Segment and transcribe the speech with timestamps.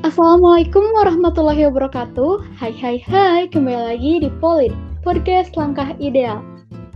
[0.00, 2.56] Assalamualaikum warahmatullahi wabarakatuh.
[2.56, 4.72] Hai hai hai, kembali lagi di Polit,
[5.04, 6.40] podcast langkah ideal.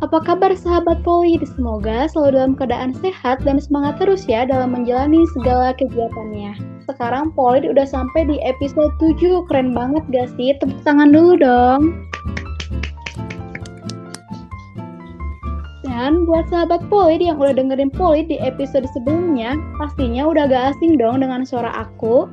[0.01, 1.45] Apa kabar sahabat Polit?
[1.45, 6.57] Semoga selalu dalam keadaan sehat dan semangat terus ya dalam menjalani segala kegiatannya.
[6.89, 10.57] Sekarang Polit udah sampai di episode 7, keren banget gak sih?
[10.57, 12.09] Tepuk tangan dulu dong.
[15.85, 20.97] Dan buat sahabat Polit yang udah dengerin Polit di episode sebelumnya, pastinya udah gak asing
[20.97, 22.33] dong dengan suara aku.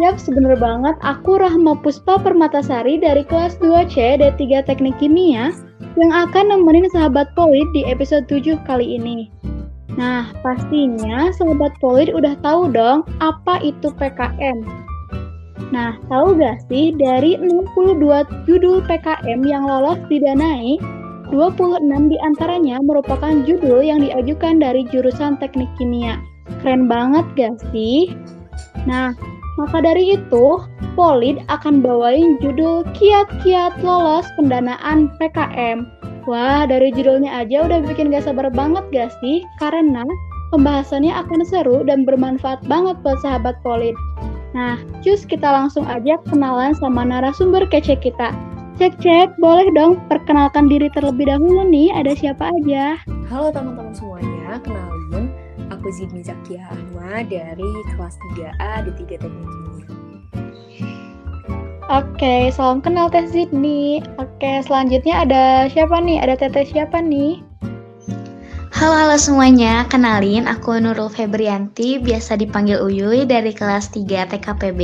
[0.00, 0.96] Yap, sebener banget.
[1.04, 5.52] Aku Rahma Puspa Permatasari dari kelas 2C D3 Teknik Kimia
[6.00, 9.28] yang akan nemenin sahabat Polit di episode 7 kali ini.
[10.00, 14.64] Nah, pastinya sahabat Polit udah tahu dong apa itu PKM.
[15.68, 20.80] Nah, tahu gak sih dari 62 judul PKM yang lolos didanai,
[21.28, 26.16] 26 di antaranya merupakan judul yang diajukan dari jurusan teknik kimia.
[26.64, 28.16] Keren banget gak sih?
[28.88, 29.12] Nah,
[29.58, 30.46] maka dari itu,
[30.94, 35.86] Polid akan bawain judul Kiat-Kiat Lolos Pendanaan PKM.
[36.28, 39.42] Wah, dari judulnya aja udah bikin gak sabar banget gak sih?
[39.58, 40.04] Karena
[40.52, 43.96] pembahasannya akan seru dan bermanfaat banget buat sahabat Polid.
[44.52, 48.34] Nah, cus kita langsung aja kenalan sama narasumber kece kita.
[48.80, 52.96] Cek-cek, boleh dong perkenalkan diri terlebih dahulu nih, ada siapa aja?
[53.28, 55.28] Halo teman-teman semuanya, kenalin
[55.80, 59.88] aku Zidni Zakia Ahmad dari kelas 3A di 3 Teknik Kimia.
[61.88, 64.04] Oke, salam kenal Teh Zidni.
[64.20, 66.20] Oke, selanjutnya ada siapa nih?
[66.20, 67.40] Ada Teteh siapa nih?
[68.76, 74.80] Halo halo semuanya, kenalin aku Nurul Febrianti, biasa dipanggil Uyuy dari kelas 3 TKPB.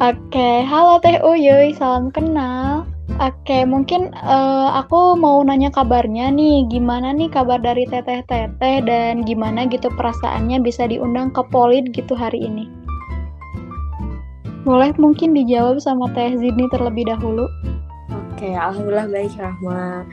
[0.00, 2.88] Oke, halo Teh Uyuy, salam kenal.
[3.18, 9.66] Oke, mungkin uh, aku mau nanya kabarnya nih, gimana nih kabar dari teteh-teteh dan gimana
[9.66, 12.70] gitu perasaannya bisa diundang ke Polit gitu hari ini?
[14.62, 17.48] Boleh mungkin dijawab sama Teh Zidni terlebih dahulu.
[18.36, 20.04] Oke, alhamdulillah baik Rahma.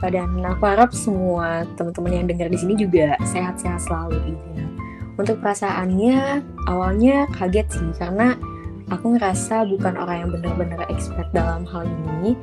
[0.00, 4.64] Dan aku harap semua teman-teman yang dengar di sini juga sehat-sehat selalu gitu ya.
[5.20, 6.40] Untuk perasaannya
[6.72, 8.32] awalnya kaget sih karena
[8.90, 12.34] aku ngerasa bukan orang yang benar-benar expert dalam hal ini,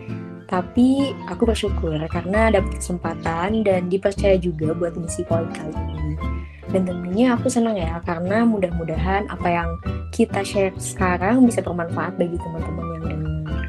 [0.47, 6.15] tapi aku bersyukur karena dapat kesempatan dan dipercaya juga buat misi poin kali ini.
[6.67, 9.69] Dan tentunya aku senang ya karena mudah-mudahan apa yang
[10.11, 13.63] kita share sekarang bisa bermanfaat bagi teman-teman yang dengar.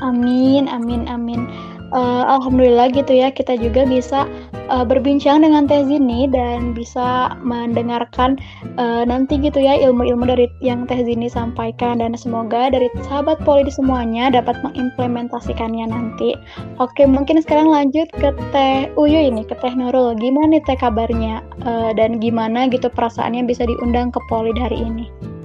[0.00, 1.44] Amin, amin, amin.
[1.92, 4.28] Uh, Alhamdulillah gitu ya kita juga bisa
[4.68, 8.36] uh, berbincang dengan Teh Zini dan bisa mendengarkan
[8.76, 13.68] uh, nanti gitu ya ilmu-ilmu dari yang Teh Zini sampaikan dan semoga dari sahabat poli
[13.72, 16.36] semuanya dapat mengimplementasikannya nanti.
[16.78, 20.16] Oke, mungkin sekarang lanjut ke Teh Uyu ini, ke Teh Nurul.
[20.16, 25.37] Gimana nih Teh kabarnya uh, dan gimana gitu perasaannya bisa diundang ke poli hari ini?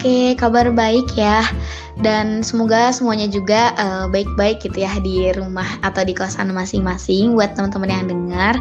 [0.00, 1.44] Oke, kabar baik ya.
[2.00, 7.52] Dan semoga semuanya juga uh, baik-baik gitu ya di rumah atau di kosan masing-masing buat
[7.52, 8.56] teman-teman yang dengar.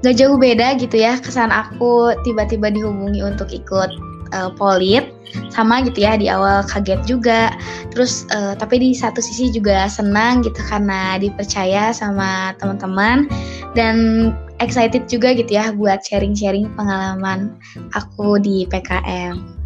[0.00, 3.92] Gak jauh beda gitu ya kesan aku tiba-tiba dihubungi untuk ikut
[4.32, 5.12] uh, polit
[5.52, 7.52] sama gitu ya di awal kaget juga.
[7.92, 13.28] Terus uh, tapi di satu sisi juga senang gitu karena dipercaya sama teman-teman
[13.76, 14.32] dan
[14.64, 17.60] excited juga gitu ya buat sharing-sharing pengalaman
[17.92, 19.57] aku di PKM.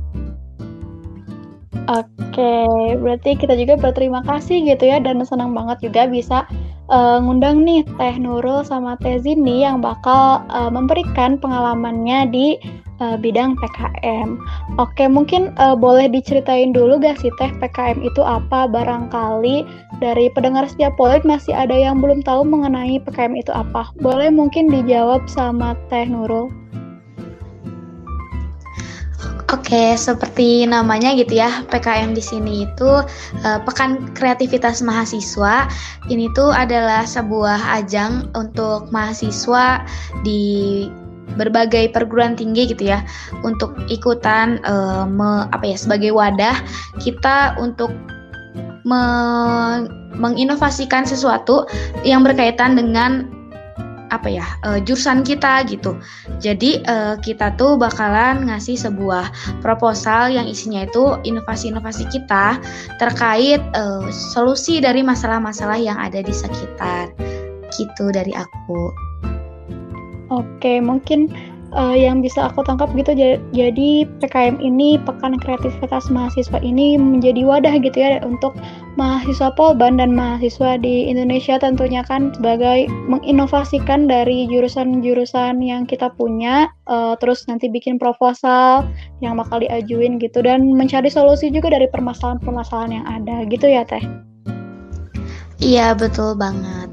[1.91, 2.55] Oke,
[3.03, 6.47] berarti kita juga berterima kasih gitu ya dan senang banget juga bisa
[6.87, 12.47] uh, ngundang nih Teh Nurul sama Teh Zini yang bakal uh, memberikan pengalamannya di
[13.03, 14.39] uh, bidang PKM.
[14.79, 18.71] Oke, mungkin uh, boleh diceritain dulu gak sih Teh PKM itu apa?
[18.71, 19.67] Barangkali
[19.99, 23.91] dari pendengar setiap polit masih ada yang belum tahu mengenai PKM itu apa.
[23.99, 26.47] Boleh mungkin dijawab sama Teh Nurul.
[29.53, 33.05] Oke, seperti namanya gitu ya, PKM di sini itu
[33.45, 35.69] uh, Pekan Kreativitas Mahasiswa.
[36.09, 39.85] Ini tuh adalah sebuah ajang untuk mahasiswa
[40.25, 40.89] di
[41.37, 43.05] berbagai perguruan tinggi gitu ya,
[43.45, 46.57] untuk ikutan uh, me, apa ya sebagai wadah
[47.05, 47.93] kita untuk
[48.89, 49.03] me,
[50.17, 51.69] menginovasikan sesuatu
[52.09, 53.29] yang berkaitan dengan
[54.13, 55.97] apa ya uh, jurusan kita gitu.
[56.37, 59.33] Jadi uh, kita tuh bakalan ngasih sebuah
[59.65, 62.61] proposal yang isinya itu inovasi-inovasi kita
[63.01, 67.09] terkait uh, solusi dari masalah-masalah yang ada di sekitar.
[67.73, 68.93] Gitu dari aku.
[70.33, 71.33] Oke, mungkin
[71.75, 73.17] uh, yang bisa aku tangkap gitu
[73.53, 73.91] jadi
[74.21, 78.55] PKM ini pekan kreativitas mahasiswa ini menjadi wadah gitu ya untuk
[79.01, 86.69] mahasiswa Polban dan mahasiswa di Indonesia tentunya kan sebagai menginovasikan dari jurusan-jurusan yang kita punya
[86.87, 88.85] uh, terus nanti bikin proposal
[89.25, 94.05] yang bakal diajuin gitu dan mencari solusi juga dari permasalahan-permasalahan yang ada gitu ya Teh.
[95.63, 96.92] Iya, betul banget.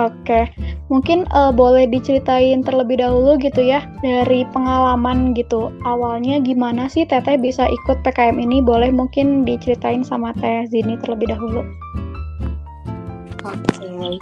[0.00, 0.48] Oke,
[0.88, 5.68] mungkin uh, boleh diceritain terlebih dahulu gitu ya dari pengalaman gitu.
[5.84, 8.64] Awalnya gimana sih Teteh bisa ikut PKM ini?
[8.64, 11.60] Boleh mungkin diceritain sama Teh Zini terlebih dahulu.
[13.44, 14.16] Oke,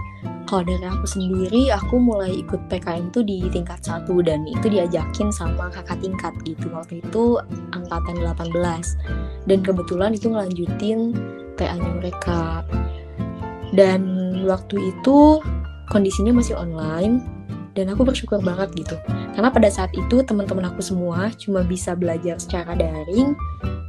[0.50, 5.30] kalau dari aku sendiri, aku mulai ikut PKM tuh di tingkat satu dan itu diajakin
[5.30, 6.66] sama kakak tingkat gitu.
[6.74, 7.38] Waktu itu
[7.70, 8.58] angkatan 18
[9.46, 11.14] dan kebetulan itu ngelanjutin
[11.54, 12.66] TA-nya mereka.
[13.70, 14.00] Dan
[14.46, 15.38] waktu itu
[15.90, 17.22] kondisinya masih online
[17.78, 18.96] dan aku bersyukur banget gitu.
[19.34, 23.34] Karena pada saat itu teman-teman aku semua cuma bisa belajar secara daring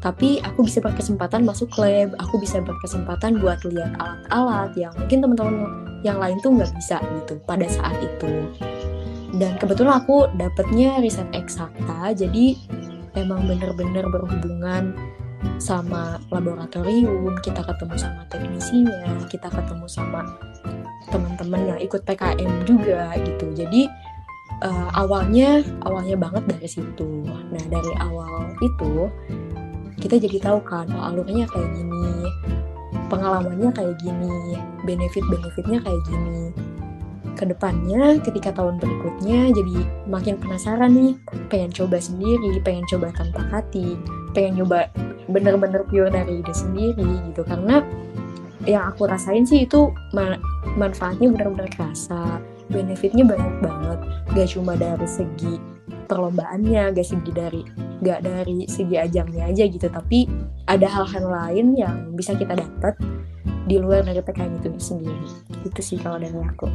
[0.01, 2.13] tapi aku bisa berkesempatan masuk lab.
[2.18, 5.56] Aku bisa berkesempatan buat lihat alat-alat yang mungkin teman-teman
[6.01, 8.50] yang lain tuh nggak bisa gitu pada saat itu.
[9.38, 12.57] Dan kebetulan aku dapetnya riset eksakta jadi
[13.16, 14.92] emang bener-bener berhubungan
[15.57, 20.25] sama laboratorium, kita ketemu sama teknisinya, kita ketemu sama
[21.09, 23.51] teman-teman yang ikut PKM juga gitu.
[23.53, 23.89] Jadi
[24.61, 27.25] uh, awalnya awalnya banget dari situ.
[27.25, 29.09] Nah dari awal itu
[30.01, 32.25] kita jadi tahu kan oh alurnya kayak gini
[33.05, 34.57] pengalamannya kayak gini
[34.88, 36.43] benefit-benefitnya kayak gini.
[37.35, 41.13] Ke depannya ketika tahun berikutnya jadi makin penasaran nih
[41.49, 43.97] pengen coba sendiri pengen coba tanpa hati
[44.31, 44.88] pengen nyoba
[45.31, 47.42] bener-bener pure dari ide sendiri gitu.
[47.48, 47.81] Karena
[48.69, 50.38] yang aku rasain sih itu ma
[50.78, 52.38] manfaatnya benar-benar kerasa
[52.69, 54.00] benefitnya banyak banget.
[54.38, 55.57] Gak cuma dari segi
[56.06, 57.62] perlombaannya gak segi dari
[58.04, 59.88] gak dari segi ajangnya aja gitu.
[59.89, 60.30] Tapi
[60.69, 62.95] ada hal-hal lain yang bisa kita dapat
[63.66, 65.27] di luar dari PKN itu sendiri.
[65.63, 66.68] Itu sih kalau dari aku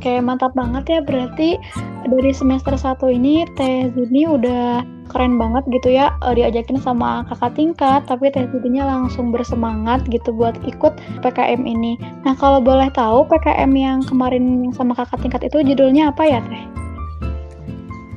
[0.00, 1.00] Oke, mantap banget ya.
[1.04, 1.60] Berarti
[2.08, 4.80] dari semester 1 ini Teh Zuni udah
[5.12, 10.30] keren banget gitu ya uh, diajakin sama kakak tingkat tapi teh Zudinya langsung bersemangat gitu
[10.32, 11.98] buat ikut PKM ini.
[12.22, 16.64] Nah kalau boleh tahu PKM yang kemarin sama kakak tingkat itu judulnya apa ya teh?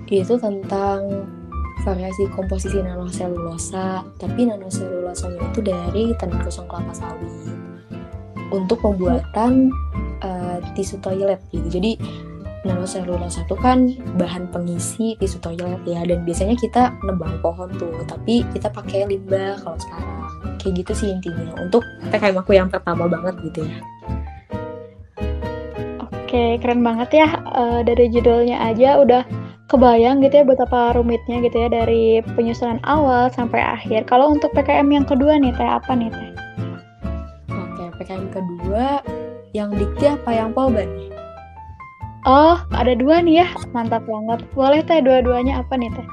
[0.07, 1.27] Itu tentang
[1.83, 7.27] variasi komposisi nanoselulosa, tapi nanoselulosanya itu dari tanah kosong kelapa sawit
[8.53, 9.73] untuk pembuatan
[10.23, 11.67] uh, tisu toilet gitu.
[11.67, 11.91] Jadi
[12.63, 18.47] nanoselulosa itu kan bahan pengisi tisu toilet ya dan biasanya kita nebang pohon tuh tapi
[18.55, 20.11] kita pakai limbah kalau sekarang
[20.63, 23.77] kayak gitu sih intinya untuk PKM aku yang pertama banget gitu ya
[26.33, 27.29] Oke, keren banget ya.
[27.45, 29.21] Uh, dari judulnya aja udah
[29.69, 34.09] kebayang gitu ya betapa rumitnya gitu ya dari penyusunan awal sampai akhir.
[34.09, 36.33] Kalau untuk PKM yang kedua nih, teh apa nih teh?
[37.53, 39.05] Oke, PKM kedua
[39.53, 41.09] yang dikti apa yang polban nih?
[42.25, 43.47] Oh, ada dua nih ya.
[43.71, 44.41] Mantap banget.
[44.57, 46.07] Boleh teh dua-duanya apa nih teh?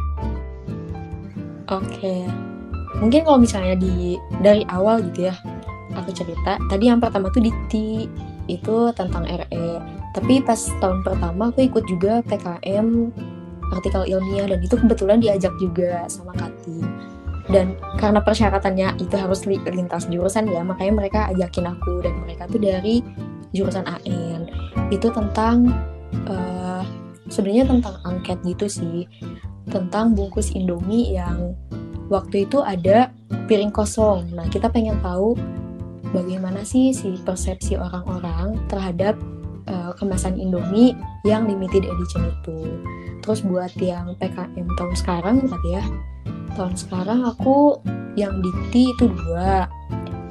[1.72, 2.28] Oke.
[3.00, 5.34] Mungkin kalau misalnya di dari awal gitu ya,
[5.96, 6.60] aku cerita.
[6.69, 8.04] Tadi yang pertama tuh di T
[8.50, 9.69] itu tentang RE.
[10.12, 13.14] Tapi pas tahun pertama aku ikut juga PKM
[13.70, 16.82] artikel ilmiah dan itu kebetulan diajak juga sama Kati.
[17.50, 22.62] Dan karena persyaratannya itu harus lintas jurusan ya, makanya mereka ajakin aku dan mereka tuh
[22.62, 23.02] dari
[23.50, 24.47] jurusan AN.
[24.94, 25.67] Itu tentang
[26.31, 26.86] uh,
[27.27, 29.06] sebenarnya tentang angket gitu sih
[29.70, 31.55] tentang bungkus Indomie yang
[32.10, 33.15] waktu itu ada
[33.46, 34.34] piring kosong.
[34.34, 35.39] Nah, kita pengen tahu
[36.10, 39.15] bagaimana sih si persepsi orang-orang terhadap
[39.70, 42.58] uh, kemasan Indomie yang limited edition itu.
[43.22, 45.84] Terus buat yang PKM tahun sekarang berarti ya.
[46.58, 47.79] Tahun sekarang aku
[48.19, 49.70] yang dikti itu dua.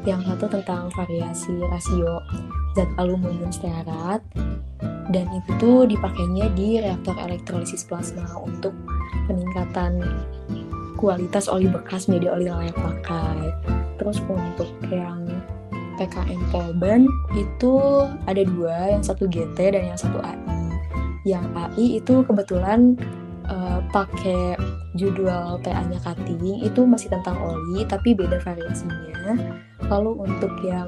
[0.03, 2.23] Yang satu tentang variasi rasio
[2.77, 4.23] zat aluminium stearat
[5.09, 8.71] dan itu tuh dipakainya di reaktor elektrolisis plasma untuk
[9.25, 10.05] peningkatan
[11.01, 13.39] kualitas oli bekas menjadi oli layak pakai.
[13.97, 15.25] Terus untuk yang
[15.99, 17.03] PKM Polban
[17.35, 17.75] itu
[18.23, 20.39] ada dua, yang satu GT dan yang satu AI.
[21.27, 22.95] Yang AI itu kebetulan
[23.51, 24.55] uh, pakai
[24.95, 29.35] judul TA-nya cutting itu masih tentang oli tapi beda variasinya.
[29.91, 30.87] Lalu untuk yang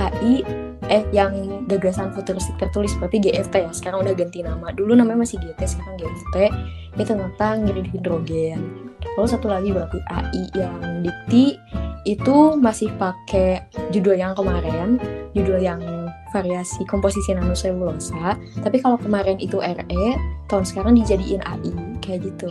[0.00, 0.42] AI
[0.86, 5.42] eh yang gagasan futuristik tertulis seperti GFT ya sekarang udah ganti nama dulu namanya masih
[5.42, 6.36] GT sekarang GFT
[6.94, 8.60] itu tentang grid hidrogen
[9.18, 11.58] lalu satu lagi berarti AI yang dikti
[12.06, 15.02] itu masih pakai judul yang kemarin,
[15.34, 15.82] judul yang
[16.30, 18.38] variasi komposisi nanoselulosa.
[18.62, 20.06] Tapi kalau kemarin itu RE,
[20.46, 22.48] tahun sekarang dijadiin AI kayak gitu.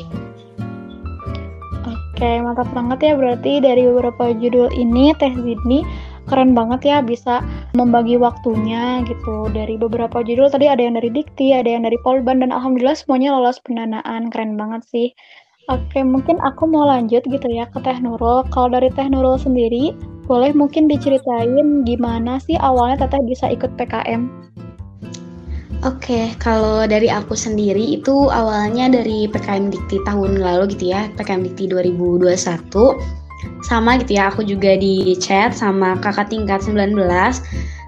[2.15, 5.83] Oke, mantap banget ya berarti dari beberapa judul ini Teh Zidni
[6.25, 7.43] keren banget ya bisa
[7.77, 12.41] membagi waktunya gitu dari beberapa judul tadi ada yang dari Dikti, ada yang dari Polban
[12.41, 15.07] dan alhamdulillah semuanya lolos pendanaan keren banget sih.
[15.65, 18.45] Oke, mungkin aku mau lanjut gitu ya ke Teh Nurul.
[18.53, 19.97] Kalau dari Teh Nurul sendiri,
[20.29, 24.29] boleh mungkin diceritain gimana sih awalnya Teteh bisa ikut PKM?
[25.81, 31.41] Oke, kalau dari aku sendiri itu awalnya dari PKM Dikti tahun lalu gitu ya, PKM
[31.49, 32.69] Dikti 2021.
[33.65, 36.93] Sama gitu ya, aku juga di chat sama kakak tingkat 19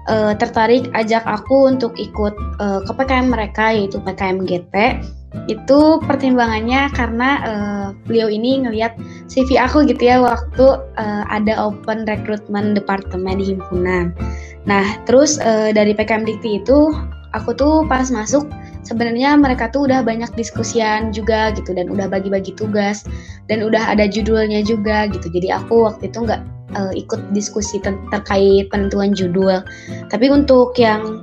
[0.08, 5.04] uh, tertarik ajak aku untuk ikut uh, ke PKM mereka yaitu PKM GT
[5.44, 8.96] itu pertimbangannya karena uh, beliau ini ngelihat
[9.28, 14.16] CV aku gitu ya waktu uh, ada open recruitment departemen di himpunan.
[14.64, 16.96] Nah terus uh, dari PKM Dikti itu
[17.36, 18.48] aku tuh pas masuk
[18.88, 23.04] sebenarnya mereka tuh udah banyak diskusian juga gitu dan udah bagi-bagi tugas
[23.52, 25.28] dan udah ada judulnya juga gitu.
[25.28, 26.40] Jadi aku waktu itu nggak
[26.72, 29.60] uh, ikut diskusi ter terkait penentuan judul.
[30.08, 31.20] Tapi untuk yang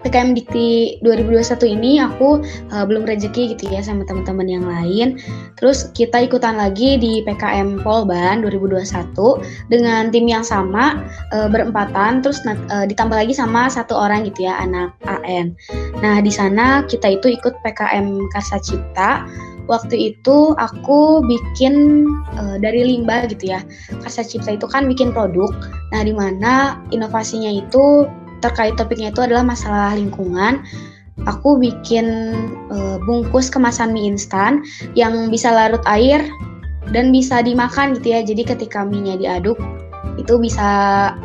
[0.00, 2.40] PKM Dikti 2021 ini aku
[2.72, 5.20] uh, belum rezeki gitu ya sama teman-teman yang lain.
[5.60, 9.12] Terus kita ikutan lagi di PKM Polban 2021
[9.68, 11.04] dengan tim yang sama
[11.36, 15.52] uh, berempatan terus uh, ditambah lagi sama satu orang gitu ya anak AN.
[16.00, 19.28] Nah, di sana kita itu ikut PKM Karsa Cipta
[19.70, 22.04] waktu itu aku bikin
[22.34, 23.62] uh, dari limbah gitu ya.
[24.02, 25.54] Karsa Cipta itu kan bikin produk.
[25.94, 30.64] Nah, di mana inovasinya itu terkait topiknya itu adalah masalah lingkungan.
[31.28, 32.32] Aku bikin
[32.72, 34.64] uh, bungkus kemasan mie instan
[34.96, 36.24] yang bisa larut air
[36.96, 38.20] dan bisa dimakan gitu ya.
[38.24, 39.60] Jadi ketika mie-nya diaduk
[40.18, 40.68] itu bisa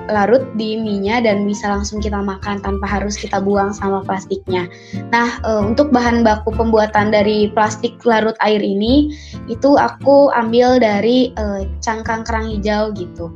[0.08, 4.72] larut di mie-nya dan bisa langsung kita makan tanpa harus kita buang sama plastiknya.
[5.12, 9.16] Nah, e, untuk bahan baku pembuatan dari plastik larut air ini
[9.52, 13.32] itu aku ambil dari e, cangkang kerang hijau gitu.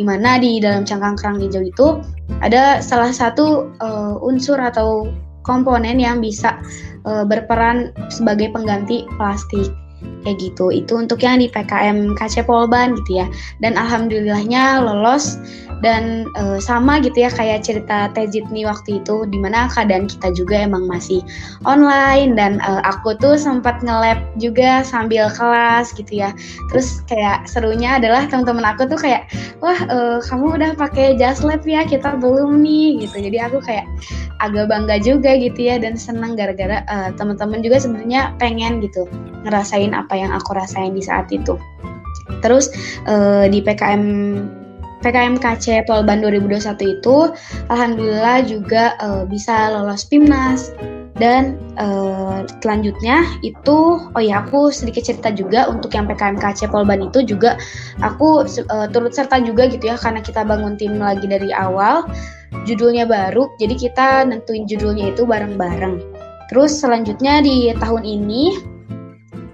[0.00, 2.00] Di mana di dalam cangkang kerang hijau itu
[2.40, 5.12] ada salah satu uh, unsur atau
[5.44, 6.56] komponen yang bisa
[7.04, 9.68] uh, berperan sebagai pengganti plastik
[10.24, 10.72] kayak gitu.
[10.72, 13.26] Itu untuk yang di PKM KC Polban gitu ya.
[13.60, 15.40] Dan alhamdulillahnya lolos
[15.80, 20.28] dan e, sama gitu ya kayak cerita Tejit nih waktu itu di mana keadaan kita
[20.36, 21.24] juga emang masih
[21.64, 26.36] online dan e, aku tuh sempat nge-lab juga sambil kelas gitu ya.
[26.72, 29.28] Terus kayak serunya adalah teman-teman aku tuh kayak
[29.64, 31.84] wah e, kamu udah pakai jas lab ya?
[31.88, 33.16] Kita belum nih gitu.
[33.24, 33.88] Jadi aku kayak
[34.40, 39.08] agak bangga juga gitu ya dan senang gara-gara e, teman-teman juga sebenarnya pengen gitu
[39.48, 41.58] ngerasain apa yang aku rasain di saat itu.
[42.40, 42.70] Terus
[43.04, 44.04] e, di PKM
[45.00, 47.16] PKMKC Polban 2021 itu
[47.72, 50.72] alhamdulillah juga uh, bisa lolos PIMNAS.
[51.20, 57.20] Dan uh, selanjutnya itu oh ya aku sedikit cerita juga untuk yang PKMKC Polban itu
[57.20, 57.60] juga
[58.00, 62.08] aku uh, turut serta juga gitu ya karena kita bangun tim lagi dari awal
[62.64, 66.00] judulnya baru jadi kita nentuin judulnya itu bareng-bareng.
[66.48, 68.56] Terus selanjutnya di tahun ini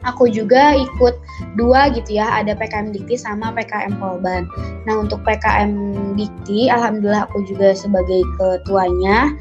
[0.07, 1.15] aku juga ikut
[1.59, 4.47] dua gitu ya, ada PKM Dikti sama PKM Polban.
[4.87, 5.73] Nah, untuk PKM
[6.15, 9.35] Dikti, alhamdulillah aku juga sebagai ketuanya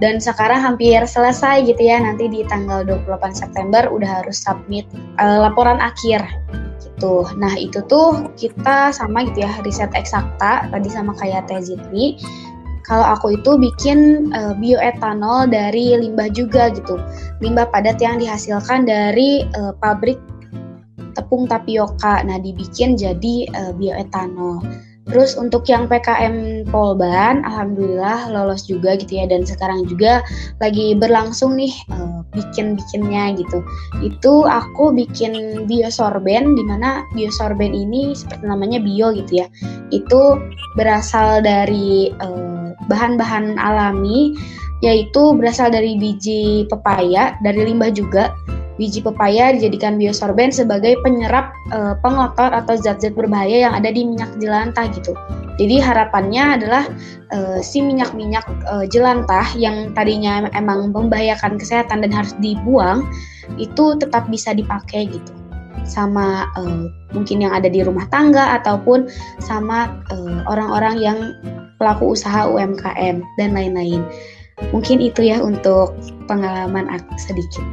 [0.00, 1.98] dan sekarang hampir selesai gitu ya.
[1.98, 4.84] Nanti di tanggal 28 September udah harus submit
[5.18, 6.20] uh, laporan akhir
[6.80, 7.24] gitu.
[7.40, 12.20] Nah, itu tuh kita sama gitu ya, riset eksakta tadi sama kayak Tezitni
[12.86, 16.96] kalau aku itu bikin uh, bioetanol dari limbah juga gitu.
[17.44, 20.18] Limbah padat yang dihasilkan dari uh, pabrik
[21.12, 22.22] tepung tapioka.
[22.22, 24.64] Nah, dibikin jadi uh, bioetanol.
[25.10, 30.22] Terus untuk yang PKM Polban, alhamdulillah lolos juga gitu ya dan sekarang juga
[30.62, 33.58] lagi berlangsung nih uh, bikin-bikinnya gitu.
[34.06, 39.46] Itu aku bikin biosorben di mana biosorben ini seperti namanya bio gitu ya.
[39.90, 40.38] Itu
[40.78, 42.59] berasal dari uh,
[42.90, 44.34] bahan-bahan alami
[44.80, 48.32] yaitu berasal dari biji pepaya, dari limbah juga
[48.80, 54.32] biji pepaya dijadikan biosorben sebagai penyerap e, pengotor atau zat-zat berbahaya yang ada di minyak
[54.40, 55.12] jelantah gitu.
[55.60, 56.88] Jadi harapannya adalah
[57.28, 63.04] e, si minyak-minyak e, jelantah yang tadinya emang membahayakan kesehatan dan harus dibuang
[63.60, 65.32] itu tetap bisa dipakai gitu
[65.84, 69.12] sama e, mungkin yang ada di rumah tangga ataupun
[69.44, 69.92] sama
[70.48, 71.18] orang-orang yang
[71.80, 74.04] pelaku usaha UMKM dan lain-lain.
[74.76, 75.96] Mungkin itu ya untuk
[76.28, 77.64] pengalaman aku sedikit.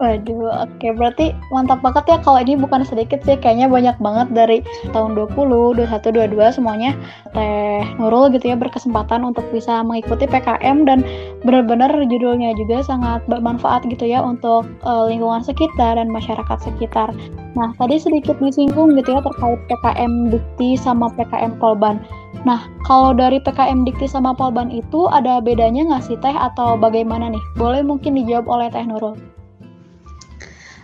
[0.00, 0.96] Waduh, oke.
[0.96, 3.36] Berarti mantap banget ya kalau ini bukan sedikit sih.
[3.36, 4.58] Kayaknya banyak banget dari
[4.96, 6.96] tahun 20, 21, 22 semuanya
[7.36, 11.04] Teh Nurul gitu ya berkesempatan untuk bisa mengikuti PKM dan
[11.44, 17.12] benar-benar judulnya juga sangat bermanfaat gitu ya untuk uh, lingkungan sekitar dan masyarakat sekitar.
[17.52, 22.00] Nah, tadi sedikit disinggung gitu ya terkait PKM Dikti sama PKM Polban.
[22.48, 27.28] Nah, kalau dari PKM Dikti sama Polban itu ada bedanya nggak sih Teh atau bagaimana
[27.28, 27.44] nih?
[27.60, 29.39] Boleh mungkin dijawab oleh Teh Nurul.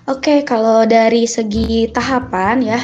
[0.06, 2.78] Oke, kalau dari segi tahapan ya,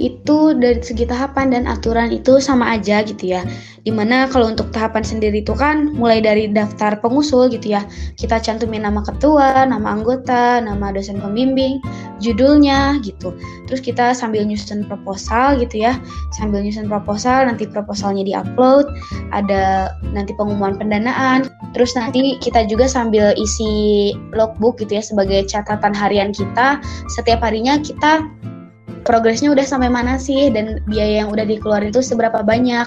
[0.00, 3.44] itu dari segi tahapan dan aturan itu sama aja gitu ya.
[3.82, 7.82] Di mana kalau untuk tahapan sendiri itu kan mulai dari daftar pengusul gitu ya.
[8.14, 11.82] Kita cantumin nama ketua, nama anggota, nama dosen pembimbing,
[12.22, 13.34] judulnya gitu.
[13.66, 15.98] Terus kita sambil nyusun proposal gitu ya.
[16.38, 18.86] Sambil nyusun proposal, nanti proposalnya diupload,
[19.34, 21.50] ada nanti pengumuman pendanaan.
[21.74, 26.78] Terus nanti kita juga sambil isi logbook gitu ya sebagai catatan harian kita.
[27.10, 28.22] Setiap harinya kita
[29.02, 32.86] progresnya udah sampai mana sih dan biaya yang udah dikeluarin itu seberapa banyak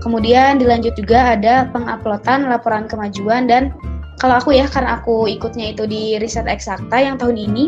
[0.00, 3.72] Kemudian dilanjut juga ada penguploadan laporan kemajuan dan
[4.16, 7.64] kalau aku ya karena aku ikutnya itu di riset eksakta yang tahun ini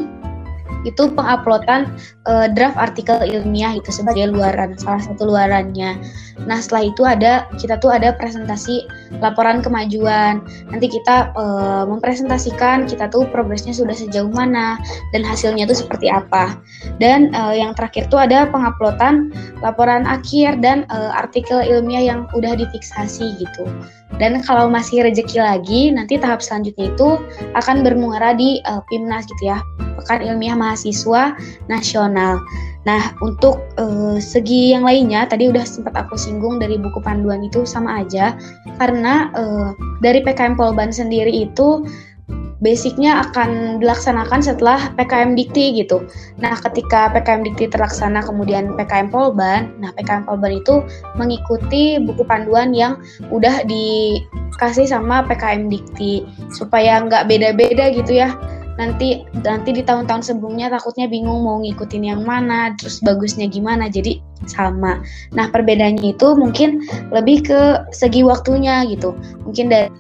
[0.87, 1.91] itu penguploadan
[2.31, 5.99] uh, draft artikel ilmiah itu sebagai luaran salah satu luarannya.
[6.47, 8.87] Nah setelah itu ada kita tuh ada presentasi
[9.19, 10.45] laporan kemajuan.
[10.71, 14.79] Nanti kita uh, mempresentasikan kita tuh progresnya sudah sejauh mana
[15.11, 16.55] dan hasilnya tuh seperti apa.
[17.03, 22.55] Dan uh, yang terakhir tuh ada penguploadan laporan akhir dan uh, artikel ilmiah yang udah
[22.55, 23.67] difiksasi gitu.
[24.17, 27.21] Dan kalau masih rezeki lagi, nanti tahap selanjutnya itu
[27.53, 29.61] akan bermuara di uh, PIMNAS gitu ya,
[30.01, 31.37] Pekan Ilmiah Mahasiswa
[31.69, 32.41] Nasional.
[32.89, 37.69] Nah, untuk uh, segi yang lainnya, tadi udah sempat aku singgung dari buku panduan itu
[37.69, 38.33] sama aja,
[38.81, 41.85] karena uh, dari PKM Polban sendiri itu
[42.59, 46.03] basicnya akan dilaksanakan setelah PKM Dikti gitu.
[46.43, 50.83] Nah, ketika PKM Dikti terlaksana kemudian PKM Polban, nah PKM Polban itu
[51.15, 52.99] mengikuti buku panduan yang
[53.31, 58.35] udah dikasih sama PKM Dikti supaya nggak beda-beda gitu ya.
[58.79, 63.91] Nanti nanti di tahun-tahun sebelumnya takutnya bingung mau ngikutin yang mana, terus bagusnya gimana.
[63.91, 65.03] Jadi sama.
[65.35, 69.19] Nah, perbedaannya itu mungkin lebih ke segi waktunya gitu.
[69.43, 69.91] Mungkin dari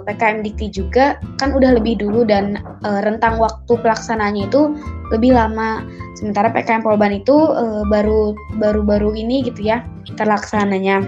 [0.00, 4.72] PKM Dikti juga kan udah lebih dulu dan e, rentang waktu pelaksananya itu
[5.12, 5.84] lebih lama.
[6.16, 9.84] Sementara PKM Polban itu e, baru baru-baru ini gitu ya
[10.16, 11.04] terlaksananya.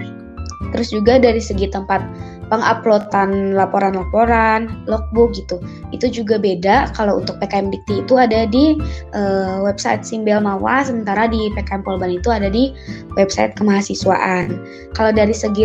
[0.73, 2.03] Terus juga dari segi tempat
[2.49, 5.57] penguploadan laporan-laporan, logbook gitu.
[5.89, 8.77] Itu juga beda kalau untuk PKM Dikti itu ada di
[9.13, 9.21] e,
[9.65, 12.69] website Simbel Mawa, sementara di PKM Polban itu ada di
[13.17, 14.61] website kemahasiswaan.
[14.93, 15.63] Kalau dari segi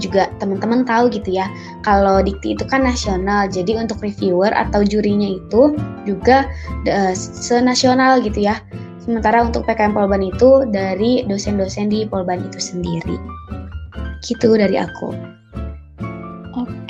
[0.00, 1.46] juga teman-teman tahu gitu ya.
[1.84, 5.76] Kalau dikti itu kan nasional jadi untuk reviewer atau jurinya itu
[6.08, 6.48] juga
[6.88, 8.58] uh, senasional gitu ya.
[9.00, 13.16] Sementara untuk PKM Polban itu dari dosen-dosen di Polban itu sendiri.
[14.20, 15.39] Gitu dari aku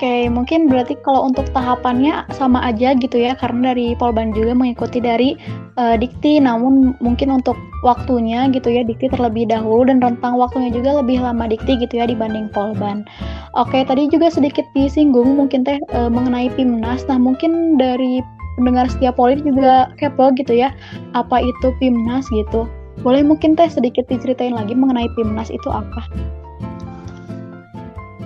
[0.00, 4.96] Oke, mungkin berarti kalau untuk tahapannya sama aja gitu ya, karena dari Polban juga mengikuti
[4.96, 5.36] dari
[5.76, 7.52] uh, Dikti, namun mungkin untuk
[7.84, 12.08] waktunya gitu ya, Dikti terlebih dahulu dan rentang waktunya juga lebih lama Dikti gitu ya
[12.08, 13.04] dibanding Polban.
[13.60, 17.04] Oke, tadi juga sedikit disinggung mungkin teh uh, mengenai PIMNAS.
[17.04, 18.24] Nah, mungkin dari
[18.56, 20.72] pendengar setiap polit juga kepo gitu ya,
[21.12, 22.64] apa itu PIMNAS gitu.
[23.04, 26.08] Boleh mungkin teh sedikit diceritain lagi mengenai PIMNAS itu apa?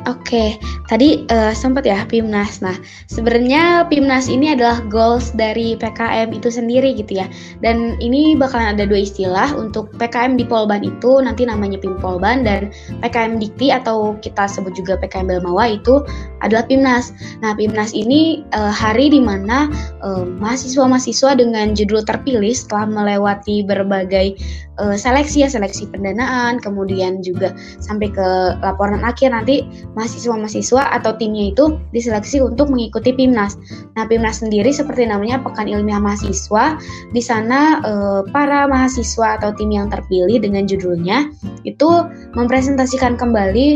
[0.05, 0.61] Oke,
[0.93, 2.61] tadi uh, sempat ya PIMNAS.
[2.61, 2.77] Nah,
[3.09, 7.27] sebenarnya PIMNAS ini adalah goals dari PKM itu sendiri gitu ya.
[7.65, 12.45] Dan ini bakalan ada dua istilah untuk PKM di Polban itu nanti namanya PIM Polban
[12.45, 12.69] dan
[13.01, 16.05] PKM Dikti atau kita sebut juga PKM Belmawa itu
[16.45, 17.17] adalah PIMNAS.
[17.41, 19.73] Nah, PIMNAS ini uh, hari di mana
[20.05, 24.37] uh, mahasiswa-mahasiswa dengan judul terpilih setelah melewati berbagai
[24.85, 28.29] uh, seleksi ya, seleksi pendanaan, kemudian juga sampai ke
[28.61, 29.65] laporan akhir nanti
[29.95, 33.57] mahasiswa-mahasiswa atau timnya itu diseleksi untuk mengikuti PIMNAS.
[33.95, 36.79] Nah, PIMNAS sendiri seperti namanya Pekan Ilmiah Mahasiswa.
[37.15, 41.31] Di sana eh, para mahasiswa atau tim yang terpilih dengan judulnya
[41.63, 41.89] itu
[42.35, 43.69] mempresentasikan kembali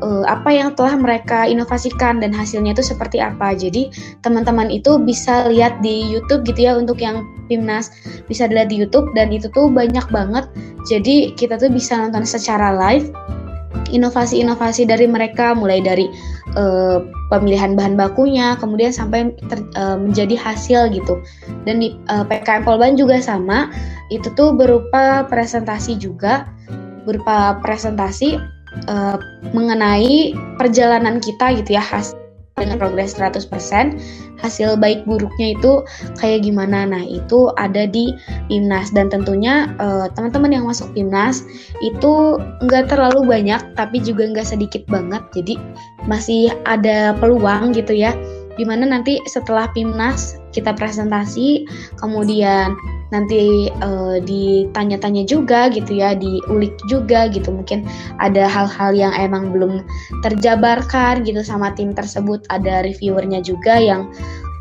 [0.00, 3.52] eh, apa yang telah mereka inovasikan dan hasilnya itu seperti apa.
[3.58, 3.90] Jadi
[4.22, 7.90] teman-teman itu bisa lihat di YouTube gitu ya untuk yang PIMNAS
[8.26, 10.46] bisa dilihat di YouTube dan itu tuh banyak banget.
[10.86, 13.10] Jadi kita tuh bisa nonton secara live
[13.96, 16.06] inovasi-inovasi dari mereka mulai dari
[16.54, 17.00] uh,
[17.32, 21.18] pemilihan bahan bakunya kemudian sampai ter, uh, menjadi hasil gitu.
[21.64, 23.72] Dan di uh, PKM Polban juga sama
[24.12, 26.46] itu tuh berupa presentasi juga
[27.08, 28.36] berupa presentasi
[28.90, 29.16] uh,
[29.54, 32.12] mengenai perjalanan kita gitu ya khas
[32.56, 33.52] dengan progres 100%,
[34.40, 35.84] hasil baik buruknya itu
[36.16, 36.88] kayak gimana.
[36.88, 38.16] Nah, itu ada di
[38.48, 39.68] PIMNAS dan tentunya
[40.16, 41.46] teman teman-teman yang masuk PIMNAS
[41.84, 45.22] itu nggak terlalu banyak tapi juga nggak sedikit banget.
[45.36, 45.54] Jadi
[46.10, 48.16] masih ada peluang gitu ya.
[48.56, 51.68] Di mana nanti setelah PIMNAS kita presentasi,
[52.00, 52.72] kemudian
[53.12, 57.52] nanti uh, ditanya-tanya juga gitu ya, diulik juga gitu.
[57.52, 57.84] Mungkin
[58.18, 59.84] ada hal-hal yang emang belum
[60.24, 62.48] terjabarkan gitu sama tim tersebut.
[62.48, 64.08] Ada reviewernya juga yang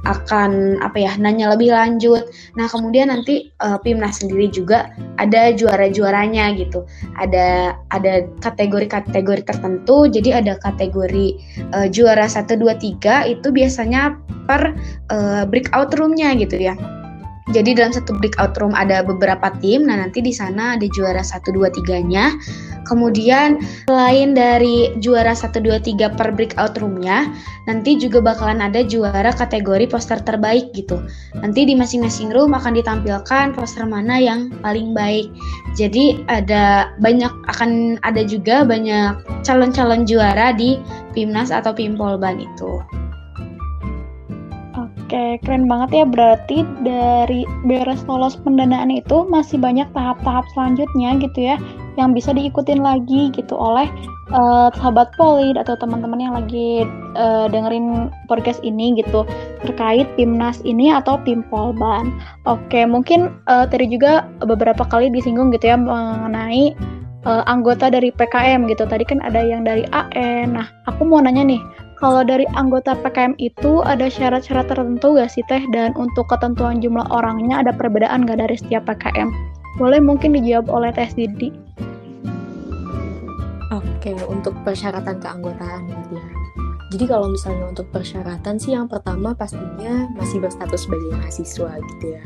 [0.05, 2.29] akan apa ya nanya lebih lanjut.
[2.55, 6.85] Nah kemudian nanti uh, Pimnas sendiri juga ada juara-juaranya gitu.
[7.17, 10.05] Ada ada kategori-kategori tertentu.
[10.09, 11.27] Jadi ada kategori
[11.73, 14.15] uh, juara 1, 2, 3 itu biasanya
[14.45, 14.77] per
[15.09, 16.77] uh, breakout roomnya gitu ya.
[17.53, 19.85] Jadi dalam satu breakout room ada beberapa tim.
[19.85, 22.33] Nah, nanti di sana ada juara 1 2 3-nya.
[22.89, 27.29] Kemudian selain dari juara 1 2 3 per breakout roomnya,
[27.69, 31.01] nanti juga bakalan ada juara kategori poster terbaik gitu.
[31.37, 35.29] Nanti di masing-masing room akan ditampilkan poster mana yang paling baik.
[35.77, 40.81] Jadi ada banyak akan ada juga banyak calon-calon juara di
[41.13, 43.04] Pimnas atau Pimpolban itu.
[45.05, 46.05] Oke, keren banget ya.
[46.09, 51.61] Berarti dari beres lolos pendanaan itu masih banyak tahap-tahap selanjutnya gitu ya
[51.95, 53.85] yang bisa diikutin lagi gitu oleh
[54.33, 59.23] uh, sahabat Polid atau teman-teman yang lagi uh, dengerin podcast ini gitu
[59.61, 62.09] terkait Timnas ini atau Tim Polban.
[62.49, 66.73] Oke, mungkin uh, tadi juga beberapa kali disinggung gitu ya mengenai
[67.29, 68.89] uh, anggota dari PKM gitu.
[68.89, 70.57] Tadi kan ada yang dari AN.
[70.57, 71.61] Nah, aku mau nanya nih,
[71.95, 75.63] kalau dari anggota PKM itu ada syarat-syarat tertentu gak sih Teh?
[75.71, 79.31] Dan untuk ketentuan jumlah orangnya ada perbedaan gak dari setiap PKM?
[79.79, 81.55] Boleh mungkin dijawab oleh Teh Sidi.
[83.71, 86.27] Oke, untuk persyaratan keanggotaan gitu ya.
[86.95, 92.23] Jadi kalau misalnya untuk persyaratan sih yang pertama pastinya masih berstatus sebagai mahasiswa gitu ya.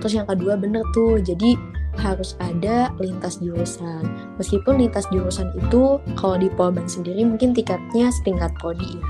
[0.00, 1.54] Terus yang kedua bener tuh, jadi
[1.98, 4.06] harus ada lintas jurusan.
[4.38, 9.04] Meskipun lintas jurusan itu kalau di Polban sendiri mungkin tiketnya setingkat prodi ya.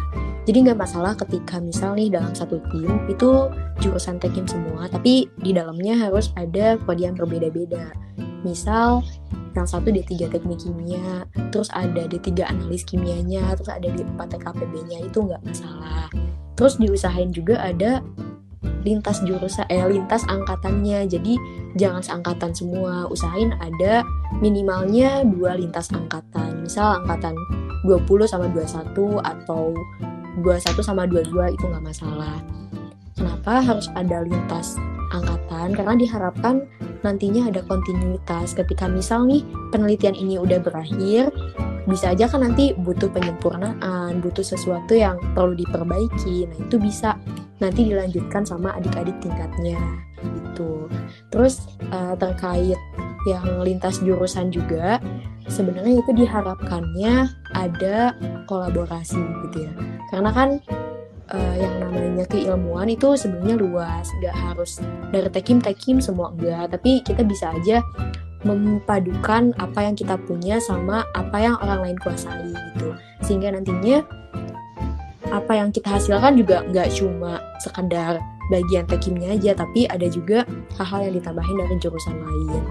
[0.48, 3.52] Jadi nggak masalah ketika misal nih dalam satu tim itu
[3.84, 7.92] jurusan tekim semua, tapi di dalamnya harus ada prodi yang berbeda-beda.
[8.40, 9.04] Misal
[9.52, 15.18] yang satu D3 teknik kimia, terus ada D3 analis kimianya, terus ada D4 TKPB-nya itu
[15.20, 16.08] nggak masalah.
[16.56, 18.00] Terus diusahain juga ada
[18.86, 21.06] lintas jurusan eh lintas angkatannya.
[21.08, 21.34] Jadi
[21.76, 23.06] jangan seangkatan semua.
[23.10, 24.02] Usahain ada
[24.38, 26.64] minimalnya dua lintas angkatan.
[26.64, 27.34] Misal angkatan
[27.86, 29.72] 20 sama 21 atau
[30.42, 32.38] 21 sama 22 itu nggak masalah.
[33.18, 34.78] Kenapa harus ada lintas
[35.10, 35.74] angkatan?
[35.74, 36.62] Karena diharapkan
[37.02, 38.54] nantinya ada kontinuitas.
[38.54, 39.42] Ketika misal nih
[39.74, 41.30] penelitian ini udah berakhir
[41.88, 46.44] bisa aja kan nanti butuh penyempurnaan, butuh sesuatu yang perlu diperbaiki.
[46.44, 47.16] Nah, itu bisa
[47.58, 49.80] nanti dilanjutkan sama adik-adik tingkatnya
[50.20, 50.86] gitu.
[51.32, 52.78] Terus uh, terkait
[53.26, 55.00] yang lintas jurusan juga
[55.48, 58.14] sebenarnya itu diharapkannya ada
[58.46, 59.72] kolaborasi gitu ya.
[60.12, 60.60] Karena kan
[61.32, 64.78] uh, yang namanya keilmuan itu sebenarnya luas, nggak harus
[65.10, 67.80] dari tekim tekim semua enggak, tapi kita bisa aja
[68.46, 72.94] mempadukan apa yang kita punya sama apa yang orang lain kuasai gitu.
[73.24, 74.04] Sehingga nantinya
[75.28, 78.16] apa yang kita hasilkan juga nggak cuma sekedar
[78.48, 80.48] bagian tekimnya aja tapi ada juga
[80.80, 82.62] hal-hal yang ditambahin dari jurusan lain.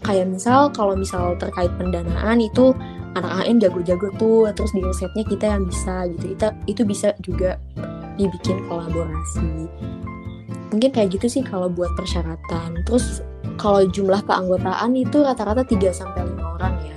[0.00, 2.72] Kayak misal kalau misal terkait pendanaan itu
[3.14, 6.26] anak AN jago-jago tuh terus di risetnya kita yang bisa gitu.
[6.32, 7.60] Itu itu bisa juga
[8.16, 9.68] dibikin kolaborasi.
[10.70, 12.80] Mungkin kayak gitu sih kalau buat persyaratan.
[12.86, 13.20] Terus
[13.60, 16.96] kalau jumlah keanggotaan itu rata-rata 3 sampai 5 orang ya.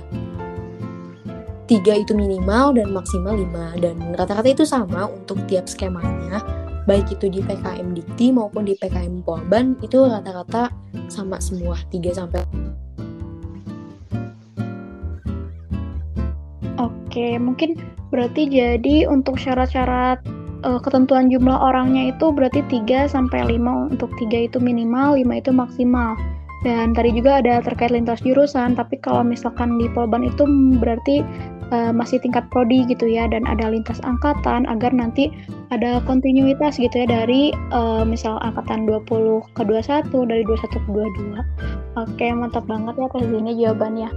[1.68, 6.40] 3 itu minimal dan maksimal 5 dan rata-rata itu sama untuk tiap skemanya
[6.84, 10.72] baik itu di PKM Dikti maupun di PKM Polban itu rata-rata
[11.08, 12.40] sama semua 3 sampai
[16.74, 17.78] Oke, mungkin
[18.10, 20.18] berarti jadi untuk syarat-syarat
[20.66, 25.50] uh, ketentuan jumlah orangnya itu berarti 3 sampai 5 untuk 3 itu minimal, 5 itu
[25.54, 26.18] maksimal.
[26.64, 30.48] Dan tadi juga ada terkait lintas jurusan, tapi kalau misalkan di Polban itu
[30.80, 31.20] berarti
[31.68, 35.28] uh, masih tingkat prodi gitu ya, dan ada lintas angkatan agar nanti
[35.68, 42.00] ada kontinuitas gitu ya dari uh, misal angkatan 20 ke 21, dari 21 ke 22.
[42.00, 44.08] Oke, mantap banget ya Teh Zini jawabannya.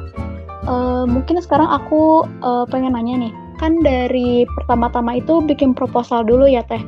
[0.68, 6.48] Uh, mungkin sekarang aku uh, pengen nanya nih, kan dari pertama-tama itu bikin proposal dulu
[6.48, 6.80] ya Teh.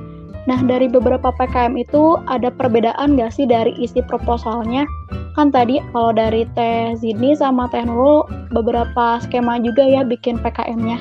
[0.48, 4.88] Nah, dari beberapa PKM itu ada perbedaan nggak sih dari isi proposalnya
[5.40, 11.00] kan tadi kalau dari Teh Zidni sama Teh Nurul beberapa skema juga ya bikin PKM-nya.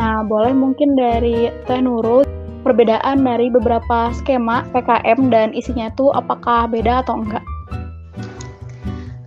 [0.00, 2.24] Nah, boleh mungkin dari Teh Nurul
[2.64, 7.44] perbedaan dari beberapa skema PKM dan isinya itu apakah beda atau enggak?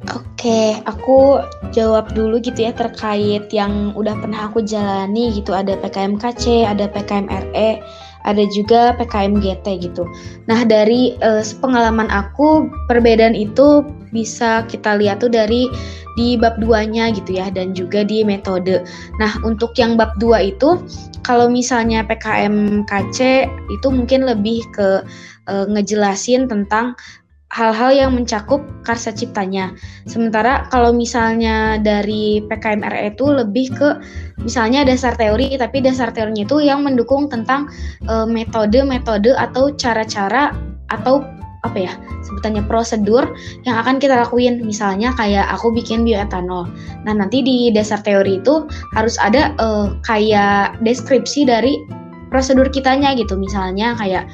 [0.07, 5.53] Oke, aku jawab dulu gitu ya terkait yang udah pernah aku jalani gitu.
[5.53, 7.81] Ada PKM KC, ada PKM RE,
[8.27, 10.03] ada juga PKM GT gitu.
[10.51, 15.71] Nah, dari uh, pengalaman aku perbedaan itu bisa kita lihat tuh dari
[16.19, 18.83] di bab 2-nya gitu ya dan juga di metode.
[19.21, 20.75] Nah, untuk yang bab 2 itu
[21.23, 25.03] kalau misalnya PKM KC itu mungkin lebih ke
[25.47, 26.93] uh, ngejelasin tentang
[27.47, 29.71] hal-hal yang mencakup karsa ciptanya.
[30.03, 33.89] Sementara kalau misalnya dari PKMRE itu lebih ke
[34.43, 37.71] misalnya dasar teori, tapi dasar teorinya itu yang mendukung tentang
[38.27, 40.51] metode-metode atau cara-cara
[40.91, 41.23] atau
[41.65, 43.25] apa ya sebutannya prosedur
[43.67, 44.61] yang akan kita lakuin.
[44.63, 46.69] Misalnya kayak aku bikin bioetanol.
[47.03, 51.75] Nah nanti di dasar teori itu harus ada uh, kayak deskripsi dari
[52.29, 53.35] prosedur kitanya gitu.
[53.35, 54.27] Misalnya kayak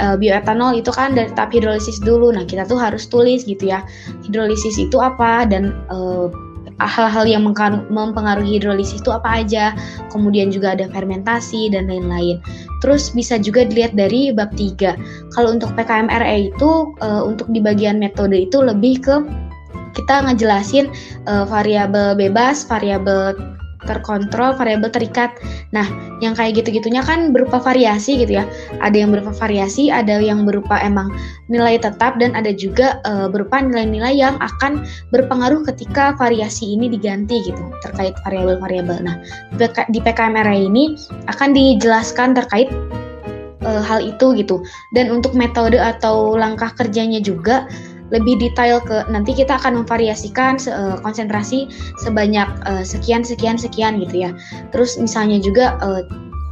[0.00, 2.30] uh, bioetanol itu kan dari tahap hidrolisis dulu.
[2.32, 3.84] Nah, kita tuh harus tulis gitu ya.
[4.26, 6.30] Hidrolisis itu apa dan uh,
[6.78, 7.42] hal-hal yang
[7.90, 9.74] mempengaruhi hidrolisis itu apa aja.
[10.14, 12.38] Kemudian juga ada fermentasi dan lain-lain.
[12.80, 15.34] Terus bisa juga dilihat dari bab 3.
[15.34, 19.16] Kalau untuk PKMRE itu uh, untuk di bagian metode itu lebih ke
[19.98, 20.94] kita ngejelasin
[21.26, 23.34] variabel bebas, variabel
[23.86, 25.38] terkontrol, variabel terikat.
[25.70, 25.86] Nah,
[26.18, 28.44] yang kayak gitu-gitunya kan berupa variasi gitu ya.
[28.82, 31.14] Ada yang berupa variasi, ada yang berupa emang
[31.46, 34.82] nilai tetap dan ada juga e, berupa nilai-nilai yang akan
[35.14, 38.98] berpengaruh ketika variasi ini diganti gitu terkait variabel-variabel.
[39.04, 39.16] Nah,
[39.88, 40.98] di PKMR ini
[41.30, 42.68] akan dijelaskan terkait
[43.62, 44.60] e, hal itu gitu.
[44.92, 47.68] Dan untuk metode atau langkah kerjanya juga
[48.08, 51.68] lebih detail ke nanti kita akan memvariasikan uh, konsentrasi
[52.00, 54.30] sebanyak uh, sekian sekian sekian gitu ya.
[54.72, 56.02] Terus misalnya juga uh,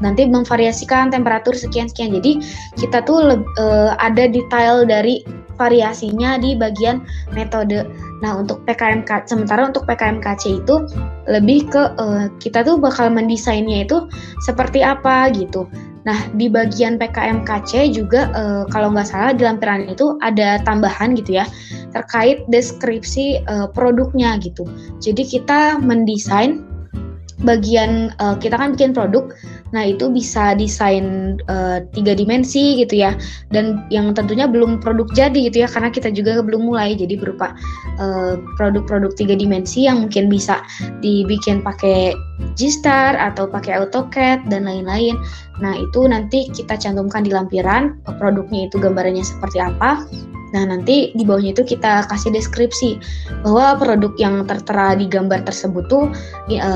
[0.04, 2.12] nanti memvariasikan temperatur sekian sekian.
[2.12, 2.44] Jadi
[2.76, 5.24] kita tuh uh, ada detail dari
[5.56, 7.00] variasinya di bagian
[7.32, 7.88] metode.
[8.20, 10.84] Nah, untuk PKMK sementara untuk PKMKC itu
[11.28, 14.08] lebih ke uh, kita tuh bakal mendesainnya itu
[14.44, 15.64] seperti apa gitu.
[16.06, 21.42] Nah, di bagian PKMKC juga uh, kalau nggak salah di lampiran itu ada tambahan gitu
[21.42, 21.46] ya
[21.90, 24.62] terkait deskripsi uh, produknya gitu.
[25.02, 26.62] Jadi kita mendesain
[27.42, 29.28] bagian uh, kita kan bikin produk
[29.74, 31.36] Nah, itu bisa desain
[31.90, 33.18] tiga dimensi gitu ya.
[33.50, 36.94] Dan yang tentunya belum produk jadi gitu ya karena kita juga belum mulai.
[36.94, 37.56] Jadi berupa
[37.98, 40.62] produk produk-produk tiga dimensi yang mungkin bisa
[41.02, 42.12] dibikin pakai
[42.56, 45.16] G-Star atau pakai AutoCAD dan lain-lain.
[45.60, 50.04] Nah, itu nanti kita cantumkan di lampiran produknya itu gambarannya seperti apa.
[50.54, 53.02] Nah, nanti di bawahnya itu kita kasih deskripsi
[53.42, 56.06] bahwa produk yang tertera di gambar tersebut tuh
[56.46, 56.72] e,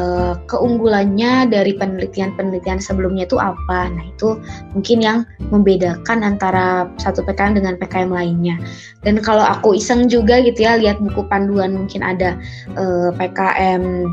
[0.51, 3.89] keunggulannya dari penelitian-penelitian sebelumnya itu apa.
[3.89, 4.43] Nah, itu
[4.75, 5.19] mungkin yang
[5.55, 8.59] membedakan antara satu PKM dengan PKM lainnya.
[9.07, 12.35] Dan kalau aku iseng juga gitu ya lihat buku panduan mungkin ada
[12.75, 14.05] eh, PKM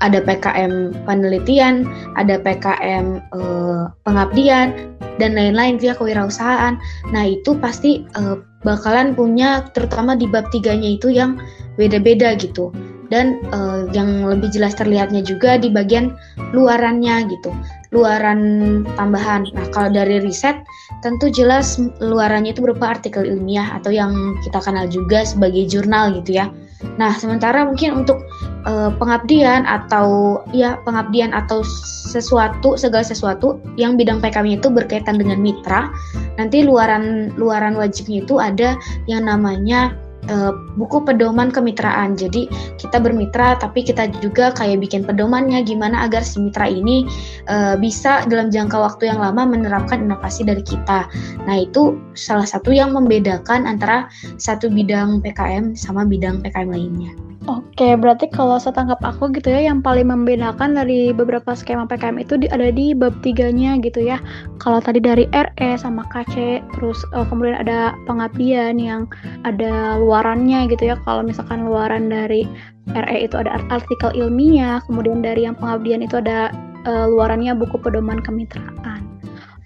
[0.00, 6.76] ada PKM penelitian, ada PKM eh, pengabdian dan lain-lain via kewirausahaan.
[7.12, 8.36] Nah, itu pasti eh,
[8.66, 11.38] bakalan punya terutama di bab tiganya itu yang
[11.78, 12.74] beda-beda gitu.
[13.06, 16.10] Dan uh, yang lebih jelas terlihatnya juga di bagian
[16.50, 17.54] luarannya gitu
[17.94, 19.46] luaran tambahan.
[19.54, 20.58] Nah kalau dari riset
[21.06, 24.10] tentu jelas luarannya itu berupa artikel ilmiah atau yang
[24.42, 26.50] kita kenal juga sebagai jurnal gitu ya
[26.94, 28.22] nah sementara mungkin untuk
[28.64, 31.66] uh, pengabdian atau ya pengabdian atau
[32.06, 35.90] sesuatu segala sesuatu yang bidang PKM itu berkaitan dengan mitra
[36.38, 38.78] nanti luaran luaran wajibnya itu ada
[39.10, 39.92] yang namanya
[40.30, 42.14] uh, buku pedoman kemitraan.
[42.18, 47.06] Jadi kita bermitra tapi kita juga kayak bikin pedomannya gimana agar si mitra ini
[47.50, 51.08] uh, bisa dalam jangka waktu yang lama menerapkan inovasi dari kita.
[51.46, 57.35] Nah, itu salah satu yang membedakan antara satu bidang PKM sama bidang PKM lainnya.
[57.44, 62.40] Oke, berarti kalau setangkap aku gitu ya, yang paling membedakan dari beberapa skema PKM itu
[62.40, 64.16] di, ada di bab tiganya gitu ya.
[64.56, 69.06] Kalau tadi dari RE sama KC, terus uh, kemudian ada pengabdian yang
[69.44, 70.96] ada luarannya gitu ya.
[71.04, 72.48] Kalau misalkan luaran dari
[72.96, 76.50] RE itu ada artikel ilmiah, kemudian dari yang pengabdian itu ada
[76.88, 79.04] uh, luarannya buku pedoman kemitraan.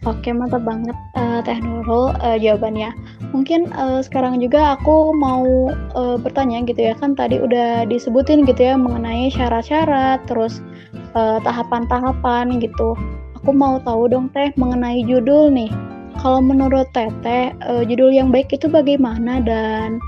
[0.08, 2.88] Oke, mantap banget uh, Teh uh, jawabannya.
[3.30, 8.58] Mungkin uh, sekarang juga aku mau uh, bertanya gitu ya, kan tadi udah disebutin gitu
[8.58, 10.58] ya mengenai syarat-syarat, terus
[11.14, 12.94] tahapan-tahapan gitu.
[13.42, 15.70] Aku mau tahu dong Teh mengenai judul nih.
[16.20, 20.02] Kalau menurut Teteh, uh, judul yang baik itu bagaimana dan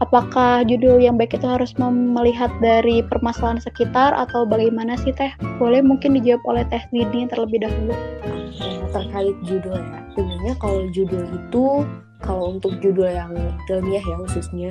[0.00, 5.30] apakah judul yang baik itu harus melihat dari permasalahan sekitar atau bagaimana sih Teh?
[5.60, 7.94] Boleh mungkin dijawab oleh Teh Dini terlebih dahulu.
[8.88, 11.84] Terkait judul ya, sebenarnya kalau judul itu
[12.18, 13.32] kalau untuk judul yang
[13.70, 14.70] ilmiah ya khususnya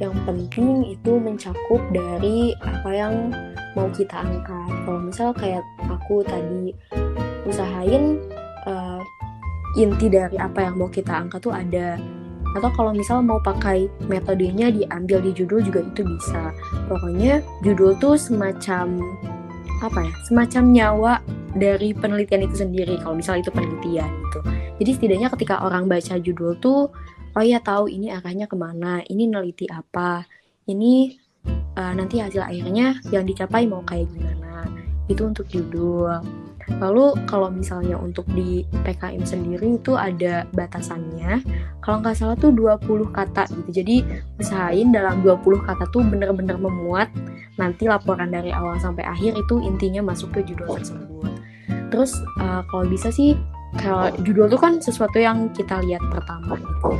[0.00, 3.14] yang penting itu mencakup dari apa yang
[3.76, 4.70] mau kita angkat.
[4.88, 6.72] Kalau misal kayak aku tadi
[7.46, 8.18] usahain
[8.66, 9.00] uh,
[9.78, 12.00] inti dari apa yang mau kita angkat tuh ada
[12.58, 16.50] atau kalau misal mau pakai metodenya diambil di judul juga itu bisa
[16.90, 18.98] pokoknya judul tuh semacam
[19.80, 21.12] apa ya semacam nyawa
[21.56, 24.40] dari penelitian itu sendiri kalau misal itu penelitian gitu.
[24.80, 26.92] Jadi setidaknya ketika orang baca judul tuh
[27.36, 30.24] oh ya tahu ini arahnya ke mana ini neliti apa
[30.68, 31.16] ini
[31.76, 34.68] uh, nanti hasil akhirnya yang dicapai mau kayak gimana.
[35.10, 36.22] Itu untuk judul
[36.78, 41.42] Lalu kalau misalnya untuk di PKM sendiri itu ada batasannya.
[41.82, 43.82] Kalau nggak salah tuh 20 kata gitu.
[43.82, 43.96] Jadi
[44.38, 47.10] usahain dalam 20 kata tuh bener-bener memuat
[47.58, 51.32] nanti laporan dari awal sampai akhir itu intinya masuk ke judul tersebut.
[51.90, 53.34] Terus uh, kalau bisa sih
[53.78, 56.98] kalau judul tuh kan sesuatu yang kita lihat pertama gitu.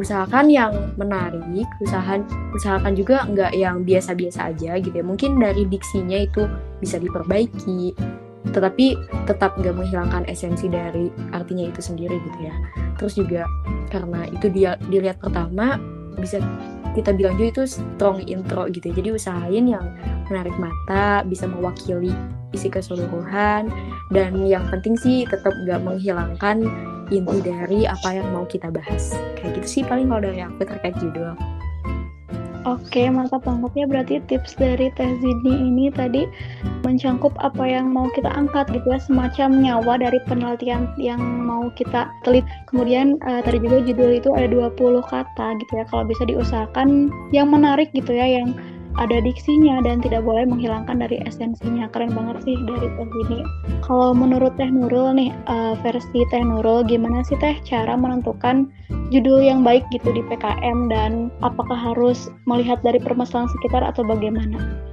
[0.00, 2.24] Usahakan yang menarik, usahakan
[2.56, 5.04] usahakan juga nggak yang biasa-biasa aja gitu ya.
[5.04, 6.48] Mungkin dari diksinya itu
[6.80, 7.92] bisa diperbaiki,
[8.50, 8.98] tetapi
[9.30, 12.54] tetap nggak menghilangkan esensi dari artinya itu sendiri gitu ya.
[12.98, 13.42] Terus juga
[13.94, 15.78] karena itu dia dilihat pertama
[16.18, 16.42] bisa
[16.92, 18.94] kita bilang juga itu strong intro gitu ya.
[19.00, 19.86] jadi usahain yang
[20.28, 22.12] menarik mata bisa mewakili
[22.52, 23.72] isi keseluruhan
[24.12, 26.68] dan yang penting sih tetap nggak menghilangkan
[27.08, 29.16] inti dari apa yang mau kita bahas.
[29.36, 31.32] Kayak gitu sih paling kalau dari aku terkait judul
[32.62, 33.86] Oke, mantap banget ya.
[33.90, 36.30] Berarti tips dari Teh Zidni ini tadi
[36.86, 42.06] mencangkup apa yang mau kita angkat gitu ya, semacam nyawa dari penelitian yang mau kita
[42.22, 42.46] telit.
[42.70, 44.78] Kemudian uh, tadi juga judul itu ada 20
[45.10, 48.54] kata gitu ya, kalau bisa diusahakan yang menarik gitu ya, yang
[49.00, 51.88] ada diksinya dan tidak boleh menghilangkan dari esensinya.
[51.92, 53.40] Keren banget sih dari Teh ini.
[53.80, 58.68] Kalau menurut Teh Nurul nih, uh, versi Teh Nurul, gimana sih Teh cara menentukan
[59.08, 64.91] judul yang baik gitu di PKM dan apakah harus melihat dari permasalahan sekitar atau bagaimana?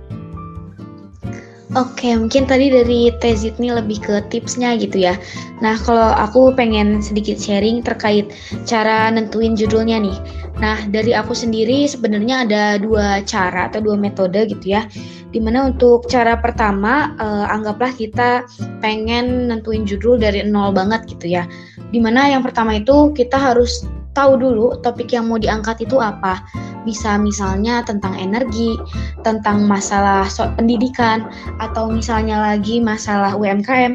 [1.78, 5.14] Oke, mungkin tadi dari Tezit nih lebih ke tipsnya gitu ya.
[5.62, 8.34] Nah, kalau aku pengen sedikit sharing terkait
[8.66, 10.18] cara nentuin judulnya nih.
[10.58, 14.90] Nah, dari aku sendiri sebenarnya ada dua cara atau dua metode gitu ya.
[15.30, 18.50] Di mana untuk cara pertama, eh, anggaplah kita
[18.82, 21.46] pengen nentuin judul dari nol banget gitu ya.
[21.94, 23.86] Di mana yang pertama itu kita harus
[24.18, 26.42] tahu dulu topik yang mau diangkat itu apa
[26.90, 28.74] bisa misalnya tentang energi,
[29.22, 30.26] tentang masalah
[30.58, 31.30] pendidikan,
[31.62, 33.94] atau misalnya lagi masalah UMKM,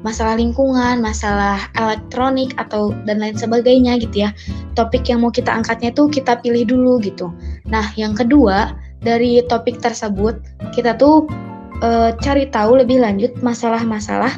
[0.00, 4.30] masalah lingkungan, masalah elektronik atau dan lain sebagainya gitu ya.
[4.72, 7.28] Topik yang mau kita angkatnya tuh kita pilih dulu gitu.
[7.68, 8.72] Nah, yang kedua
[9.04, 10.40] dari topik tersebut
[10.72, 11.28] kita tuh
[11.84, 14.32] e, cari tahu lebih lanjut masalah-masalah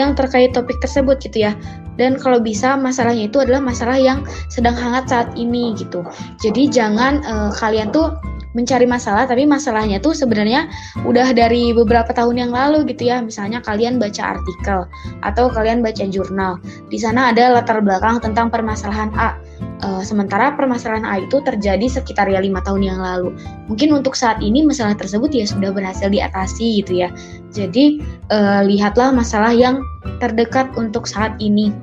[0.00, 1.52] yang terkait topik tersebut gitu ya.
[2.00, 6.04] Dan kalau bisa masalahnya itu adalah masalah yang sedang hangat saat ini gitu.
[6.40, 8.16] Jadi jangan uh, kalian tuh
[8.52, 10.68] mencari masalah tapi masalahnya tuh sebenarnya
[11.08, 13.20] udah dari beberapa tahun yang lalu gitu ya.
[13.24, 14.84] Misalnya kalian baca artikel
[15.24, 16.60] atau kalian baca jurnal.
[16.92, 19.36] Di sana ada latar belakang tentang permasalahan A
[19.82, 23.34] uh, sementara permasalahan A itu terjadi sekitar ya lima tahun yang lalu
[23.68, 27.08] mungkin untuk saat ini masalah tersebut ya sudah berhasil diatasi gitu ya
[27.52, 28.00] jadi
[28.32, 29.82] uh, lihatlah masalah yang
[30.18, 31.74] terdekat untuk saat ini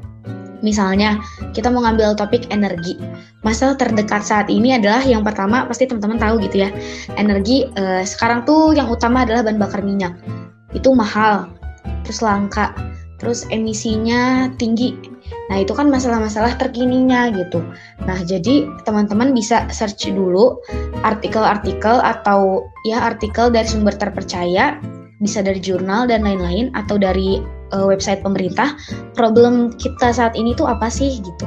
[0.59, 1.19] Misalnya,
[1.55, 2.99] kita mau ngambil topik energi.
[3.47, 6.69] Masalah terdekat saat ini adalah yang pertama pasti teman-teman tahu gitu ya.
[7.15, 10.19] Energi eh, sekarang tuh yang utama adalah bahan bakar minyak.
[10.75, 11.47] Itu mahal,
[12.03, 12.75] terus langka,
[13.17, 14.99] terus emisinya tinggi.
[15.49, 17.65] Nah, itu kan masalah-masalah terkininya gitu.
[18.05, 20.61] Nah, jadi teman-teman bisa search dulu
[21.01, 24.77] artikel-artikel atau ya artikel dari sumber terpercaya,
[25.19, 27.41] bisa dari jurnal dan lain-lain atau dari
[27.73, 28.77] uh, website pemerintah,
[29.17, 31.45] problem kita saat ini tuh apa sih gitu.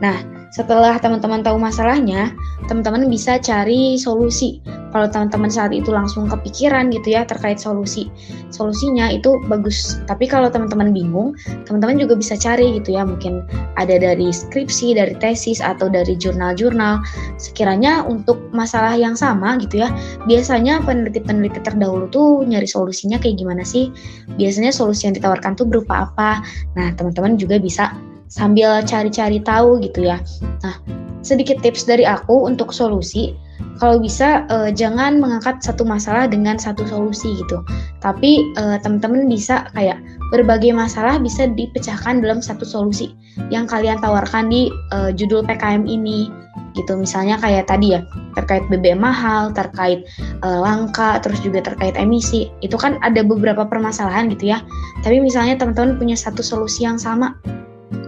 [0.00, 2.36] Nah, setelah teman-teman tahu masalahnya,
[2.68, 4.60] teman-teman bisa cari solusi.
[4.92, 8.12] Kalau teman-teman saat itu langsung kepikiran gitu ya terkait solusi,
[8.52, 9.96] solusinya itu bagus.
[10.04, 11.32] Tapi kalau teman-teman bingung,
[11.64, 13.08] teman-teman juga bisa cari gitu ya.
[13.08, 13.48] Mungkin
[13.80, 17.00] ada dari skripsi, dari tesis atau dari jurnal-jurnal.
[17.40, 19.88] Sekiranya untuk masalah yang sama gitu ya,
[20.28, 23.88] biasanya peneliti-peneliti terdahulu tuh nyari solusinya kayak gimana sih?
[24.36, 26.44] Biasanya solusi yang ditawarkan tuh berupa apa?
[26.76, 27.96] Nah, teman-teman juga bisa
[28.32, 30.16] sambil cari-cari tahu gitu ya.
[30.64, 30.80] Nah,
[31.20, 33.36] sedikit tips dari aku untuk solusi.
[33.76, 37.60] Kalau bisa uh, jangan mengangkat satu masalah dengan satu solusi gitu.
[38.00, 40.00] Tapi uh, teman-teman bisa kayak
[40.32, 43.12] berbagai masalah bisa dipecahkan dalam satu solusi
[43.52, 46.32] yang kalian tawarkan di uh, judul PKM ini
[46.72, 48.00] gitu misalnya kayak tadi ya
[48.32, 50.08] terkait BBM mahal terkait
[50.40, 54.64] uh, langka terus juga terkait emisi itu kan ada beberapa permasalahan gitu ya
[55.04, 57.36] tapi misalnya teman-teman punya satu solusi yang sama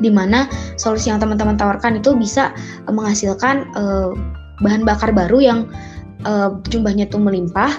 [0.01, 2.51] di mana solusi yang teman-teman tawarkan itu bisa
[2.87, 4.11] uh, menghasilkan uh,
[4.63, 5.61] bahan bakar baru yang
[6.27, 7.71] uh, jumlahnya itu melimpah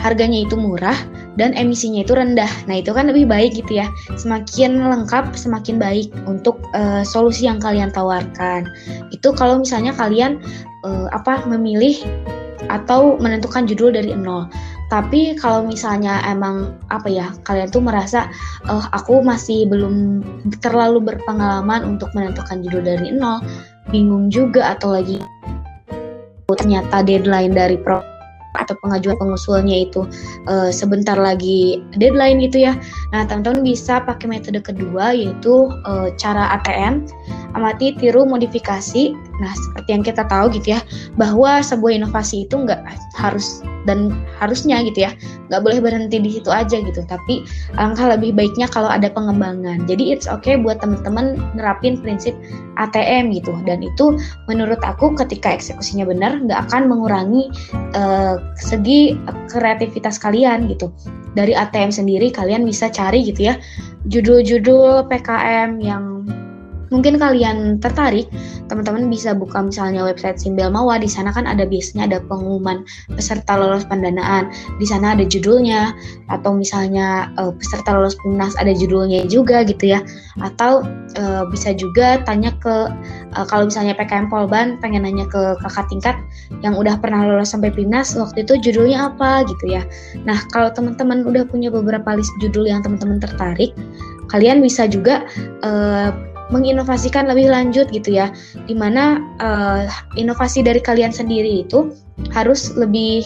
[0.00, 0.96] harganya itu murah
[1.36, 2.48] dan emisinya itu rendah.
[2.66, 3.86] Nah, itu kan lebih baik gitu ya.
[4.16, 8.64] Semakin lengkap, semakin baik untuk uh, solusi yang kalian tawarkan.
[9.12, 10.40] Itu kalau misalnya kalian
[10.88, 12.00] uh, apa memilih
[12.72, 14.48] atau menentukan judul dari nol.
[14.90, 18.26] Tapi kalau misalnya emang apa ya, kalian tuh merasa
[18.66, 20.26] oh aku masih belum
[20.58, 23.38] terlalu berpengalaman untuk menentukan judul dari nol,
[23.94, 25.22] bingung juga atau lagi
[26.50, 28.02] ternyata deadline dari pro
[28.58, 30.02] atau pengajuan pengusulnya itu
[30.50, 32.74] uh, sebentar lagi deadline gitu ya.
[33.14, 37.06] Nah, teman-teman bisa pakai metode kedua yaitu uh, cara ATM,
[37.54, 39.14] amati, tiru, modifikasi.
[39.40, 40.80] Nah, seperti yang kita tahu gitu ya,
[41.16, 42.82] bahwa sebuah inovasi itu nggak
[43.16, 45.16] harus dan harusnya gitu ya
[45.48, 47.00] nggak boleh berhenti di situ aja gitu.
[47.04, 47.44] Tapi
[47.74, 49.88] langkah lebih baiknya kalau ada pengembangan.
[49.88, 52.36] Jadi it's okay buat teman-teman nerapin prinsip
[52.76, 53.56] ATM gitu.
[53.64, 57.48] Dan itu menurut aku ketika eksekusinya benar nggak akan mengurangi
[57.96, 59.16] uh, segi
[59.48, 60.92] kreativitas kalian gitu.
[61.34, 63.54] Dari ATM sendiri kalian bisa cari gitu ya
[64.08, 66.26] judul-judul PKM yang
[66.90, 68.26] mungkin kalian tertarik,
[68.66, 70.98] teman-teman bisa buka misalnya website Simbel Mawa.
[70.98, 72.82] Di sana kan ada biasanya ada pengumuman
[73.14, 74.50] peserta lolos pendanaan.
[74.78, 75.94] Di sana ada judulnya
[76.30, 80.02] atau misalnya uh, peserta lolos PUNAS ada judulnya juga gitu ya.
[80.42, 80.84] Atau
[81.18, 82.90] uh, bisa juga tanya ke
[83.34, 86.16] uh, kalau misalnya PKM Polban pengen nanya ke kakak tingkat
[86.60, 89.82] yang udah pernah lolos sampai PINAS waktu itu judulnya apa gitu ya.
[90.26, 93.72] Nah, kalau teman-teman udah punya beberapa list judul yang teman-teman tertarik,
[94.30, 95.26] kalian bisa juga
[95.66, 96.14] uh,
[96.50, 98.34] menginovasikan lebih lanjut gitu ya.
[98.66, 99.86] Di mana uh,
[100.18, 101.94] inovasi dari kalian sendiri itu
[102.34, 103.24] harus lebih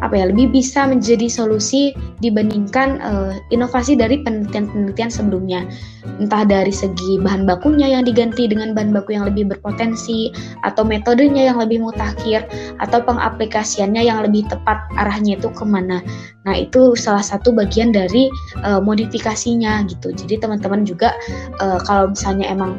[0.00, 5.62] apa ya lebih bisa menjadi solusi dibandingkan uh, inovasi dari penelitian-penelitian sebelumnya.
[6.18, 10.32] Entah dari segi bahan bakunya yang diganti dengan bahan baku yang lebih berpotensi
[10.64, 12.46] atau metodenya yang lebih mutakhir
[12.80, 16.00] atau pengaplikasiannya yang lebih tepat arahnya itu ke mana.
[16.44, 18.28] Nah itu salah satu bagian dari
[18.64, 20.10] uh, modifikasinya gitu.
[20.12, 21.12] Jadi teman-teman juga
[21.60, 22.76] uh, kalau misalnya emang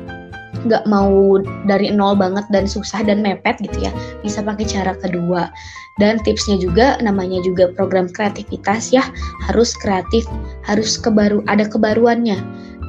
[0.63, 3.91] nggak mau dari nol banget dan susah dan mepet gitu ya
[4.23, 5.51] bisa pakai cara kedua
[5.99, 9.03] dan tipsnya juga namanya juga program kreativitas ya
[9.51, 10.23] harus kreatif
[10.63, 12.39] harus kebaru ada kebaruannya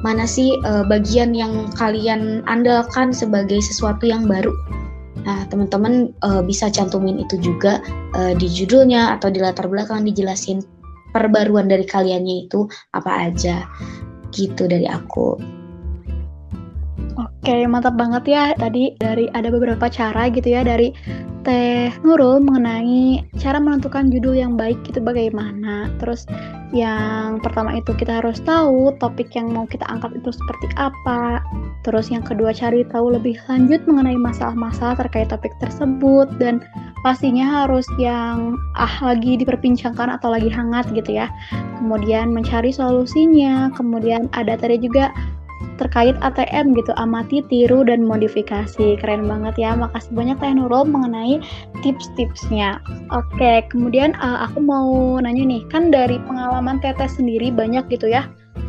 [0.05, 4.53] mana sih uh, bagian yang kalian andalkan sebagai sesuatu yang baru
[5.27, 7.83] Nah, teman-teman uh, bisa cantumin itu juga
[8.15, 10.63] uh, di judulnya atau di latar belakang dijelasin
[11.11, 12.63] perbaruan dari kaliannya itu
[12.95, 13.67] apa aja.
[14.31, 15.56] Gitu dari aku.
[17.47, 18.51] Oke, mantap banget ya.
[18.59, 20.91] Tadi dari ada beberapa cara gitu ya dari
[21.47, 25.87] Teh Nurul mengenai cara menentukan judul yang baik itu bagaimana.
[25.95, 26.27] Terus
[26.75, 31.39] yang pertama itu kita harus tahu topik yang mau kita angkat itu seperti apa.
[31.87, 36.59] Terus yang kedua cari tahu lebih lanjut mengenai masalah-masalah terkait topik tersebut dan
[36.99, 41.31] pastinya harus yang ah lagi diperbincangkan atau lagi hangat gitu ya.
[41.79, 45.15] Kemudian mencari solusinya, kemudian ada tadi juga
[45.77, 48.97] terkait ATM gitu amati tiru dan modifikasi.
[48.97, 49.77] Keren banget ya.
[49.77, 51.37] Makasih banyak Teh Nurul mengenai
[51.85, 52.81] tips-tipsnya.
[53.13, 55.61] Oke kemudian uh, aku mau nanya nih.
[55.69, 58.25] Kan dari pengalaman Teteh sendiri banyak gitu ya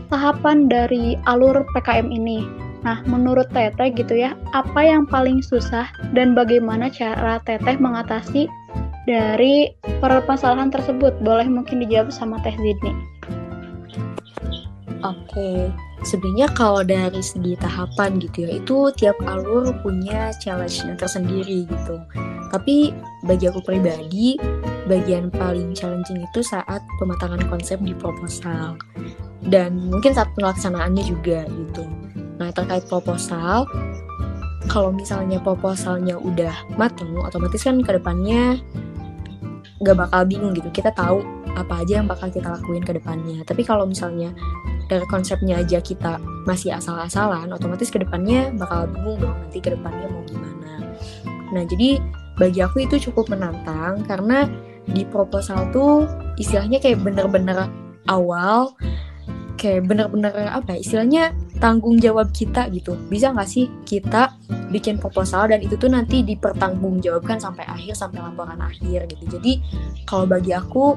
[0.08, 2.44] tahapan dari alur PKM ini.
[2.82, 8.48] Nah, menurut Teteh gitu ya, apa yang paling susah dan bagaimana cara Teteh mengatasi
[9.04, 11.16] dari permasalahan tersebut?
[11.20, 13.17] Boleh mungkin dijawab sama Teh Zidni.
[15.06, 15.70] Oke,
[16.02, 22.02] sebenarnya kalau dari segi tahapan gitu ya itu tiap alur punya challenge-nya tersendiri gitu.
[22.50, 22.90] Tapi
[23.22, 24.34] bagi aku pribadi
[24.90, 28.74] bagian paling challenging itu saat pematangan konsep di proposal.
[29.38, 31.86] Dan mungkin saat pelaksanaannya juga gitu.
[32.42, 33.70] Nah terkait proposal
[34.66, 38.58] kalau misalnya proposalnya udah matang otomatis kan ke depannya
[39.78, 40.68] nggak bakal bingung gitu.
[40.74, 41.22] Kita tahu
[41.54, 43.46] apa aja yang bakal kita lakuin ke depannya.
[43.46, 44.34] Tapi kalau misalnya
[44.88, 46.16] dari konsepnya aja kita
[46.48, 50.72] masih asal-asalan, otomatis ke depannya bakal bingung dong nanti ke depannya mau gimana.
[51.52, 52.00] Nah jadi
[52.40, 54.48] bagi aku itu cukup menantang karena
[54.88, 56.08] di proposal tuh
[56.40, 57.68] istilahnya kayak bener-bener
[58.08, 58.72] awal
[59.58, 61.24] kayak bener-bener apa ya istilahnya
[61.58, 64.32] tanggung jawab kita gitu bisa nggak sih kita
[64.70, 69.52] bikin proposal dan itu tuh nanti dipertanggungjawabkan sampai akhir sampai laporan akhir gitu jadi
[70.06, 70.96] kalau bagi aku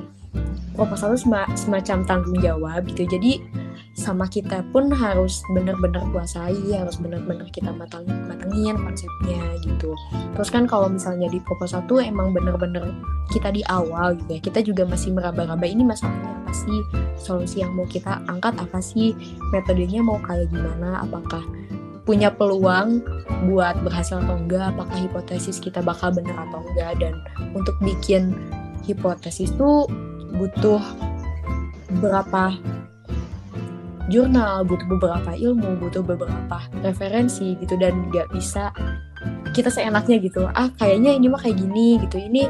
[0.76, 3.06] proposal itu semacam tanggung jawab gitu.
[3.08, 3.44] Jadi
[3.92, 9.92] sama kita pun harus benar-benar kuasai harus benar-benar kita matang matengin konsepnya gitu.
[10.32, 12.88] Terus kan kalau misalnya di proposal tuh emang benar-benar
[13.36, 16.80] kita di awal gitu ya kita juga masih meraba-raba ini masalahnya apa sih?
[17.20, 19.12] Solusi yang mau kita angkat apa sih?
[19.52, 21.04] Metodenya mau kayak gimana?
[21.04, 21.44] Apakah
[22.08, 23.04] punya peluang
[23.52, 24.72] buat berhasil atau enggak?
[24.72, 26.96] Apakah hipotesis kita bakal benar atau enggak?
[27.04, 27.14] Dan
[27.52, 28.34] untuk bikin
[28.88, 29.86] hipotesis tuh
[30.36, 30.82] butuh
[32.00, 32.56] berapa
[34.12, 38.76] jurnal, butuh beberapa ilmu, butuh beberapa referensi gitu dan nggak bisa
[39.56, 40.48] kita seenaknya gitu.
[40.52, 42.20] Ah kayaknya ini mah kayak gini gitu.
[42.20, 42.44] Ini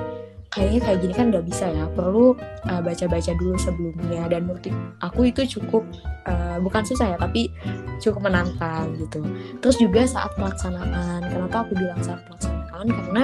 [0.52, 1.86] kayaknya kayak gini kan nggak bisa ya.
[1.94, 2.34] Perlu
[2.70, 4.66] uh, baca-baca dulu sebelumnya dan menurut
[5.02, 5.86] aku itu cukup
[6.26, 7.54] uh, bukan susah ya tapi
[8.02, 9.22] cukup menantang gitu.
[9.62, 11.26] Terus juga saat pelaksanaan.
[11.30, 12.90] Kenapa aku bilang saat pelaksanaan?
[12.90, 13.24] Karena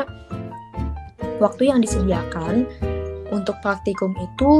[1.41, 2.65] waktu yang disediakan
[3.31, 4.51] untuk praktikum itu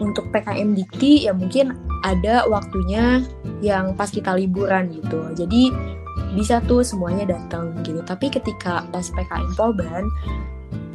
[0.00, 3.20] untuk PKM Dikti ya mungkin ada waktunya
[3.60, 5.32] yang pas kita liburan gitu.
[5.36, 5.72] Jadi
[6.36, 8.00] bisa tuh semuanya datang gitu.
[8.04, 10.04] Tapi ketika pas PKM Polban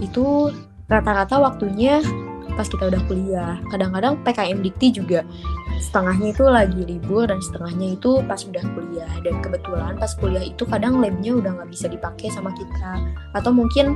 [0.02, 0.50] itu
[0.92, 2.04] rata-rata waktunya
[2.60, 3.56] pas kita udah kuliah.
[3.72, 5.24] Kadang-kadang PKM Dikti juga
[5.80, 9.12] setengahnya itu lagi libur dan setengahnya itu pas udah kuliah.
[9.24, 13.08] Dan kebetulan pas kuliah itu kadang labnya udah nggak bisa dipakai sama kita.
[13.32, 13.96] Atau mungkin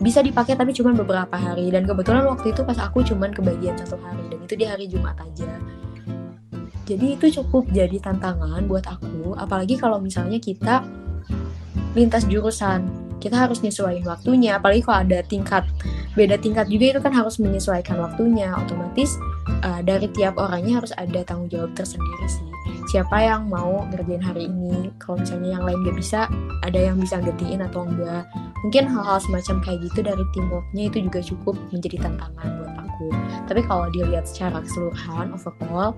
[0.00, 1.68] bisa dipakai tapi cuma beberapa hari.
[1.68, 4.24] Dan kebetulan waktu itu pas aku cuma kebagian satu hari.
[4.32, 5.52] Dan itu di hari Jumat aja.
[6.88, 9.36] Jadi itu cukup jadi tantangan buat aku.
[9.38, 10.82] Apalagi kalau misalnya kita
[11.94, 15.68] lintas jurusan kita harus nyesuaiin waktunya apalagi kalau ada tingkat
[16.18, 18.50] beda tingkat juga itu kan harus menyesuaikan waktunya.
[18.58, 19.14] Otomatis
[19.62, 22.48] uh, dari tiap orangnya harus ada tanggung jawab tersendiri sih.
[22.90, 24.90] Siapa yang mau ngerjain hari ini?
[24.98, 26.20] Kalau misalnya yang lain gak bisa
[26.66, 28.26] ada yang bisa gantiin atau enggak?
[28.66, 33.06] Mungkin hal-hal semacam kayak gitu dari teamworknya itu juga cukup menjadi tantangan buat aku.
[33.46, 35.94] Tapi kalau dilihat secara keseluruhan overall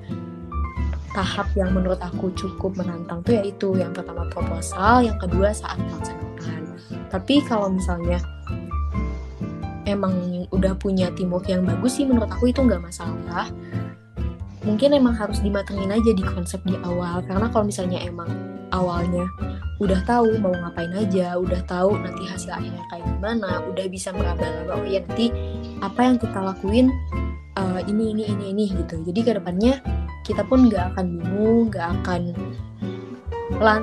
[1.13, 6.62] tahap yang menurut aku cukup menantang tuh yaitu yang pertama proposal yang kedua saat pelaksanaan
[7.09, 8.21] tapi kalau misalnya
[9.85, 13.51] emang udah punya teamwork yang bagus sih menurut aku itu nggak masalah.
[14.63, 17.19] Mungkin emang harus dimatengin aja di konsep di awal.
[17.27, 18.31] Karena kalau misalnya emang
[18.71, 19.27] awalnya
[19.83, 24.79] udah tahu mau ngapain aja udah tahu nanti hasil akhirnya kayak gimana udah bisa meraba-raba
[24.79, 25.35] oh ya nanti
[25.83, 26.87] apa yang kita lakuin
[27.59, 29.03] uh, ini ini ini ini gitu.
[29.03, 29.83] Jadi ke depannya
[30.23, 32.31] kita pun nggak akan bingung nggak akan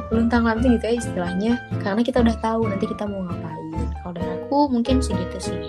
[0.10, 1.54] luntang lantung gitu ya istilahnya
[1.84, 5.62] karena kita udah tahu nanti kita mau ngapain kalau dari aku mungkin segitu sih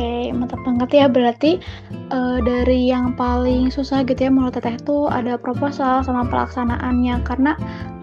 [0.00, 1.06] Oke, mantap banget ya.
[1.12, 1.60] Berarti
[2.08, 7.20] uh, dari yang paling susah gitu ya menurut Teteh tuh ada proposal sama pelaksanaannya.
[7.20, 7.52] Karena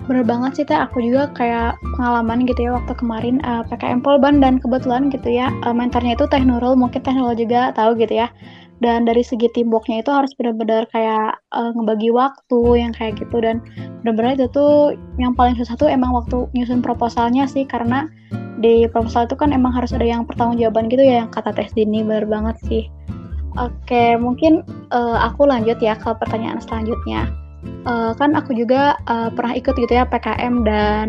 [0.05, 4.05] bener banget sih Teh, aku juga kayak pengalaman gitu ya waktu kemarin uh, eh, PKM
[4.05, 7.97] Polban dan kebetulan gitu ya uh, mentornya itu Teh Nurul, mungkin Teh Nurul juga tahu
[7.97, 8.29] gitu ya.
[8.77, 13.41] Dan dari segi teamworknya itu harus benar-benar kayak uh, ngebagi waktu yang kayak gitu.
[13.41, 13.61] Dan
[14.05, 17.65] benar-benar itu tuh yang paling susah tuh emang waktu nyusun proposalnya sih.
[17.65, 18.05] Karena
[18.61, 22.05] di proposal itu kan emang harus ada yang pertanggungjawaban gitu ya yang kata tes dini.
[22.05, 22.85] Benar banget sih.
[23.57, 24.61] Oke mungkin
[24.93, 27.25] uh, aku lanjut ya ke pertanyaan selanjutnya
[27.87, 31.07] uh, kan aku juga uh, pernah ikut gitu ya PKM dan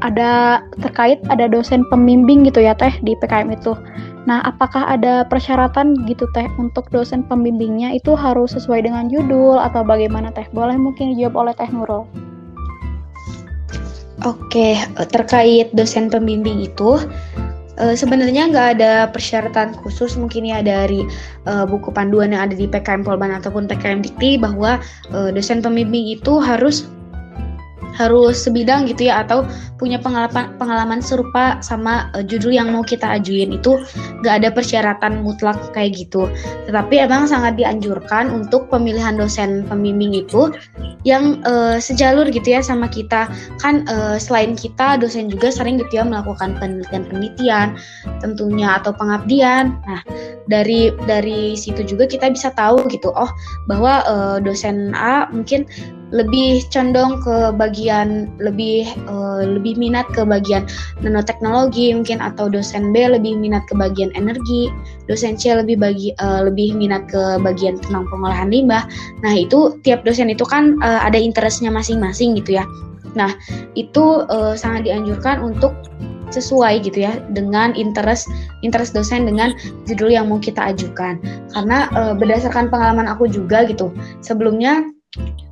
[0.00, 3.76] ada terkait ada dosen pembimbing gitu ya teh di PKM itu.
[4.24, 9.84] Nah apakah ada persyaratan gitu teh untuk dosen pembimbingnya itu harus sesuai dengan judul atau
[9.84, 10.48] bagaimana teh?
[10.50, 12.08] Boleh mungkin dijawab oleh teh Nurul.
[14.24, 16.96] Oke, eh, terkait dosen pembimbing itu
[17.78, 21.06] uh, sebenarnya nggak ada persyaratan khusus mungkin ya dari
[21.46, 24.78] uh, buku panduan yang ada di PKM Polban ataupun PKM Dikti bahwa
[25.12, 26.86] uh, dosen pembimbing itu harus
[27.94, 29.46] harus sebidang gitu ya atau
[29.78, 33.54] punya pengalaman pengalaman serupa sama uh, judul yang mau kita ajuin.
[33.54, 33.82] Itu
[34.26, 36.26] gak ada persyaratan mutlak kayak gitu.
[36.66, 40.50] Tetapi emang sangat dianjurkan untuk pemilihan dosen pembimbing itu
[41.06, 43.30] yang uh, sejalur gitu ya sama kita.
[43.62, 47.78] Kan uh, selain kita dosen juga sering gitu ya melakukan penelitian-penelitian
[48.18, 49.78] tentunya atau pengabdian.
[49.86, 50.02] Nah
[50.50, 53.30] dari dari situ juga kita bisa tahu gitu oh
[53.68, 55.64] bahwa uh, dosen A mungkin
[56.14, 60.62] lebih condong ke bagian lebih uh, lebih minat ke bagian
[61.02, 64.70] nanoteknologi mungkin atau dosen B lebih minat ke bagian energi,
[65.10, 68.86] dosen C lebih bagi uh, lebih minat ke bagian tentang pengolahan limbah.
[69.26, 72.64] Nah, itu tiap dosen itu kan uh, ada interestnya masing-masing gitu ya.
[73.18, 73.34] Nah,
[73.74, 75.74] itu uh, sangat dianjurkan untuk
[76.34, 78.26] sesuai gitu ya dengan interest
[78.66, 79.54] interest dosen dengan
[79.86, 81.22] judul yang mau kita ajukan
[81.54, 84.82] karena e, berdasarkan pengalaman aku juga gitu sebelumnya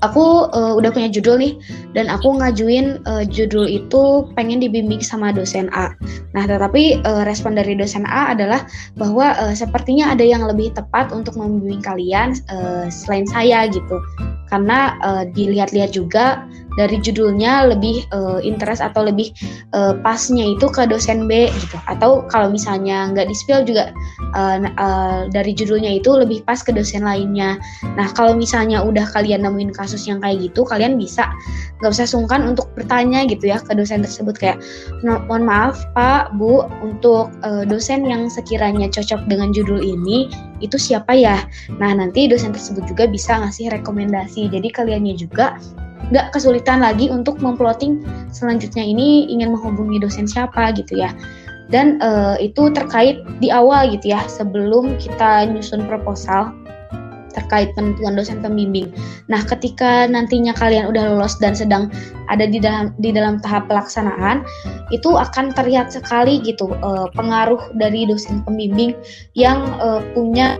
[0.03, 1.55] aku uh, udah punya judul nih
[1.95, 5.95] dan aku ngajuin uh, judul itu pengen dibimbing sama dosen A.
[6.35, 8.67] Nah, tetapi uh, respon dari dosen A adalah
[8.99, 13.97] bahwa uh, sepertinya ada yang lebih tepat untuk membimbing kalian uh, selain saya gitu.
[14.53, 16.45] Karena uh, dilihat-lihat juga
[16.77, 19.33] dari judulnya lebih uh, interest atau lebih
[19.77, 21.77] uh, pasnya itu ke dosen B gitu.
[21.89, 23.93] Atau kalau misalnya nggak di spill juga
[24.37, 27.61] uh, uh, dari judulnya itu lebih pas ke dosen lainnya.
[27.97, 31.29] Nah kalau misalnya udah kalian nemuin kasus yang kayak gitu kalian bisa
[31.81, 34.37] nggak usah sungkan untuk bertanya gitu ya ke dosen tersebut.
[34.37, 34.59] Kayak
[35.05, 40.29] mohon maaf pak bu untuk uh, dosen yang sekiranya cocok dengan judul ini
[40.63, 41.43] itu siapa ya?
[41.77, 44.49] Nah nanti dosen tersebut juga bisa ngasih rekomendasi.
[44.49, 45.59] Jadi kaliannya juga
[46.15, 51.11] nggak kesulitan lagi untuk memplotting selanjutnya ini ingin menghubungi dosen siapa gitu ya.
[51.73, 56.53] Dan uh, itu terkait di awal gitu ya sebelum kita nyusun proposal
[57.33, 58.93] terkait penentuan dosen pembimbing.
[59.29, 61.89] Nah, ketika nantinya kalian udah lolos dan sedang
[62.31, 64.45] ada di dalam di dalam tahap pelaksanaan,
[64.95, 68.97] itu akan terlihat sekali gitu uh, pengaruh dari dosen pembimbing
[69.37, 70.57] yang uh, punya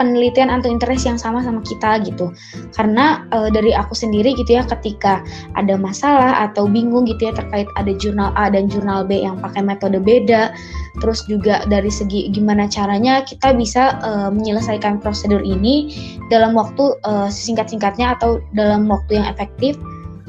[0.00, 2.32] penelitian atau interest yang sama sama kita gitu.
[2.72, 5.20] Karena e, dari aku sendiri gitu ya ketika
[5.60, 9.60] ada masalah atau bingung gitu ya terkait ada jurnal A dan jurnal B yang pakai
[9.60, 10.56] metode beda,
[11.04, 15.92] terus juga dari segi gimana caranya kita bisa e, menyelesaikan prosedur ini
[16.32, 19.76] dalam waktu e, singkat-singkatnya atau dalam waktu yang efektif.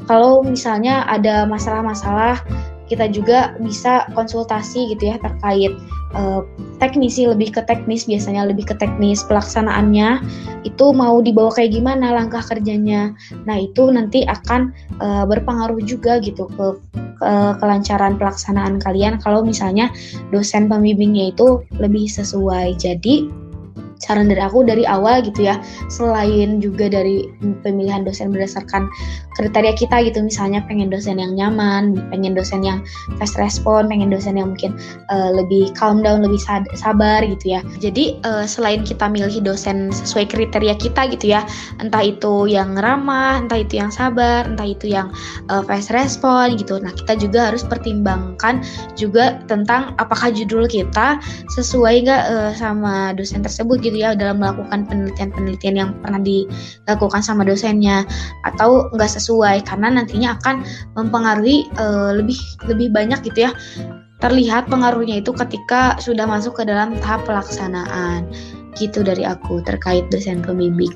[0.04, 2.42] Kalau misalnya ada masalah-masalah
[2.92, 5.72] kita juga bisa konsultasi gitu ya terkait
[6.12, 6.44] uh,
[6.76, 10.20] teknisi lebih ke teknis biasanya lebih ke teknis pelaksanaannya
[10.68, 13.16] itu mau dibawa kayak gimana langkah kerjanya.
[13.48, 16.66] Nah itu nanti akan uh, berpengaruh juga gitu ke,
[17.16, 19.88] ke kelancaran pelaksanaan kalian kalau misalnya
[20.28, 22.76] dosen pembimbingnya itu lebih sesuai.
[22.76, 23.41] Jadi
[24.02, 27.30] saran dari aku dari awal gitu ya selain juga dari
[27.62, 28.90] pemilihan dosen berdasarkan
[29.38, 32.82] kriteria kita gitu misalnya pengen dosen yang nyaman pengen dosen yang
[33.16, 34.74] fast respon pengen dosen yang mungkin
[35.08, 36.42] uh, lebih calm down lebih
[36.74, 37.60] sabar gitu ya.
[37.80, 41.46] Jadi uh, selain kita milih dosen sesuai kriteria kita gitu ya
[41.78, 45.12] entah itu yang ramah entah itu yang sabar entah itu yang
[45.52, 48.64] uh, fast respon gitu nah kita juga harus pertimbangkan
[48.98, 51.20] juga tentang apakah judul kita
[51.54, 57.20] sesuai nggak uh, sama dosen tersebut gitu gitu ya dalam melakukan penelitian-penelitian yang pernah dilakukan
[57.20, 58.08] sama dosennya
[58.48, 60.64] atau nggak sesuai karena nantinya akan
[60.96, 62.40] mempengaruhi uh, lebih
[62.72, 63.52] lebih banyak gitu ya
[64.24, 68.24] terlihat pengaruhnya itu ketika sudah masuk ke dalam tahap pelaksanaan
[68.80, 70.94] gitu dari aku terkait dosen pembimbing.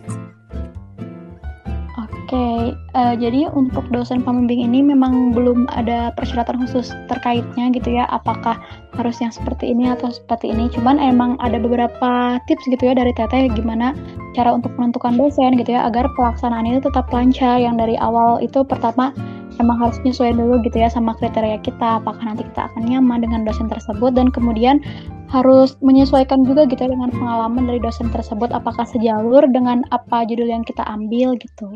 [2.26, 7.70] Oke, okay, uh, eh, jadi untuk dosen pembimbing ini memang belum ada persyaratan khusus terkaitnya
[7.70, 8.58] gitu ya, apakah
[8.98, 10.66] harus yang seperti ini atau seperti ini.
[10.66, 13.94] Cuman emang ada beberapa tips gitu ya dari Teteh gimana
[14.34, 17.62] cara untuk menentukan dosen gitu ya, agar pelaksanaan itu tetap lancar.
[17.62, 19.14] Yang dari awal itu pertama
[19.62, 23.46] emang harus nyesuaiin dulu gitu ya sama kriteria kita, apakah nanti kita akan nyaman dengan
[23.46, 24.82] dosen tersebut dan kemudian
[25.30, 30.50] harus menyesuaikan juga gitu ya dengan pengalaman dari dosen tersebut, apakah sejalur dengan apa judul
[30.50, 31.70] yang kita ambil gitu.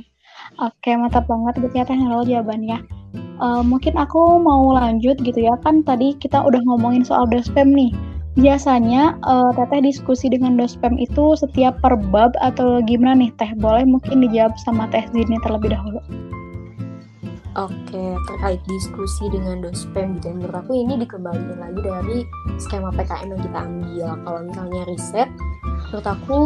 [0.58, 2.78] Oke, mantap banget gitu ya teknologi jawabannya.
[3.40, 7.94] Uh, mungkin aku mau lanjut gitu ya, kan tadi kita udah ngomongin soal dospem nih.
[8.38, 13.50] Biasanya uh, teteh diskusi dengan dospem itu setiap per bab atau gimana nih teh?
[13.58, 15.98] Boleh mungkin dijawab sama teh Zini terlebih dahulu.
[17.58, 22.18] Oke, terkait diskusi dengan dospem gitu ya, menurut aku ini dikembalikan lagi dari
[22.62, 24.08] skema PKM yang kita ambil.
[24.22, 25.28] Kalau misalnya riset,
[25.90, 26.38] menurut aku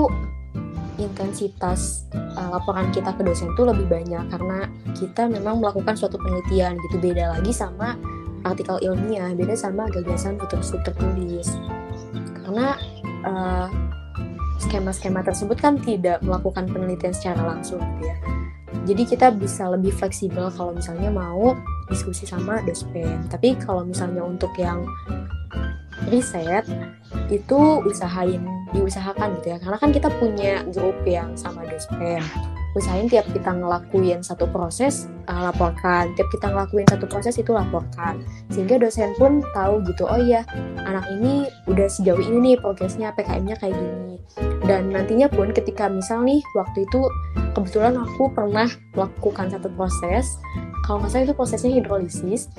[0.98, 6.78] intensitas uh, laporan kita ke dosen itu lebih banyak karena kita memang melakukan suatu penelitian
[6.88, 6.96] gitu.
[7.02, 7.98] Beda lagi sama
[8.44, 11.48] artikel ilmiah beda sama gagasan futur tertulis
[12.44, 12.76] karena
[13.24, 13.66] uh,
[14.60, 18.16] skema-skema tersebut kan tidak melakukan penelitian secara langsung gitu ya.
[18.84, 21.56] Jadi kita bisa lebih fleksibel kalau misalnya mau
[21.88, 23.24] diskusi sama dosen.
[23.32, 24.84] Tapi kalau misalnya untuk yang
[26.12, 26.68] riset
[27.32, 29.58] itu usahain diusahakan gitu ya.
[29.60, 32.22] Karena kan kita punya grup yang sama dosen.
[32.74, 36.10] Usahain tiap kita ngelakuin satu proses uh, laporkan.
[36.18, 38.24] Tiap kita ngelakuin satu proses itu laporkan.
[38.50, 40.42] Sehingga dosen pun tahu gitu oh iya
[40.82, 44.18] anak ini udah sejauh ini nih progresnya PKM-nya kayak gini.
[44.66, 47.00] Dan nantinya pun ketika misal nih waktu itu
[47.54, 48.66] kebetulan aku pernah
[48.98, 50.34] melakukan satu proses.
[50.84, 52.50] Kalau nggak salah itu prosesnya hidrolisis.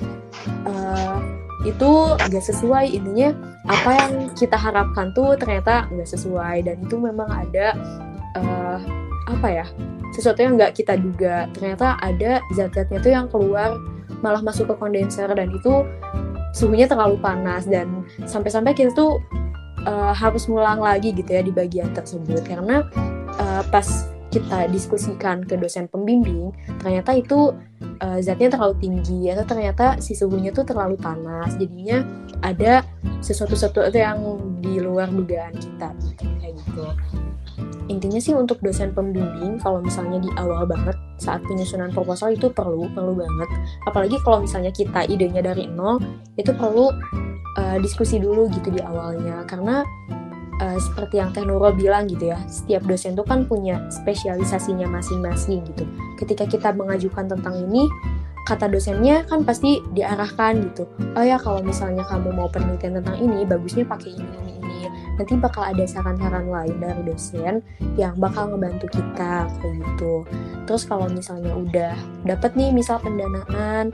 [0.64, 3.32] Uh, itu gak sesuai intinya
[3.64, 6.66] apa yang kita harapkan tuh ternyata nggak sesuai.
[6.66, 7.72] Dan itu memang ada
[8.36, 8.78] uh,
[9.26, 9.66] apa ya
[10.12, 11.48] sesuatu yang nggak kita duga.
[11.56, 13.78] Ternyata ada zat-zatnya tuh yang keluar
[14.20, 15.30] malah masuk ke kondenser.
[15.32, 15.86] Dan itu
[16.52, 17.64] suhunya terlalu panas.
[17.64, 19.22] Dan sampai-sampai kita tuh
[19.88, 22.44] uh, harus ngulang lagi gitu ya di bagian tersebut.
[22.44, 22.84] Karena
[23.40, 26.52] uh, pas kita diskusikan ke dosen pembimbing
[26.84, 27.56] ternyata itu
[28.04, 31.56] uh, zatnya terlalu tinggi atau ternyata si suhunya tuh terlalu panas.
[31.56, 32.04] Jadinya
[32.44, 32.84] ada
[33.24, 34.20] sesuatu sesuatu yang
[34.60, 35.92] di luar dugaan kita
[36.40, 36.84] kayak gitu.
[37.86, 42.90] Intinya sih untuk dosen pembimbing kalau misalnya di awal banget saat penyusunan proposal itu perlu
[42.92, 43.48] perlu banget.
[43.86, 46.02] Apalagi kalau misalnya kita idenya dari nol
[46.34, 46.90] itu perlu
[47.56, 49.46] uh, diskusi dulu gitu di awalnya.
[49.46, 49.86] Karena
[50.60, 51.44] uh, seperti yang Teh
[51.76, 55.84] bilang gitu ya setiap dosen tuh kan punya spesialisasinya masing-masing gitu.
[56.16, 57.88] Ketika kita mengajukan tentang ini
[58.46, 60.86] kata dosennya kan pasti diarahkan gitu.
[61.18, 64.78] Oh ya kalau misalnya kamu mau penelitian tentang ini bagusnya pakai ini ini ini.
[65.18, 67.58] Nanti bakal ada saran-saran lain dari dosen
[67.98, 70.22] yang bakal ngebantu kita kayak gitu.
[70.70, 73.90] Terus kalau misalnya udah dapat nih misal pendanaan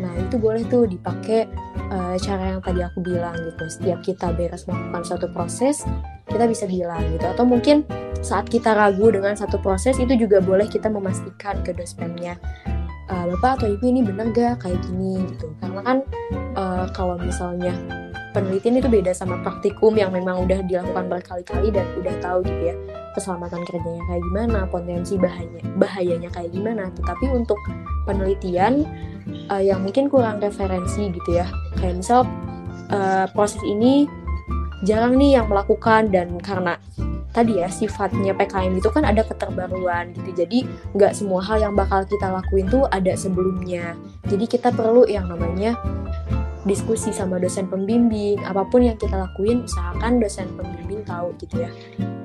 [0.00, 1.44] nah itu boleh tuh dipakai
[1.92, 3.64] uh, cara yang tadi aku bilang gitu.
[3.68, 5.84] Setiap kita beres melakukan suatu proses
[6.24, 7.28] kita bisa bilang gitu.
[7.28, 7.84] Atau mungkin
[8.24, 12.40] saat kita ragu dengan satu proses itu juga boleh kita memastikan ke dosennya
[13.10, 15.50] uh, bapak atau ibu ini bener gak kayak gini gitu.
[15.58, 15.98] Karena kan
[16.54, 17.74] uh, kalau misalnya
[18.30, 22.76] penelitian itu beda sama praktikum yang memang udah dilakukan berkali-kali dan udah tahu gitu ya
[23.10, 26.88] keselamatan kerjanya kayak gimana potensi bahayanya bahayanya kayak gimana.
[26.94, 27.58] Tetapi untuk
[28.06, 28.86] penelitian
[29.50, 31.46] uh, yang mungkin kurang referensi gitu ya.
[31.82, 32.20] Kayak misal
[32.94, 34.06] uh, proses ini
[34.84, 36.80] jarang nih yang melakukan dan karena
[37.30, 40.44] tadi ya sifatnya PKM itu kan ada keterbaruan gitu.
[40.44, 40.66] Jadi
[40.96, 43.94] nggak semua hal yang bakal kita lakuin tuh ada sebelumnya.
[44.26, 45.78] Jadi kita perlu yang namanya
[46.66, 48.42] diskusi sama dosen pembimbing.
[48.42, 51.70] Apa pun yang kita lakuin usahakan dosen pembimbing tahu gitu ya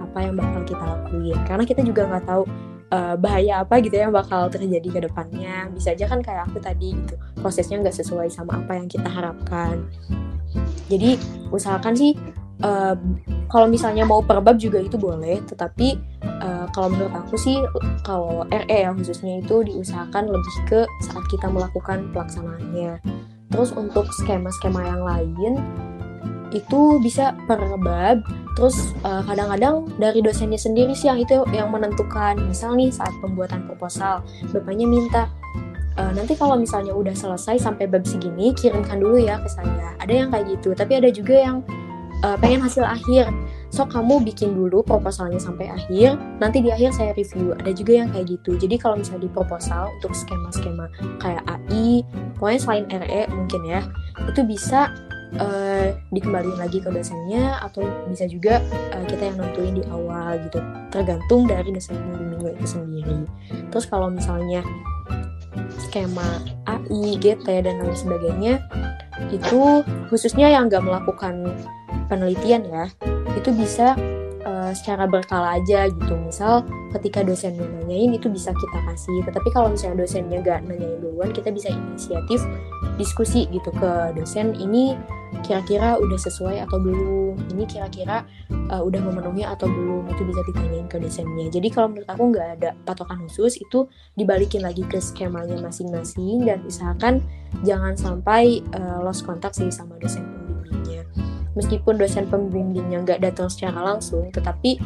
[0.01, 1.37] apa yang bakal kita lakuin.
[1.45, 2.43] Karena kita juga nggak tahu
[2.95, 5.69] uh, bahaya apa gitu ya yang bakal terjadi ke depannya.
[5.69, 9.85] Bisa aja kan kayak aku tadi gitu prosesnya nggak sesuai sama apa yang kita harapkan.
[10.89, 11.19] Jadi
[11.51, 12.15] usahakan sih
[12.63, 12.95] uh,
[13.51, 17.57] kalau misalnya mau per bab juga itu boleh tetapi uh, kalau menurut aku sih
[18.05, 22.99] kalau RE ya khususnya itu diusahakan lebih ke saat kita melakukan pelaksanaannya.
[23.51, 25.53] Terus untuk skema-skema yang lain
[26.51, 28.23] itu bisa per bab.
[28.55, 32.39] Terus kadang kadang-kadang dari dosennya sendiri sih yang itu yang menentukan.
[32.39, 34.23] Misal nih saat pembuatan proposal
[34.55, 35.27] bapaknya minta
[35.99, 39.95] uh, nanti kalau misalnya udah selesai sampai bab segini kirimkan dulu ya ke saya.
[39.99, 41.57] Ada yang kayak gitu tapi ada juga yang
[42.23, 43.27] uh, pengen hasil akhir.
[43.73, 47.51] So kamu bikin dulu proposalnya sampai akhir nanti di akhir saya review.
[47.59, 48.55] Ada juga yang kayak gitu.
[48.55, 50.87] Jadi kalau misalnya di proposal untuk skema-skema
[51.19, 52.05] kayak AI
[52.39, 53.81] pokoknya selain RE mungkin ya
[54.31, 54.95] itu bisa
[55.41, 58.63] uh, dikembaliin lagi ke dosennya atau bisa juga
[58.95, 60.59] uh, kita yang nentuin di awal gitu.
[60.93, 63.27] Tergantung dari dosen pembimbing itu sendiri.
[63.73, 64.63] Terus kalau misalnya
[65.79, 68.59] skema AI, GT dan lain sebagainya
[69.31, 71.55] itu khususnya yang nggak melakukan
[72.11, 72.85] penelitian ya
[73.35, 73.95] itu bisa
[74.45, 76.13] uh, secara berkala aja gitu.
[76.15, 76.63] Misal
[76.95, 79.25] ketika dosen nanyain itu bisa kita kasih.
[79.25, 82.39] Tetapi kalau misalnya dosennya gak nanyain duluan kita bisa inisiatif
[82.95, 84.95] diskusi gitu ke dosen ini
[85.43, 87.35] kira-kira udah sesuai atau belum?
[87.51, 88.23] Ini kira-kira
[88.71, 90.07] uh, udah memenuhi atau belum?
[90.07, 91.51] Itu bisa ditanyain ke dosennya.
[91.51, 96.63] Jadi kalau menurut aku nggak ada patokan khusus itu dibalikin lagi ke skemanya masing-masing dan
[96.63, 97.19] usahakan
[97.67, 100.44] jangan sampai uh, lost kontak sih sama dosen
[101.55, 104.77] meskipun dosen pembimbingnya nggak datang secara langsung tetapi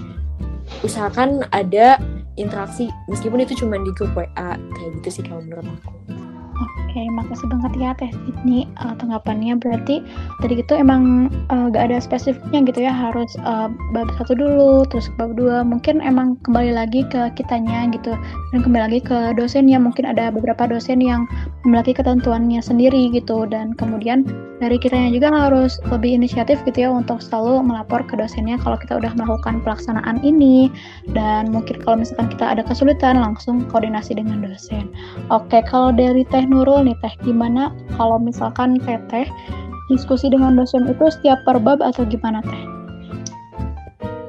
[0.86, 1.98] usahakan ada
[2.38, 5.92] interaksi meskipun itu cuma di grup WA kayak gitu sih kalau menurut aku.
[6.60, 9.56] Oke, makasih banget ya Teh Sydney uh, tanggapannya.
[9.56, 10.04] Berarti
[10.44, 15.08] tadi itu emang uh, gak ada spesifiknya gitu ya, harus uh, bab satu dulu, terus
[15.16, 15.64] bab dua.
[15.64, 18.12] Mungkin emang kembali lagi ke kitanya gitu,
[18.52, 19.80] dan kembali lagi ke dosennya.
[19.80, 21.24] Mungkin ada beberapa dosen yang
[21.64, 24.28] memiliki ketentuannya sendiri gitu, dan kemudian
[24.60, 29.00] dari kitanya juga harus lebih inisiatif gitu ya untuk selalu melapor ke dosennya kalau kita
[29.00, 30.68] udah melakukan pelaksanaan ini
[31.16, 34.92] dan mungkin kalau misalkan kita ada kesulitan langsung koordinasi dengan dosen.
[35.32, 39.30] Oke, kalau dari Teh Nurul nih Teh, gimana kalau misalkan Teh
[39.88, 42.64] diskusi dengan dosen itu setiap per bab atau gimana Teh?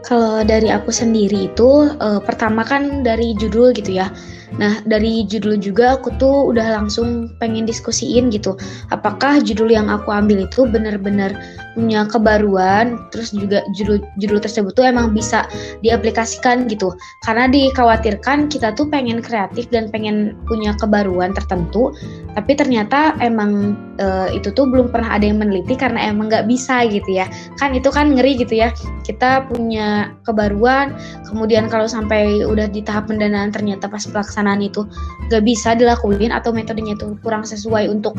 [0.05, 4.11] Kalau dari aku sendiri itu uh, pertama kan dari judul gitu ya
[4.59, 8.59] Nah, dari judul juga aku tuh udah langsung pengen diskusiin gitu.
[8.91, 11.31] Apakah judul yang aku ambil itu benar-benar
[11.79, 15.47] punya kebaruan, terus juga judul judul tersebut tuh emang bisa
[15.87, 16.91] diaplikasikan gitu.
[17.23, 21.95] Karena dikhawatirkan kita tuh pengen kreatif dan pengen punya kebaruan tertentu,
[22.35, 26.91] tapi ternyata emang e, itu tuh belum pernah ada yang meneliti karena emang nggak bisa
[26.91, 27.31] gitu ya.
[27.63, 28.75] Kan itu kan ngeri gitu ya.
[29.07, 30.95] Kita punya kebaruan,
[31.31, 34.89] kemudian kalau sampai udah di tahap pendanaan ternyata pas pelaksanaan pelaksanaan itu
[35.29, 38.17] gak bisa dilakuin atau metodenya itu kurang sesuai untuk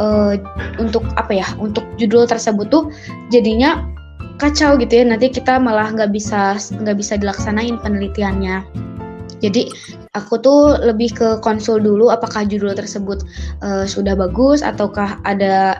[0.00, 0.34] uh,
[0.80, 2.88] untuk apa ya untuk judul tersebut tuh
[3.28, 3.84] jadinya
[4.40, 5.04] kacau gitu ya.
[5.04, 8.64] Nanti kita malah nggak bisa nggak bisa dilaksanain penelitiannya.
[9.38, 9.70] Jadi
[10.18, 13.22] aku tuh lebih ke konsul dulu apakah judul tersebut
[13.62, 15.78] uh, sudah bagus ataukah ada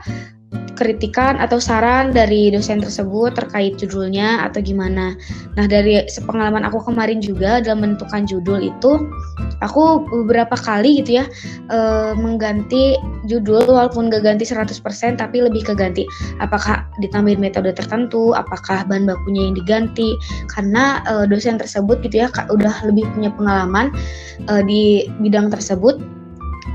[0.78, 5.18] kritikan atau saran dari dosen tersebut terkait judulnya atau gimana.
[5.58, 9.10] Nah, dari pengalaman aku kemarin juga dalam menentukan judul itu,
[9.58, 11.26] aku beberapa kali gitu ya
[11.74, 11.78] e,
[12.14, 12.94] mengganti
[13.26, 14.70] judul walaupun gak ganti 100%
[15.18, 16.06] tapi lebih ke ganti.
[16.38, 20.14] Apakah ditambahin metode tertentu, apakah bahan bakunya yang diganti?
[20.54, 23.90] Karena e, dosen tersebut gitu ya udah lebih punya pengalaman
[24.46, 24.82] e, di
[25.18, 25.98] bidang tersebut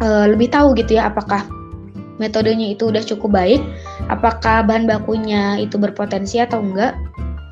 [0.04, 1.48] lebih tahu gitu ya apakah
[2.22, 3.62] metodenya itu udah cukup baik,
[4.10, 6.94] apakah bahan bakunya itu berpotensi atau enggak.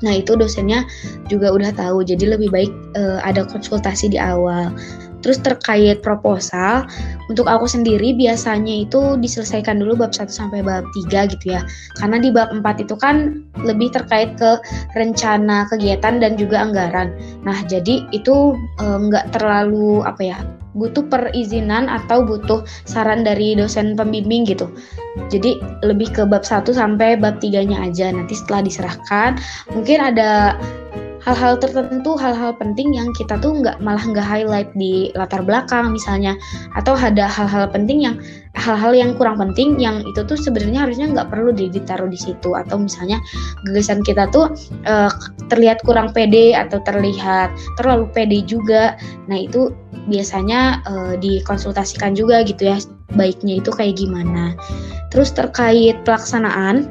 [0.02, 0.82] Nah, itu dosennya
[1.30, 2.02] juga udah tahu.
[2.02, 4.74] Jadi lebih baik uh, ada konsultasi di awal.
[5.22, 6.82] Terus terkait proposal,
[7.30, 11.62] untuk aku sendiri biasanya itu diselesaikan dulu bab 1 sampai bab 3 gitu ya.
[12.02, 14.58] Karena di bab 4 itu kan lebih terkait ke
[14.98, 17.14] rencana kegiatan dan juga anggaran.
[17.46, 20.38] Nah, jadi itu enggak terlalu apa ya,
[20.72, 24.68] butuh perizinan atau butuh saran dari dosen pembimbing gitu.
[25.28, 28.08] Jadi lebih ke bab 1 sampai bab 3-nya aja.
[28.08, 29.36] Nanti setelah diserahkan,
[29.76, 30.56] mungkin ada
[31.22, 36.34] hal-hal tertentu, hal-hal penting yang kita tuh nggak malah nggak highlight di latar belakang misalnya,
[36.74, 38.18] atau ada hal-hal penting yang
[38.58, 42.58] hal-hal yang kurang penting yang itu tuh sebenarnya harusnya nggak perlu ditaruh di situ.
[42.58, 43.22] Atau misalnya
[43.70, 44.50] gagasan kita tuh
[44.84, 45.10] uh,
[45.46, 48.98] terlihat kurang pede atau terlihat terlalu pede juga,
[49.30, 49.70] nah itu
[50.10, 52.82] biasanya uh, dikonsultasikan juga gitu ya
[53.14, 54.58] baiknya itu kayak gimana.
[55.14, 56.90] Terus terkait pelaksanaan,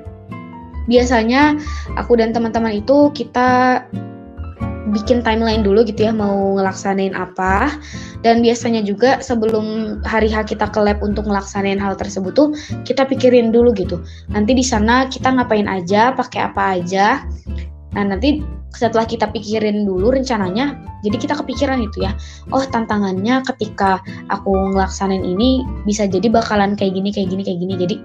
[0.87, 1.59] biasanya
[1.99, 3.83] aku dan teman-teman itu kita
[4.89, 7.69] bikin timeline dulu gitu ya mau ngelaksanain apa.
[8.25, 12.49] Dan biasanya juga sebelum hari H kita ke lab untuk ngelaksanain hal tersebut tuh
[12.85, 14.01] kita pikirin dulu gitu.
[14.33, 17.25] Nanti di sana kita ngapain aja pakai apa aja.
[17.93, 22.13] Nah nanti setelah kita pikirin dulu rencananya jadi kita kepikiran itu ya.
[22.53, 27.73] Oh tantangannya ketika aku ngelaksanain ini bisa jadi bakalan kayak gini kayak gini kayak gini.
[27.77, 27.95] Jadi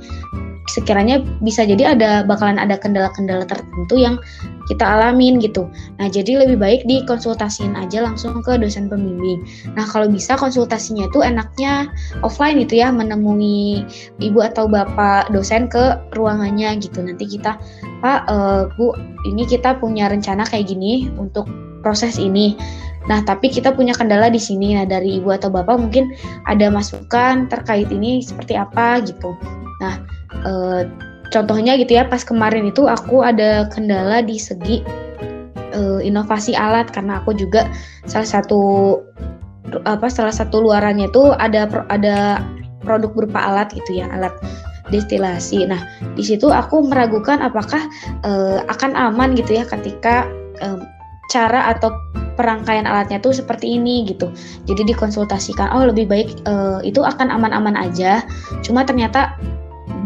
[0.66, 4.18] sekiranya bisa jadi ada bakalan ada kendala-kendala tertentu yang
[4.66, 5.70] kita alamin gitu.
[6.02, 9.46] Nah, jadi lebih baik dikonsultasiin aja langsung ke dosen pembimbing.
[9.78, 11.86] Nah, kalau bisa konsultasinya itu enaknya
[12.26, 13.86] offline itu ya, menemui
[14.18, 16.98] ibu atau bapak dosen ke ruangannya gitu.
[16.98, 17.62] Nanti kita,
[18.02, 18.90] Pak, uh, Bu,
[19.30, 21.46] ini kita punya rencana kayak gini untuk
[21.86, 22.58] proses ini.
[23.06, 24.74] Nah, tapi kita punya kendala di sini.
[24.74, 26.10] Nah, dari ibu atau bapak mungkin
[26.50, 29.34] ada masukan terkait ini seperti apa gitu.
[29.78, 30.02] Nah,
[30.42, 30.82] uh,
[31.30, 34.82] contohnya gitu ya pas kemarin itu aku ada kendala di segi
[35.74, 37.66] uh, inovasi alat karena aku juga
[38.06, 38.62] salah satu
[39.82, 42.40] apa salah satu luarannya itu ada ada
[42.86, 44.32] produk berupa alat gitu ya alat
[44.94, 45.66] destilasi.
[45.66, 45.82] Nah
[46.14, 47.82] di situ aku meragukan apakah
[48.22, 50.30] uh, akan aman gitu ya ketika
[51.32, 51.92] cara atau
[52.36, 54.28] perangkaian alatnya tuh seperti ini gitu.
[54.68, 58.22] Jadi dikonsultasikan, oh lebih baik uh, itu akan aman-aman aja.
[58.60, 59.34] Cuma ternyata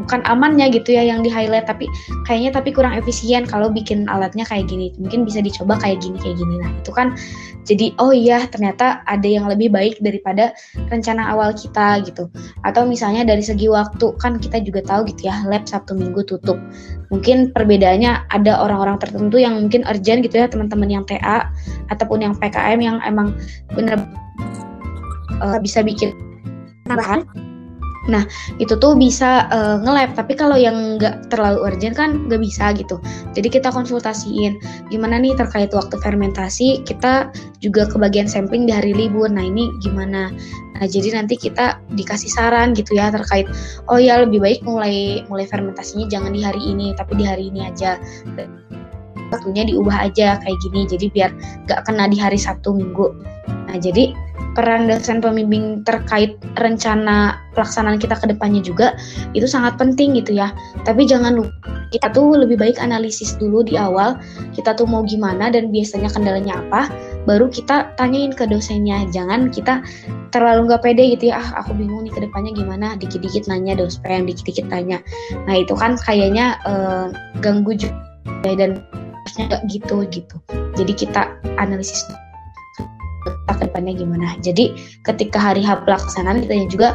[0.05, 1.87] bukan amannya gitu ya yang di highlight tapi
[2.25, 4.93] kayaknya tapi kurang efisien kalau bikin alatnya kayak gini.
[4.97, 6.55] Mungkin bisa dicoba kayak gini kayak gini.
[6.61, 7.15] Nah itu kan
[7.69, 10.57] jadi oh iya ternyata ada yang lebih baik daripada
[10.89, 12.33] rencana awal kita gitu.
[12.65, 16.57] Atau misalnya dari segi waktu kan kita juga tahu gitu ya lab Sabtu Minggu tutup.
[17.11, 21.51] Mungkin perbedaannya ada orang-orang tertentu yang mungkin urgent gitu ya teman-teman yang TA
[21.91, 23.35] ataupun yang PKM yang emang
[23.75, 23.99] bener
[25.43, 26.15] uh, bisa bikin
[26.87, 27.27] tambahan
[28.09, 28.25] Nah,
[28.57, 32.97] itu tuh bisa uh, nge-lab, tapi kalau yang nggak terlalu urgent kan nggak bisa gitu.
[33.37, 34.57] Jadi kita konsultasiin
[34.89, 37.29] gimana nih terkait waktu fermentasi, kita
[37.61, 39.29] juga kebagian sampling di hari libur.
[39.29, 40.33] Nah, ini gimana?
[40.81, 43.45] Nah, jadi nanti kita dikasih saran gitu ya terkait
[43.93, 47.69] oh ya lebih baik mulai mulai fermentasinya jangan di hari ini, tapi di hari ini
[47.69, 48.01] aja.
[49.31, 51.31] Waktunya diubah aja kayak gini, jadi biar
[51.69, 53.13] nggak kena di hari Sabtu Minggu.
[53.69, 54.11] Nah, jadi
[54.55, 58.99] peran dosen pembimbing terkait rencana pelaksanaan kita ke depannya juga
[59.35, 60.51] itu sangat penting gitu ya.
[60.83, 61.53] Tapi jangan lupa
[61.91, 64.15] kita tuh lebih baik analisis dulu di awal
[64.55, 66.87] kita tuh mau gimana dan biasanya kendalanya apa
[67.27, 69.07] baru kita tanyain ke dosennya.
[69.11, 69.83] Jangan kita
[70.31, 72.95] terlalu nggak pede gitu ya ah aku bingung nih ke depannya gimana.
[72.99, 75.03] Dikit-dikit nanya dosen dikit-dikit tanya.
[75.47, 77.11] Nah itu kan kayaknya uh,
[77.43, 77.95] ganggu juga
[78.43, 78.83] dan
[79.39, 80.37] nggak gitu gitu.
[80.75, 82.30] Jadi kita analisis ke
[83.71, 84.37] depannya gimana.
[84.45, 84.77] Jadi
[85.09, 86.89] ketika hari H pelaksanaan kita juga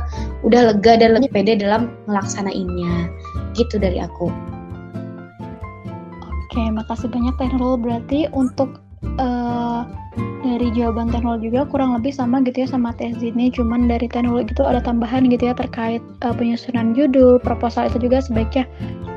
[0.46, 3.10] udah lega dan lebih pede dalam melaksanainnya.
[3.58, 4.30] Gitu dari aku.
[6.22, 7.82] Oke, makasih banyak Teknol.
[7.82, 8.85] Berarti untuk
[9.18, 9.86] uh,
[10.46, 14.54] dari jawaban teknol juga kurang lebih sama gitu ya sama tes ini cuman dari teknologi
[14.54, 18.70] itu ada tambahan gitu ya terkait uh, penyusunan judul proposal itu juga sebaiknya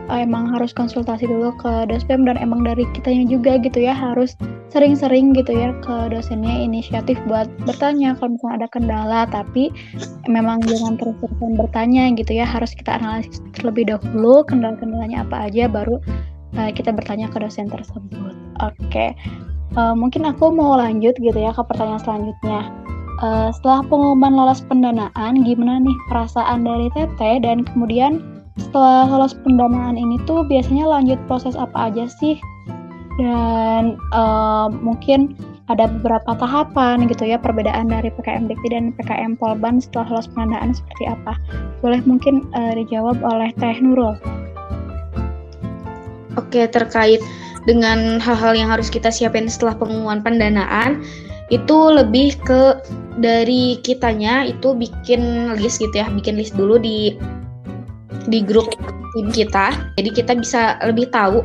[0.09, 3.93] uh, emang harus konsultasi dulu ke dospem dan emang dari kitanya juga gitu ya.
[3.95, 4.35] Harus
[4.73, 9.21] sering-sering gitu ya ke dosennya inisiatif buat bertanya kalau misalnya ada kendala.
[9.29, 9.71] Tapi
[10.27, 12.45] memang jangan terus-terusan bertanya gitu ya.
[12.49, 16.01] Harus kita analisis terlebih dahulu kendala-kendalanya apa aja baru
[16.57, 18.33] uh, kita bertanya ke dosen tersebut.
[18.65, 19.13] Oke,
[19.77, 22.73] uh, mungkin aku mau lanjut gitu ya ke pertanyaan selanjutnya.
[23.19, 28.23] Uh, setelah pengumuman lolos pendanaan, gimana nih perasaan dari Teteh dan kemudian
[28.59, 32.39] setelah lolos pendanaan ini tuh biasanya lanjut proses apa aja sih?
[33.19, 35.35] Dan uh, mungkin
[35.69, 40.73] ada beberapa tahapan gitu ya perbedaan dari PKM Dikti dan PKM Polban setelah lolos pendanaan
[40.73, 41.35] seperti apa?
[41.83, 44.17] Boleh mungkin uh, dijawab oleh Teh Nurul.
[46.39, 47.19] Oke, terkait
[47.67, 51.03] dengan hal-hal yang harus kita siapin setelah pengumuman pendanaan,
[51.51, 52.79] itu lebih ke
[53.19, 57.19] dari kitanya itu bikin list gitu ya bikin list dulu di
[58.29, 58.71] di grup
[59.17, 59.75] tim kita.
[59.97, 61.43] Jadi kita bisa lebih tahu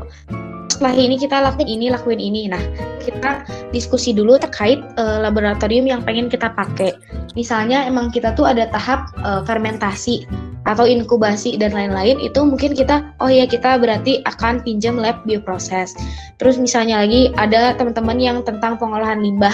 [0.74, 2.62] setelah ini kita lakuin ini lakuin ini nah
[3.06, 6.98] kita diskusi dulu terkait uh, laboratorium yang pengen kita pakai
[7.38, 10.26] misalnya emang kita tuh ada tahap uh, fermentasi
[10.64, 15.92] atau inkubasi dan lain-lain itu mungkin kita oh ya kita berarti akan pinjam lab bioproses.
[16.40, 19.54] Terus misalnya lagi ada teman-teman yang tentang pengolahan limbah.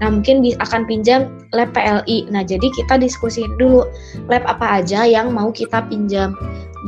[0.00, 2.28] Nah, mungkin akan pinjam lab PLI.
[2.32, 3.84] Nah, jadi kita diskusi dulu
[4.28, 6.36] lab apa aja yang mau kita pinjam.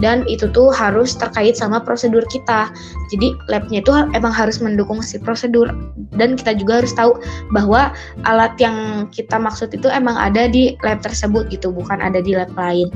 [0.00, 2.72] Dan itu tuh harus terkait sama prosedur kita.
[3.12, 5.68] Jadi labnya itu emang harus mendukung si prosedur
[6.16, 7.20] dan kita juga harus tahu
[7.52, 7.92] bahwa
[8.24, 12.52] alat yang kita maksud itu emang ada di lab tersebut gitu, bukan ada di lab
[12.56, 12.88] lain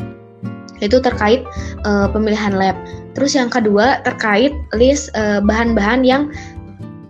[0.84, 1.40] itu terkait
[1.88, 2.76] uh, pemilihan lab.
[3.16, 6.28] Terus yang kedua terkait list eh, bahan-bahan yang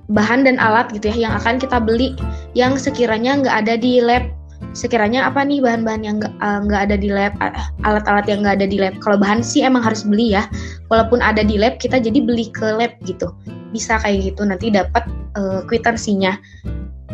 [0.07, 2.15] bahan dan alat gitu ya yang akan kita beli
[2.55, 4.31] yang sekiranya nggak ada di lab.
[4.77, 7.33] Sekiranya apa nih bahan-bahan yang nggak uh, ada di lab,
[7.81, 8.93] alat-alat yang nggak ada di lab.
[9.01, 10.45] Kalau bahan sih emang harus beli ya.
[10.93, 13.33] Walaupun ada di lab kita jadi beli ke lab gitu.
[13.73, 15.09] Bisa kayak gitu nanti dapat
[15.41, 16.37] uh, kwitansinya.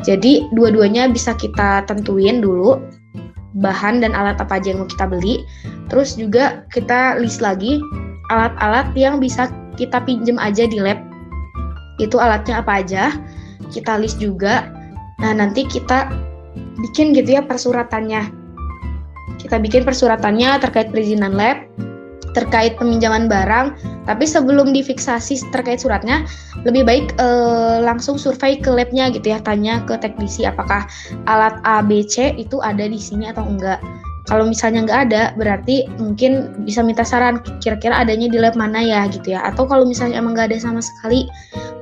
[0.02, 2.82] Jadi dua-duanya bisa kita tentuin dulu
[3.62, 5.46] bahan dan alat apa aja yang mau kita beli.
[5.86, 7.78] Terus juga kita list lagi
[8.34, 9.46] alat-alat yang bisa
[9.78, 10.98] kita pinjem aja di lab.
[12.02, 13.14] Itu alatnya apa aja.
[13.70, 14.66] Kita list juga.
[15.22, 16.10] Nah, nanti kita
[16.80, 18.32] bikin gitu ya persuratannya.
[19.40, 21.66] Kita bikin persuratannya terkait perizinan lab,
[22.32, 23.76] terkait peminjaman barang,
[24.08, 26.24] tapi sebelum difiksasi terkait suratnya,
[26.64, 30.88] lebih baik eh, langsung survei ke labnya gitu ya, tanya ke teknisi apakah
[31.28, 33.80] alat A, B, C itu ada di sini atau enggak.
[34.30, 39.10] Kalau misalnya nggak ada, berarti mungkin bisa minta saran kira-kira adanya di lab mana ya
[39.10, 39.42] gitu ya.
[39.42, 41.26] Atau kalau misalnya emang nggak ada sama sekali,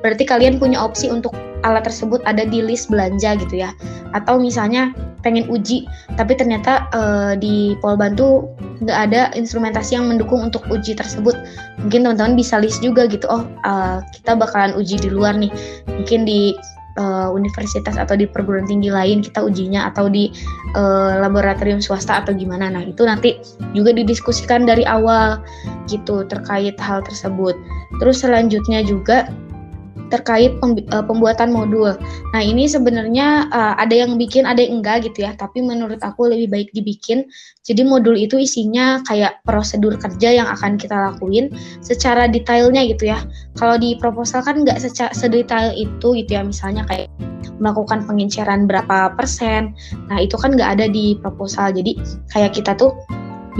[0.01, 3.71] berarti kalian punya opsi untuk alat tersebut ada di list belanja gitu ya.
[4.17, 5.85] Atau misalnya pengen uji,
[6.17, 8.49] tapi ternyata uh, di Polbantu
[8.81, 11.37] nggak ada instrumentasi yang mendukung untuk uji tersebut.
[11.85, 13.29] Mungkin teman-teman bisa list juga gitu.
[13.29, 15.53] Oh, uh, kita bakalan uji di luar nih.
[15.87, 16.57] Mungkin di
[16.97, 20.33] uh, universitas atau di perguruan tinggi lain kita ujinya atau di
[20.75, 22.73] uh, laboratorium swasta atau gimana.
[22.73, 23.39] Nah, itu nanti
[23.77, 25.39] juga didiskusikan dari awal
[25.87, 27.55] gitu terkait hal tersebut.
[28.01, 29.29] Terus selanjutnya juga
[30.11, 31.95] terkait eh, pembuatan modul.
[32.35, 35.33] Nah, ini sebenarnya uh, ada yang bikin, ada yang enggak gitu ya.
[35.39, 37.27] Tapi menurut aku lebih baik dibikin.
[37.63, 43.23] Jadi modul itu isinya kayak prosedur kerja yang akan kita lakuin secara detailnya gitu ya.
[43.55, 44.83] Kalau di proposal kan nggak
[45.15, 46.43] sedetail itu gitu ya.
[46.43, 47.09] Misalnya kayak
[47.63, 49.77] melakukan penginceran berapa persen.
[50.09, 51.71] Nah, itu kan nggak ada di proposal.
[51.71, 52.01] Jadi
[52.33, 52.97] kayak kita tuh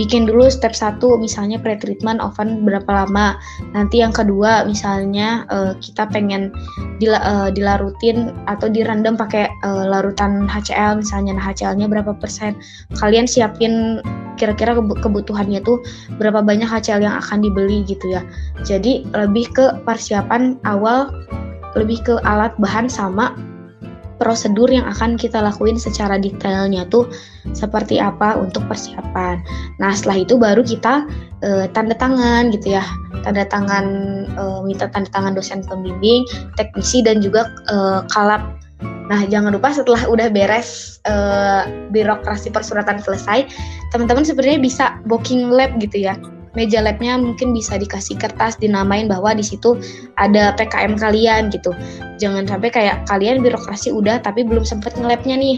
[0.01, 3.36] bikin dulu step satu misalnya pre-treatment oven berapa lama.
[3.76, 6.48] Nanti yang kedua misalnya uh, kita pengen
[6.96, 11.36] dila, uh, dilarutin atau direndam pakai uh, larutan HCl misalnya.
[11.36, 12.57] Nah HCl-nya berapa persen?
[12.96, 14.01] Kalian siapin
[14.40, 15.84] kira-kira kebutuhannya tuh
[16.16, 18.24] berapa banyak HCl yang akan dibeli gitu ya.
[18.64, 21.12] Jadi lebih ke persiapan awal
[21.76, 23.36] lebih ke alat bahan sama
[24.20, 27.08] prosedur yang akan kita lakuin secara detailnya tuh
[27.56, 29.40] seperti apa untuk persiapan.
[29.80, 31.08] Nah setelah itu baru kita
[31.40, 32.84] e, tanda tangan gitu ya,
[33.24, 33.86] tanda tangan
[34.28, 36.28] e, minta tanda tangan dosen pembimbing,
[36.60, 38.60] teknisi dan juga e, kalap.
[39.08, 41.00] Nah jangan lupa setelah udah beres
[41.90, 43.48] birokrasi persuratan selesai,
[43.88, 46.14] teman-teman sebenarnya bisa booking lab gitu ya
[46.59, 49.78] meja labnya mungkin bisa dikasih kertas dinamain bahwa di situ
[50.18, 51.70] ada PKM kalian gitu.
[52.18, 55.57] Jangan sampai kayak kalian birokrasi udah tapi belum sempet ngelabnya nih.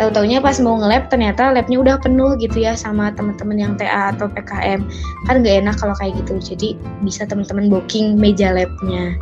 [0.00, 4.26] Tahu-taunya pas mau ngelab ternyata labnya udah penuh gitu ya sama teman-teman yang TA atau
[4.26, 4.80] PKM.
[5.28, 6.40] Kan gak enak kalau kayak gitu.
[6.40, 6.68] Jadi
[7.04, 9.14] bisa teman-teman booking meja labnya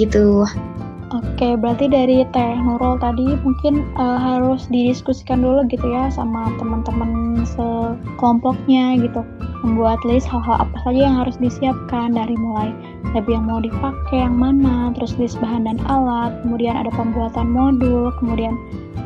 [0.00, 0.48] gitu.
[1.12, 7.44] Oke, berarti dari Teh Nurul tadi mungkin uh, harus didiskusikan dulu gitu ya sama teman-teman
[7.44, 9.20] sekelompoknya gitu.
[9.60, 12.72] Membuat list hal-hal apa saja yang harus disiapkan dari mulai
[13.10, 18.14] lab yang mau dipakai yang mana, terus list bahan dan alat, kemudian ada pembuatan modul,
[18.22, 18.54] kemudian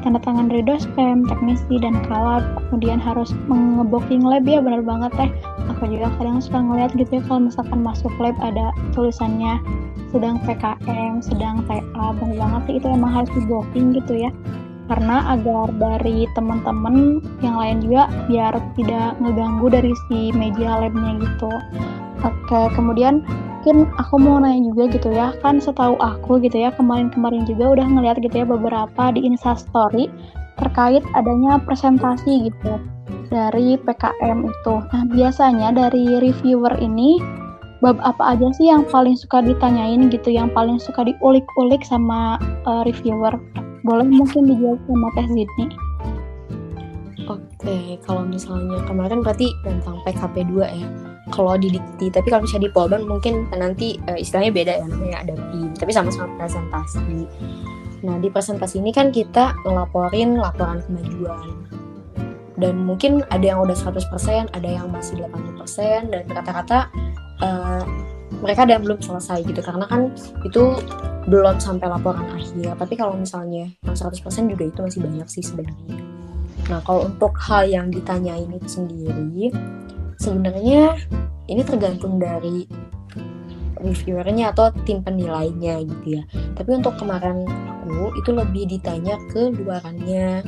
[0.05, 5.30] tanda tangan dari dosen, teknisi, dan kalab, kemudian harus mengebooking lab ya benar banget teh.
[5.74, 9.59] Aku juga kadang suka ngeliat gitu ya kalau misalkan masuk lab ada tulisannya
[10.14, 14.30] sedang PKM, sedang TA, benar banget sih itu emang harus di blocking gitu ya
[14.86, 21.51] karena agar dari teman-teman yang lain juga biar tidak ngeganggu dari si media labnya gitu.
[22.22, 23.26] Oke, kemudian
[23.67, 27.83] mungkin aku mau nanya juga gitu ya, kan setahu aku gitu ya, kemarin-kemarin juga udah
[27.83, 30.07] ngeliat gitu ya beberapa di Instastory
[30.55, 32.79] terkait adanya presentasi gitu
[33.27, 34.75] dari PKM itu.
[34.95, 37.19] Nah, biasanya dari reviewer ini
[37.83, 42.39] bab apa aja sih yang paling suka ditanyain gitu, yang paling suka diulik-ulik sama
[42.71, 43.35] uh, reviewer?
[43.83, 45.67] Boleh mungkin dijawab sama Teh Zidni.
[47.27, 51.16] Oke, kalau misalnya kemarin berarti tentang PKP 2 ya.
[51.27, 55.18] Kalau di dikti, tapi kalau misalnya di Polban mungkin nanti uh, istilahnya beda ya namanya
[55.27, 57.27] ada PIM, tapi sama-sama presentasi.
[58.07, 61.66] Nah, di presentasi ini kan kita ngelaporin laporan kemajuan.
[62.57, 66.89] Dan mungkin ada yang udah 100%, ada yang masih 80%, dan rata-rata
[67.43, 67.85] uh,
[68.41, 70.12] mereka ada yang belum selesai gitu karena kan
[70.45, 70.62] itu
[71.27, 75.99] belum sampai laporan akhir tapi kalau misalnya yang 100% juga itu masih banyak sih sebenarnya
[76.66, 79.55] nah kalau untuk hal yang ditanyain itu sendiri
[80.19, 80.97] sebenarnya
[81.47, 82.67] ini tergantung dari
[83.81, 86.23] reviewernya atau tim penilainya gitu ya.
[86.57, 90.43] Tapi untuk kemarin aku itu lebih ditanya ke luarannya.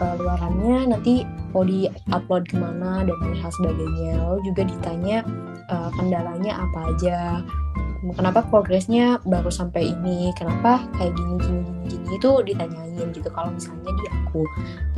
[0.00, 4.16] Uh, luarannya nanti mau di upload ke mana dan hal sebagainya.
[4.24, 5.26] Lalu juga ditanya
[5.68, 7.18] uh, kendalanya apa aja.
[8.02, 10.34] Kenapa progresnya baru sampai ini?
[10.34, 12.06] Kenapa kayak gini gini gini gini?
[12.18, 14.42] Itu ditanyain gitu kalau misalnya di aku.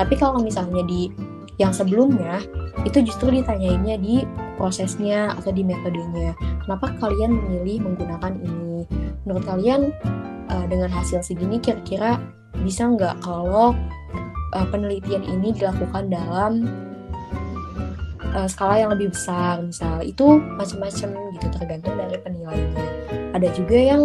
[0.01, 1.13] Tapi kalau misalnya di
[1.59, 2.43] yang sebelumnya
[2.83, 4.27] itu justru ditanyainnya di
[4.59, 6.35] prosesnya atau di metodenya.
[6.67, 8.87] Kenapa kalian memilih menggunakan ini?
[9.27, 9.95] Menurut kalian
[10.51, 12.19] uh, dengan hasil segini kira-kira
[12.63, 13.75] bisa nggak kalau
[14.55, 16.67] uh, penelitian ini dilakukan dalam
[18.35, 19.63] uh, skala yang lebih besar?
[19.63, 22.87] Misal itu macam-macam gitu tergantung dari penilaiannya
[23.35, 24.03] ada juga yang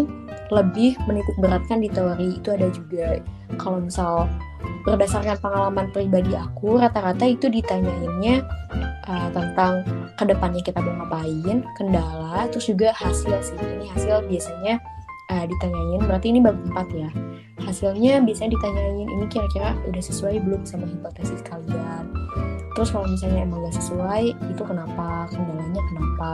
[0.49, 3.21] lebih menitik beratkan di teori itu ada juga.
[3.57, 4.25] Kalau misal
[4.83, 8.43] berdasarkan pengalaman pribadi aku rata-rata itu ditanyainnya
[9.07, 9.85] uh, tentang
[10.17, 13.57] ke depannya kita mau ngapain kendala terus juga hasil sih.
[13.57, 14.81] Ini hasil biasanya
[15.31, 17.09] uh, ditanyain berarti ini bab 4 ya.
[17.63, 22.09] Hasilnya biasanya ditanyain ini kira-kira udah sesuai belum sama hipotesis kalian?
[22.73, 25.27] Terus kalau misalnya emang gak sesuai itu kenapa?
[25.29, 26.31] Kendalanya kenapa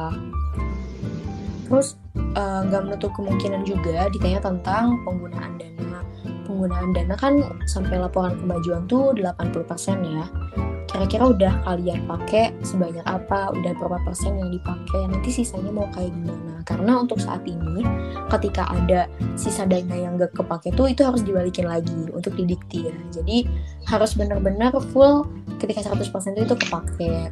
[1.66, 5.99] terus eh, nggak uh, menutup kemungkinan juga ditanya tentang penggunaan dana
[6.45, 9.66] penggunaan dana kan sampai laporan kemajuan tuh 80%
[10.05, 10.26] ya
[10.95, 16.16] kira-kira udah kalian pakai sebanyak apa, udah berapa persen yang dipakai, nanti sisanya mau kayak
[16.16, 16.63] gimana.
[16.63, 17.84] Karena untuk saat ini,
[18.32, 22.95] ketika ada sisa dana yang gak kepake tuh, itu harus dibalikin lagi untuk didikti ya.
[23.11, 23.43] Jadi
[23.91, 25.28] harus benar-benar full
[25.59, 26.07] ketika 100%
[26.39, 27.28] itu kepake.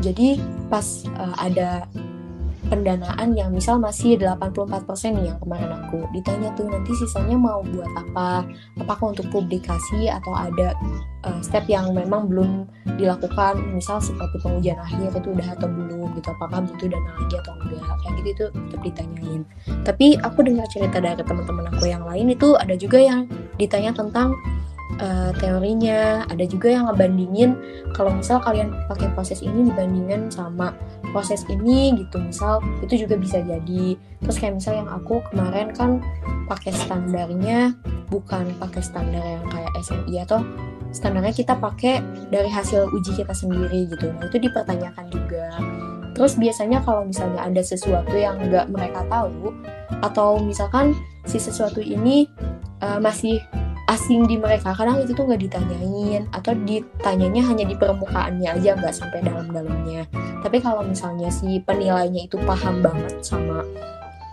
[0.00, 0.40] Jadi
[0.72, 1.84] pas uh, ada
[2.68, 7.88] pendanaan yang misal masih 84% nih yang kemarin aku ditanya tuh nanti sisanya mau buat
[7.96, 8.44] apa?
[8.78, 10.76] Apakah untuk publikasi atau ada
[11.24, 12.68] uh, step yang memang belum
[13.00, 13.58] dilakukan?
[13.72, 17.82] Misal seperti pengujian akhir itu udah atau belum gitu apakah butuh dana lagi atau enggak?
[18.04, 19.42] Kayak gitu itu tetap ditanyain.
[19.82, 23.24] Tapi aku dengar cerita dari teman-teman aku yang lain itu ada juga yang
[23.56, 24.36] ditanya tentang
[24.96, 26.24] uh, teorinya.
[26.32, 27.50] Ada juga yang ngebandingin
[27.92, 30.72] kalau misal kalian pakai proses ini dibandingkan sama
[31.12, 33.96] proses ini gitu misal itu juga bisa jadi.
[34.24, 36.00] Terus kayak misal yang aku kemarin kan
[36.48, 37.76] pakai standarnya
[38.08, 40.40] bukan pakai standar yang kayak SMI atau
[40.90, 42.00] standarnya kita pakai
[42.32, 44.08] dari hasil uji kita sendiri gitu.
[44.16, 45.60] Nah itu dipertanyakan juga.
[46.16, 49.54] Terus biasanya kalau misalnya ada sesuatu yang nggak mereka tahu
[50.02, 50.96] atau misalkan
[51.28, 52.26] si sesuatu ini
[52.82, 53.38] uh, masih
[53.88, 54.76] asing di mereka.
[54.76, 60.04] Kadang itu tuh nggak ditanyain atau ditanyanya hanya di permukaannya aja nggak sampai dalam-dalamnya.
[60.44, 63.64] Tapi kalau misalnya si penilainya itu paham banget sama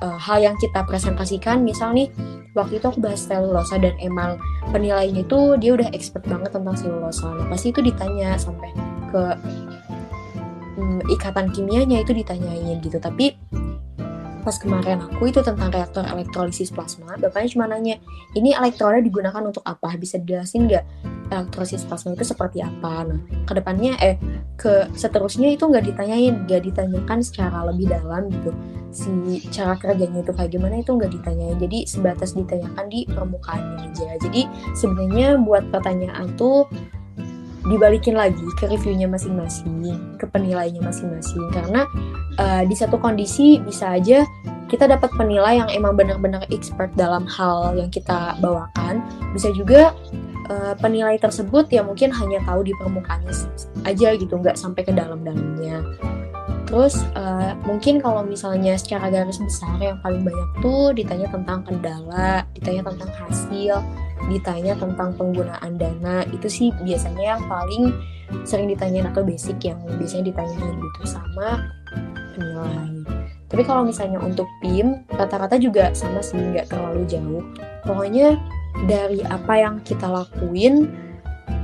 [0.03, 2.12] uh, hal yang kita presentasikan misal nih
[2.56, 4.39] waktu itu aku bahas selulosa dan emang
[4.72, 8.72] penilainya itu dia udah expert banget tentang selulosa nah pasti itu ditanya sampai
[9.12, 9.24] ke
[10.80, 12.97] um, ikatan kimianya itu ditanyain gitu.
[12.99, 13.36] Tapi
[14.46, 17.97] pas kemarin aku itu tentang reaktor elektrolisis plasma, bapaknya cuma nanya,
[18.38, 19.97] ini elektroda digunakan untuk apa?
[19.97, 20.86] Bisa dijelasin nggak
[21.34, 23.09] elektrolisis plasma itu seperti apa?
[23.09, 23.20] Nah,
[23.50, 24.22] ke depannya, eh,
[24.55, 28.55] ke seterusnya itu nggak ditanyain nggak ditanyakan secara lebih dalam gitu
[28.96, 29.12] si
[29.51, 34.42] cara kerjanya itu kayak gimana itu nggak ditanyain jadi sebatas ditanyakan di permukaannya aja jadi
[34.72, 36.72] sebenarnya buat pertanyaan tuh
[37.66, 41.50] dibalikin lagi ke reviewnya masing-masing ke penilainya masing-masing.
[41.50, 41.89] Karena
[42.37, 44.24] uh, di satu kondisi bisa aja
[44.66, 49.01] kita dapat penilai yang emang benar-benar expert dalam hal yang kita bawakan.
[49.33, 49.93] Bisa juga
[50.50, 53.33] uh, penilai tersebut ya mungkin hanya tahu di permukaannya
[53.86, 55.82] aja gitu nggak sampai ke dalam-dalamnya.
[56.66, 62.42] Terus uh, mungkin kalau misalnya secara garis besar yang paling banyak tuh ditanya tentang kendala
[62.58, 63.86] ditanya tentang hasil
[64.30, 67.93] ditanya tentang penggunaan dana itu sih biasanya yang paling
[68.43, 71.70] sering ditanyain atau basic yang biasanya ditanyain gitu sama
[72.34, 73.06] penilai.
[73.46, 77.43] Tapi kalau misalnya untuk PIM rata-rata juga sama sih nggak terlalu jauh.
[77.86, 78.36] Pokoknya
[78.89, 80.89] dari apa yang kita lakuin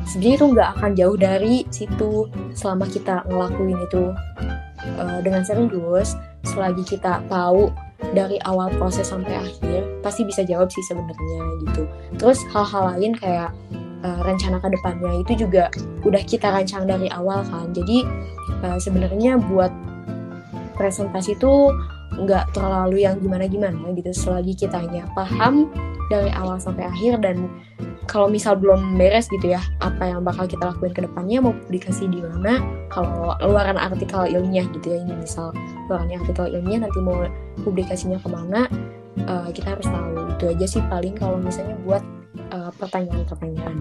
[0.07, 4.03] sebenarnya itu nggak akan jauh dari situ selama kita ngelakuin itu
[5.01, 6.13] uh, dengan serius.
[6.45, 7.73] Selagi kita tahu
[8.11, 11.83] dari awal proses sampai akhir pasti bisa jawab sih sebenarnya gitu.
[12.17, 13.53] Terus hal-hal lain kayak
[14.01, 15.69] uh, rencana ke depannya itu juga
[16.03, 17.71] udah kita rancang dari awal kan.
[17.71, 18.03] Jadi
[18.65, 19.71] uh, sebenarnya buat
[20.75, 21.53] presentasi itu
[22.15, 24.11] nggak terlalu yang gimana-gimana gitu.
[24.11, 25.71] Selagi kitanya paham
[26.11, 27.47] dari awal sampai akhir dan
[28.11, 32.11] kalau misal belum beres gitu ya apa yang bakal kita lakuin ke depannya mau publikasi
[32.11, 32.59] di mana
[32.91, 35.55] kalau luaran artikel ilmiah gitu ya ini misal
[35.87, 37.23] luaran artikel ilmiah nanti mau
[37.63, 38.67] publikasinya ke mana
[39.27, 40.11] uh, kita harus tahu.
[40.35, 42.03] Itu aja sih paling kalau misalnya buat
[42.37, 43.77] eh, pertanyaan-pertanyaan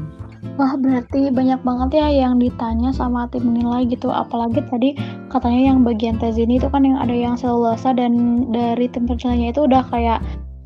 [0.59, 4.93] Wah berarti banyak banget ya yang ditanya sama tim menilai gitu apalagi tadi
[5.33, 9.57] katanya yang bagian tes ini itu kan yang ada yang selulosa dan dari tim penilainya
[9.57, 10.21] itu udah kayak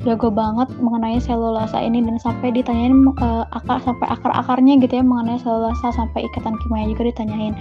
[0.05, 5.41] jago banget mengenai selulosa ini dan sampai ditanyain uh, akar sampai akar-akarnya gitu ya mengenai
[5.41, 7.57] selulosa sampai ikatan kimia juga ditanyain.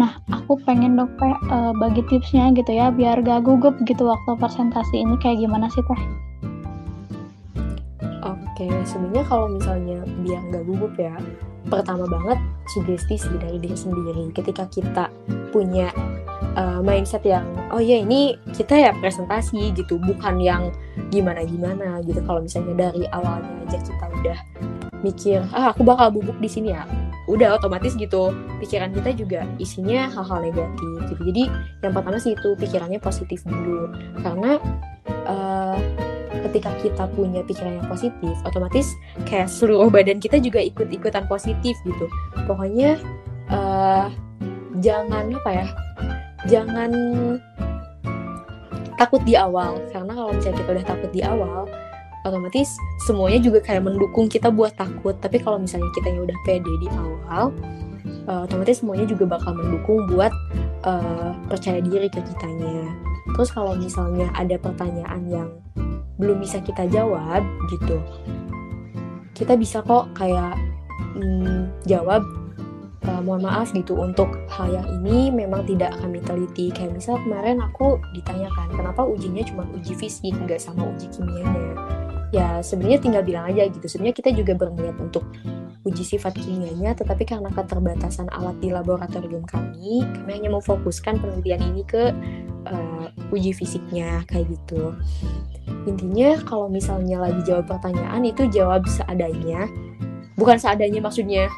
[0.00, 4.40] Nah, aku pengen dong Teh uh, bagi tipsnya gitu ya biar gak gugup gitu waktu
[4.40, 6.31] presentasi ini kayak gimana sih Teh?
[8.62, 11.18] Oke, sebenarnya kalau misalnya biar gak gugup ya,
[11.66, 12.38] pertama banget
[12.70, 14.30] sugesti sih dari diri sendiri.
[14.30, 15.10] Ketika kita
[15.50, 15.90] punya
[16.54, 17.42] uh, mindset yang
[17.74, 20.70] oh ya ini kita ya presentasi gitu bukan yang
[21.10, 22.22] gimana gimana gitu.
[22.22, 24.38] Kalau misalnya dari awalnya aja kita udah
[25.02, 26.86] mikir ah aku bakal bubuk di sini ya
[27.26, 28.30] udah otomatis gitu
[28.62, 31.22] pikiran kita juga isinya hal-hal negatif gitu.
[31.34, 31.42] Jadi
[31.82, 33.90] yang pertama sih itu pikirannya positif dulu.
[34.22, 34.62] Karena
[35.26, 35.51] uh,
[36.50, 38.94] ketika kita punya pikiran yang positif otomatis
[39.28, 42.06] kayak seluruh badan kita juga ikut-ikutan positif gitu.
[42.46, 42.98] Pokoknya
[43.50, 44.10] uh,
[44.82, 45.66] jangan apa ya
[46.50, 46.90] jangan
[48.98, 49.78] takut di awal.
[49.90, 51.66] Karena kalau misalnya kita udah takut di awal
[52.22, 52.70] otomatis
[53.02, 55.18] semuanya juga kayak mendukung kita buat takut.
[55.18, 57.50] Tapi kalau misalnya kita yang udah pede di awal
[58.28, 60.32] uh, otomatis semuanya juga bakal mendukung buat
[60.86, 62.90] uh, percaya diri ke kitanya.
[63.38, 65.48] Terus kalau misalnya ada pertanyaan yang
[66.20, 67.42] belum bisa kita jawab
[67.72, 67.98] gitu
[69.42, 70.54] kita bisa kok kayak
[71.18, 72.22] mm, jawab
[73.08, 76.70] uh, mohon maaf gitu untuk hal yang ini memang tidak kami teliti.
[76.70, 81.74] Kayak misal kemarin aku ditanyakan kenapa ujinya cuma uji fisik nggak sama uji kimianya
[82.32, 83.86] ya sebenarnya tinggal bilang aja gitu.
[83.86, 85.22] Sebenarnya kita juga berniat untuk
[85.82, 91.82] uji sifat kimianya tetapi karena keterbatasan alat di laboratorium kami kami hanya memfokuskan penelitian ini
[91.82, 92.14] ke
[92.70, 94.94] uh, uji fisiknya kayak gitu.
[95.84, 99.66] Intinya kalau misalnya lagi jawab pertanyaan itu jawab seadanya.
[100.38, 101.50] Bukan seadanya maksudnya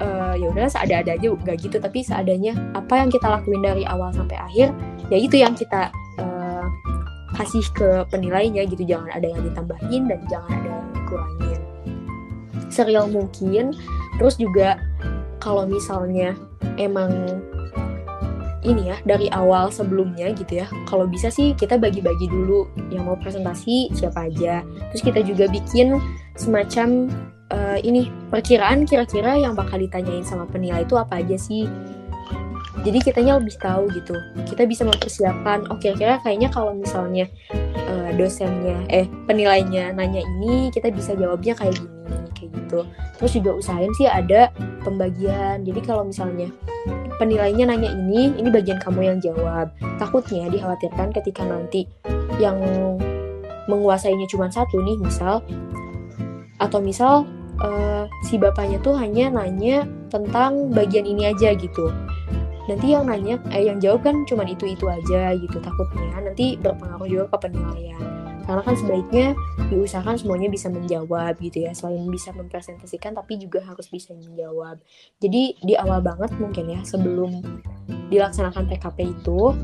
[0.00, 1.76] uh, ya udah seada-ada aja gak gitu.
[1.82, 4.70] Tapi seadanya apa yang kita lakuin dari awal sampai akhir
[5.10, 5.90] ya itu yang kita
[6.22, 6.31] uh,
[7.36, 8.82] kasih ke penilainya gitu.
[8.84, 11.60] Jangan ada yang ditambahin dan jangan ada yang dikurangin.
[12.72, 13.76] Serial mungkin.
[14.20, 14.80] Terus juga
[15.42, 16.36] kalau misalnya
[16.78, 17.42] emang
[18.62, 23.18] ini ya dari awal sebelumnya gitu ya kalau bisa sih kita bagi-bagi dulu yang mau
[23.18, 24.62] presentasi siapa aja.
[24.94, 25.98] Terus kita juga bikin
[26.38, 27.10] semacam
[27.52, 31.68] uh, ini perkiraan kira-kira yang bakal ditanyain sama penilai itu apa aja sih
[32.80, 34.16] jadi kitanya lebih tahu gitu.
[34.48, 37.28] Kita bisa mempersiapkan oh kira-kira kayaknya kalau misalnya
[37.76, 42.80] uh, dosennya eh penilainya nanya ini kita bisa jawabnya kayak gini kayak gitu.
[43.20, 44.48] Terus juga usahain sih ada
[44.82, 45.62] pembagian.
[45.68, 46.48] Jadi kalau misalnya
[47.20, 49.68] penilainya nanya ini ini bagian kamu yang jawab.
[50.00, 51.84] Takutnya dikhawatirkan ketika nanti
[52.40, 52.56] yang
[53.68, 55.44] menguasainya cuma satu nih misal.
[56.56, 57.28] Atau misal
[57.60, 61.90] uh, si bapaknya tuh hanya nanya tentang bagian ini aja gitu
[62.70, 66.22] nanti yang nanya eh yang jawab kan cuma itu itu aja gitu takutnya.
[66.22, 68.02] Nanti berpengaruh juga ke penilaian.
[68.42, 69.38] Karena kan sebaiknya
[69.70, 71.70] diusahakan semuanya bisa menjawab gitu ya.
[71.74, 74.82] Selain bisa mempresentasikan tapi juga harus bisa menjawab.
[75.22, 77.42] Jadi di awal banget mungkin ya sebelum
[78.10, 79.54] dilaksanakan PKP itu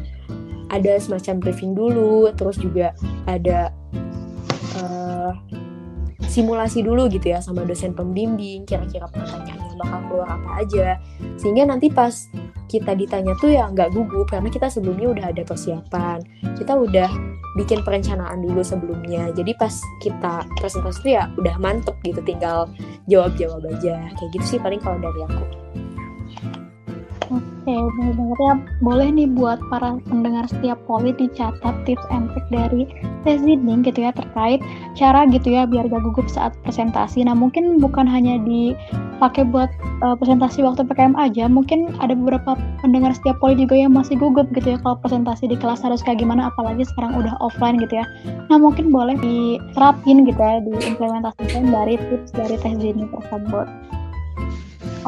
[0.68, 2.92] ada semacam briefing dulu terus juga
[3.24, 3.72] ada
[4.78, 5.32] uh,
[6.28, 10.88] simulasi dulu gitu ya sama dosen pembimbing kira-kira pertanyaan yang bakal keluar apa aja.
[11.40, 12.28] Sehingga nanti pas
[12.68, 16.20] kita ditanya tuh ya nggak gugup karena kita sebelumnya udah ada persiapan.
[16.54, 17.10] Kita udah
[17.56, 19.32] bikin perencanaan dulu sebelumnya.
[19.32, 19.72] Jadi pas
[20.04, 22.68] kita presentasi tuh ya udah mantep gitu tinggal
[23.08, 24.06] jawab-jawab aja.
[24.14, 25.44] Kayak gitu sih paling kalau dari aku
[27.68, 28.54] Oke, benar banget ya.
[28.80, 32.88] Boleh nih buat para pendengar setiap poli dicatat tips and trick dari
[33.28, 34.64] tes gitu ya terkait
[34.96, 37.28] cara gitu ya biar gak gugup saat presentasi.
[37.28, 39.68] Nah mungkin bukan hanya dipakai buat
[40.00, 44.48] uh, presentasi waktu PKM aja, mungkin ada beberapa pendengar setiap poli juga yang masih gugup
[44.56, 48.08] gitu ya kalau presentasi di kelas harus kayak gimana, apalagi sekarang udah offline gitu ya.
[48.48, 53.68] Nah mungkin boleh diterapin gitu ya, diimplementasikan dari tips dari tes reading tersebut.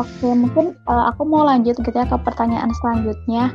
[0.00, 3.52] Oke, mungkin uh, aku mau lanjut gitu ya ke pertanyaan selanjutnya.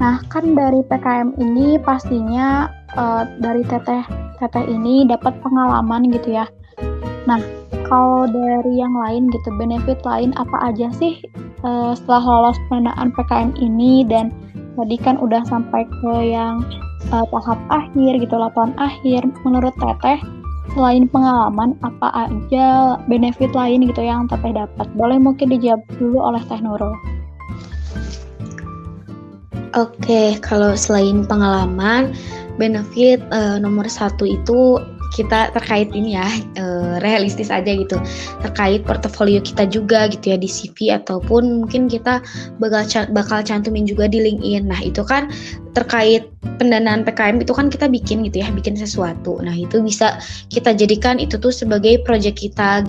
[0.00, 4.00] Nah, kan dari PKM ini pastinya uh, dari teteh
[4.40, 6.48] teteh ini dapat pengalaman gitu ya.
[7.28, 7.36] Nah,
[7.84, 11.20] kalau dari yang lain gitu, benefit lain apa aja sih
[11.60, 14.32] uh, setelah lolos pendanaan PKM ini dan
[14.80, 16.64] tadi kan udah sampai ke yang
[17.12, 19.28] uh, tahap akhir gitu, laporan akhir.
[19.44, 20.24] Menurut teteh,
[20.72, 24.86] selain pengalaman apa aja benefit lain gitu yang teteh dapat?
[24.96, 26.92] Boleh mungkin dijawab dulu oleh teh Nurul.
[29.72, 32.12] Oke, kalau selain pengalaman,
[32.60, 34.76] benefit uh, nomor satu itu
[35.12, 36.26] kita terkait ini ya
[36.58, 38.00] uh, realistis aja gitu
[38.40, 42.24] terkait portofolio kita juga gitu ya di CV ataupun mungkin kita
[42.58, 44.66] bakal bakal cantumin juga di LinkedIn.
[44.66, 45.28] Nah itu kan
[45.76, 49.40] terkait pendanaan PKM itu kan kita bikin gitu ya bikin sesuatu.
[49.44, 52.84] Nah itu bisa kita jadikan itu tuh sebagai project kita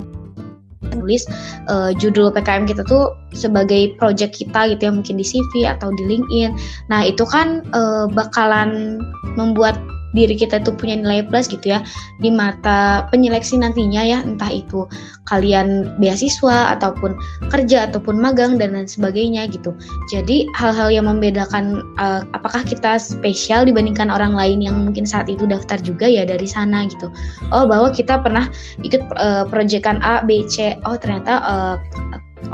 [0.92, 1.24] nulis
[1.72, 6.04] uh, judul PKM kita tuh sebagai project kita gitu ya mungkin di CV atau di
[6.04, 6.52] LinkedIn.
[6.92, 9.00] Nah itu kan uh, bakalan
[9.34, 9.80] membuat
[10.14, 11.82] diri kita tuh punya nilai plus gitu ya
[12.22, 14.86] di mata penyeleksi nantinya ya entah itu
[15.26, 17.18] kalian beasiswa ataupun
[17.50, 19.74] kerja ataupun magang dan lain sebagainya gitu.
[20.14, 25.44] Jadi hal-hal yang membedakan uh, apakah kita spesial dibandingkan orang lain yang mungkin saat itu
[25.44, 27.10] daftar juga ya dari sana gitu.
[27.50, 28.46] Oh bahwa kita pernah
[28.86, 30.78] ikut uh, proyekan A B C.
[30.86, 31.76] Oh ternyata uh,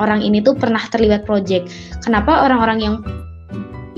[0.01, 1.69] orang ini tuh pernah terlibat proyek
[2.01, 2.97] kenapa orang-orang yang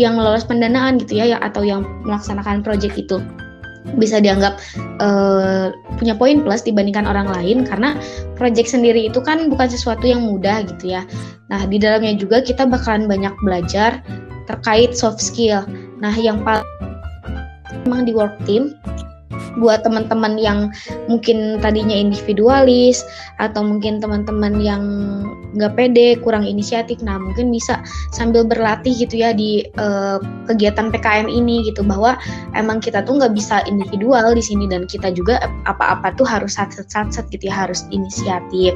[0.00, 3.20] yang lolos pendanaan gitu ya atau yang melaksanakan proyek itu
[3.98, 4.62] bisa dianggap
[5.02, 7.98] uh, punya poin plus dibandingkan orang lain karena
[8.38, 11.02] project sendiri itu kan bukan sesuatu yang mudah gitu ya.
[11.50, 14.00] Nah, di dalamnya juga kita bakalan banyak belajar
[14.46, 15.66] terkait soft skill.
[15.98, 16.66] Nah, yang paling
[17.84, 18.78] memang di work team
[19.60, 20.72] buat teman-teman yang
[21.10, 23.04] mungkin tadinya individualis
[23.42, 24.82] atau mungkin teman-teman yang
[25.52, 30.16] nggak pede, kurang inisiatif, nah mungkin bisa sambil berlatih gitu ya di uh,
[30.48, 32.16] kegiatan PKM ini gitu bahwa
[32.56, 37.26] emang kita tuh nggak bisa individual di sini dan kita juga apa-apa tuh harus sat-sat
[37.28, 38.72] gitu ya harus inisiatif.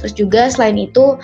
[0.00, 1.16] Terus juga selain itu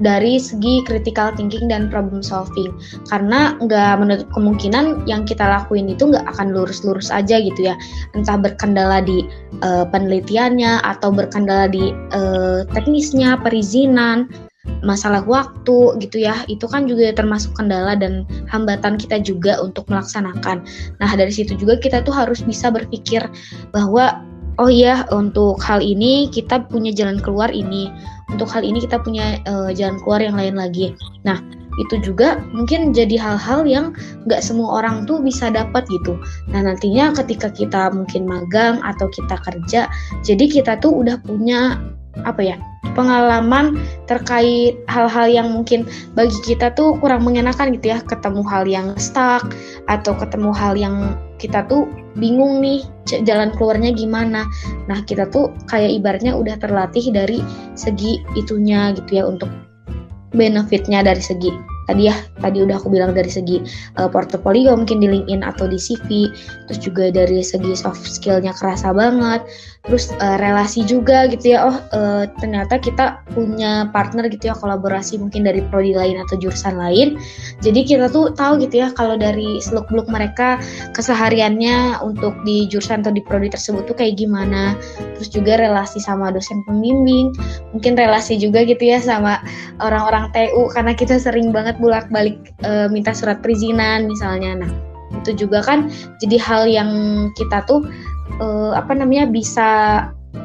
[0.00, 2.72] dari segi critical thinking dan problem solving
[3.08, 7.74] karena nggak menutup kemungkinan yang kita lakuin itu nggak akan lurus-lurus aja gitu ya
[8.16, 9.22] entah berkendala di
[9.62, 14.26] uh, penelitiannya atau berkendala di uh, teknisnya, perizinan,
[14.82, 16.42] masalah waktu gitu ya.
[16.50, 20.66] Itu kan juga termasuk kendala dan hambatan kita juga untuk melaksanakan.
[20.98, 23.22] Nah, dari situ juga kita tuh harus bisa berpikir
[23.70, 24.20] bahwa
[24.60, 27.88] oh iya untuk hal ini kita punya jalan keluar ini.
[28.30, 30.94] Untuk hal ini kita punya uh, jalan keluar yang lain lagi.
[31.26, 31.40] Nah,
[31.80, 33.96] itu juga mungkin jadi hal-hal yang
[34.28, 36.20] nggak semua orang tuh bisa dapat gitu.
[36.52, 39.88] Nah nantinya ketika kita mungkin magang atau kita kerja,
[40.20, 41.80] jadi kita tuh udah punya
[42.26, 42.56] apa ya
[42.98, 43.78] pengalaman
[44.10, 45.86] terkait hal-hal yang mungkin
[46.18, 49.46] bagi kita tuh kurang mengenakan gitu ya ketemu hal yang stuck
[49.86, 51.86] atau ketemu hal yang kita tuh
[52.18, 52.82] bingung nih
[53.22, 54.42] jalan keluarnya gimana
[54.90, 57.38] nah kita tuh kayak ibaratnya udah terlatih dari
[57.78, 59.48] segi itunya gitu ya untuk
[60.34, 61.50] benefitnya dari segi
[61.90, 63.58] tadi ya tadi udah aku bilang dari segi
[63.98, 66.30] uh, portofolio mungkin di LinkedIn atau di CV
[66.70, 69.42] terus juga dari segi soft skillnya kerasa banget
[69.80, 71.64] terus uh, relasi juga gitu ya.
[71.64, 76.76] Oh uh, ternyata kita punya partner gitu ya kolaborasi mungkin dari prodi lain atau jurusan
[76.76, 77.16] lain.
[77.64, 80.60] Jadi kita tuh tahu gitu ya kalau dari seluk beluk mereka
[80.92, 84.76] kesehariannya untuk di jurusan atau di prodi tersebut tuh kayak gimana.
[85.16, 87.32] Terus juga relasi sama dosen pembimbing.
[87.72, 89.40] Mungkin relasi juga gitu ya sama
[89.80, 92.36] orang-orang TU karena kita sering banget bolak balik
[92.68, 94.60] uh, minta surat perizinan misalnya.
[94.60, 94.90] Nah
[95.20, 95.90] itu juga kan
[96.22, 96.90] jadi hal yang
[97.34, 97.84] kita tuh
[98.38, 99.68] uh, apa namanya bisa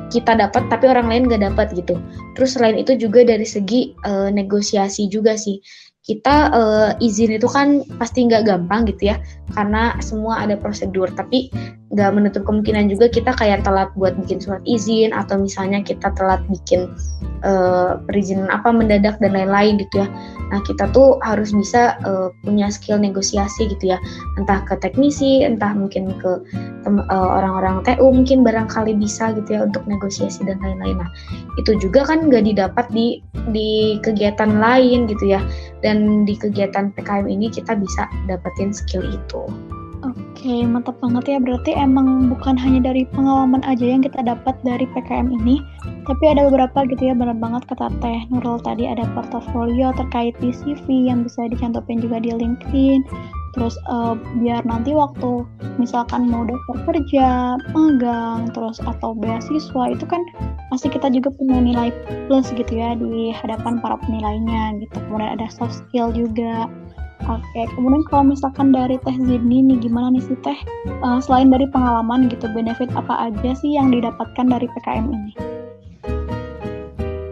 [0.10, 2.02] kita dapat tapi orang lain gak dapat gitu.
[2.34, 5.62] Terus selain itu juga dari segi uh, negosiasi juga sih
[6.06, 9.18] kita uh, izin itu kan pasti nggak gampang gitu ya
[9.58, 11.50] karena semua ada prosedur tapi
[11.94, 16.42] nggak menutup kemungkinan juga kita kayak telat buat bikin surat izin atau misalnya kita telat
[16.50, 16.90] bikin
[17.46, 20.10] uh, perizinan apa mendadak dan lain-lain gitu ya.
[20.50, 24.02] Nah kita tuh harus bisa uh, punya skill negosiasi gitu ya.
[24.42, 26.42] Entah ke teknisi entah mungkin ke
[27.14, 30.98] orang-orang uh, TU mungkin barangkali bisa gitu ya untuk negosiasi dan lain-lain.
[30.98, 31.10] Nah
[31.62, 33.22] itu juga kan nggak didapat di
[33.54, 35.42] di kegiatan lain gitu ya.
[35.86, 39.46] Dan di kegiatan PKM ini kita bisa dapetin skill itu.
[40.46, 41.38] Oke, mantap banget ya.
[41.42, 45.58] Berarti emang bukan hanya dari pengalaman aja yang kita dapat dari PKM ini,
[46.06, 50.54] tapi ada beberapa gitu ya, benar banget kata Teh Nurul tadi ada portofolio terkait di
[50.54, 53.02] CV yang bisa dicantumin juga di LinkedIn,
[53.58, 55.50] terus uh, biar nanti waktu
[55.82, 60.22] misalkan mau daftar kerja, magang, terus atau beasiswa itu kan
[60.70, 61.90] pasti kita juga punya nilai
[62.30, 64.94] plus gitu ya di hadapan para penilainya gitu.
[65.10, 66.70] Kemudian ada soft skill juga.
[67.26, 70.60] Oke, kemudian kalau misalkan dari Teh Zidni nih gimana nih sih Teh?
[71.02, 75.34] Uh, selain dari pengalaman gitu, benefit apa aja sih yang didapatkan dari PKM ini?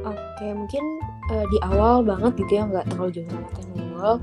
[0.08, 0.84] Oke, mungkin
[1.30, 4.16] uh, di awal banget gitu ya nggak terlalu jauh sama Teh Nurul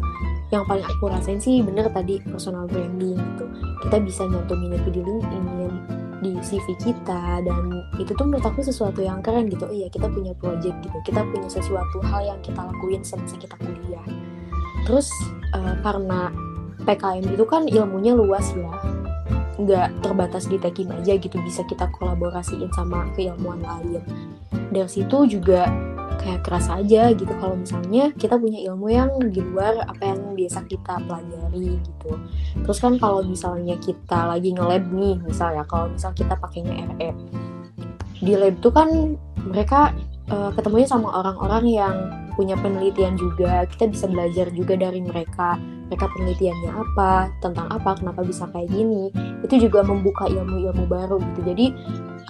[0.51, 3.47] yang paling aku rasain sih bener tadi personal branding gitu.
[3.87, 5.47] Kita bisa nyantumin itu di LinkedIn
[6.21, 7.65] di CV kita dan
[7.97, 9.71] itu tuh menurut aku sesuatu yang keren gitu.
[9.71, 10.99] Oh iya kita punya project gitu.
[11.07, 14.03] Kita punya sesuatu hal yang kita lakuin semasa kita kuliah
[14.87, 15.11] terus
[15.55, 16.31] uh, karena
[16.85, 18.73] PKM itu kan ilmunya luas ya.
[19.61, 24.01] Nggak terbatas di tekin aja gitu bisa kita kolaborasiin sama keilmuan lain.
[24.73, 25.69] Dari situ juga
[26.21, 30.65] kayak keras aja gitu kalau misalnya kita punya ilmu yang di luar apa yang biasa
[30.69, 32.11] kita pelajari gitu.
[32.65, 37.11] Terus kan kalau misalnya kita lagi nge-lab nih misalnya kalau misal kita pakainya RE
[38.21, 39.17] di lab tuh kan
[39.49, 39.97] mereka
[40.31, 41.95] uh, ketemunya sama orang-orang yang
[42.39, 43.67] punya penelitian juga.
[43.69, 45.59] Kita bisa belajar juga dari mereka.
[45.91, 49.11] Mereka penelitiannya apa tentang apa kenapa bisa kayak gini.
[49.43, 51.41] Itu juga membuka ilmu-ilmu baru gitu.
[51.51, 51.67] Jadi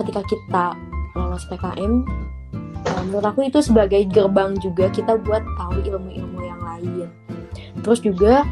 [0.01, 0.65] ketika kita
[1.15, 1.93] lolos PKM
[2.89, 7.13] uh, menurut aku itu sebagai gerbang juga kita buat tahu ilmu-ilmu yang lain.
[7.81, 8.45] Terus juga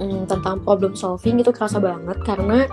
[0.00, 2.66] um, tentang problem solving itu kerasa banget karena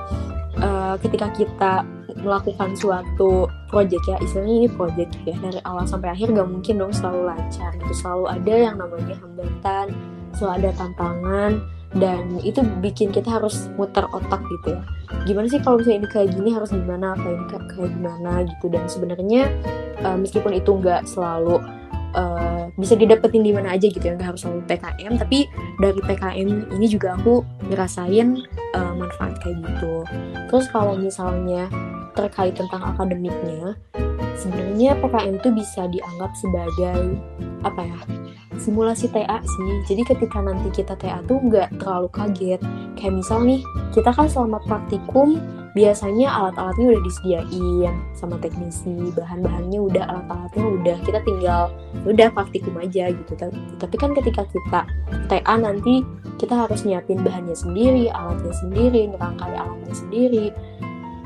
[0.60, 1.74] uh, ketika kita
[2.22, 4.18] melakukan suatu project ya.
[4.22, 5.36] Istilahnya ini project ya.
[5.40, 7.94] Dari awal sampai akhir gak mungkin dong selalu lancar gitu.
[7.94, 9.96] Selalu ada yang namanya hambatan
[10.40, 11.52] selalu ada tantangan
[11.98, 14.82] dan itu bikin kita harus muter otak gitu ya.
[15.26, 17.18] Gimana sih kalau misalnya ini kayak gini harus gimana?
[17.18, 18.66] Apa ini kayak gimana gitu.
[18.70, 19.42] Dan sebenarnya
[20.06, 21.58] uh, meskipun itu nggak selalu
[22.14, 24.14] uh, bisa didapetin di mana aja gitu ya.
[24.14, 25.40] Nggak harus selalu PKM tapi
[25.82, 27.42] dari PKM ini juga aku
[27.74, 28.38] ngerasain
[28.78, 30.06] uh, manfaat kayak gitu.
[30.46, 31.74] Terus kalau misalnya
[32.20, 33.80] terkait tentang akademiknya
[34.40, 37.20] sebenarnya PKM itu bisa dianggap sebagai
[37.64, 38.00] apa ya
[38.60, 39.72] simulasi TA sih.
[39.88, 42.62] Jadi ketika nanti kita TA tuh nggak terlalu kaget.
[43.00, 43.64] Kayak misal nih,
[43.96, 45.40] kita kan selama praktikum
[45.72, 51.72] biasanya alat-alatnya udah disediain sama teknisi, bahan-bahannya udah, alat-alatnya udah, kita tinggal
[52.04, 53.32] udah praktikum aja gitu.
[53.80, 54.82] Tapi kan ketika kita
[55.32, 56.04] TA nanti
[56.36, 60.52] kita harus nyiapin bahannya sendiri, alatnya sendiri, ngerangkai alatnya sendiri,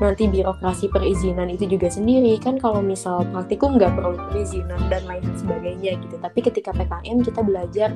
[0.02, 2.38] nanti birokrasi perizinan itu juga sendiri.
[2.42, 6.16] Kan kalau misal praktikum nggak perlu perizinan dan lain sebagainya gitu.
[6.18, 7.90] Tapi ketika PKM kita belajar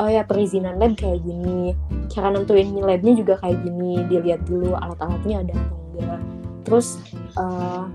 [0.00, 1.72] oh ya perizinan lab kayak gini.
[2.12, 4.04] Cara nentuin labnya juga kayak gini.
[4.08, 6.20] Dilihat dulu alat-alatnya ada atau enggak.
[6.68, 7.00] Terus
[7.40, 7.88] uh,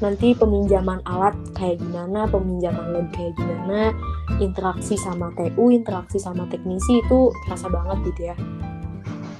[0.00, 3.96] nanti peminjaman alat kayak gimana peminjaman lab kayak gimana
[4.40, 8.36] interaksi sama TU interaksi sama teknisi itu terasa banget gitu ya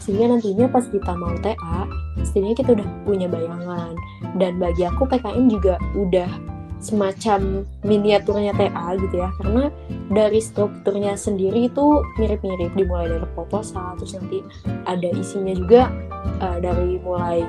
[0.06, 1.90] sehingga nantinya pas kita mau TA
[2.22, 3.92] setidaknya kita udah punya bayangan.
[4.38, 6.30] Dan bagi aku PKM juga udah
[6.78, 9.34] semacam miniaturnya TA gitu ya.
[9.42, 9.66] Karena
[10.14, 12.70] dari strukturnya sendiri itu mirip-mirip.
[12.78, 14.46] Dimulai dari proposal terus nanti
[14.86, 15.90] ada isinya juga
[16.38, 17.42] uh, dari mulai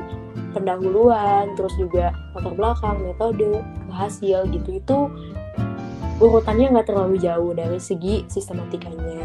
[0.58, 3.62] pendahuluan terus juga latar belakang metode
[3.94, 4.82] hasil gitu.
[4.82, 4.98] Itu
[6.18, 9.22] urutannya nggak terlalu jauh dari segi sistematikanya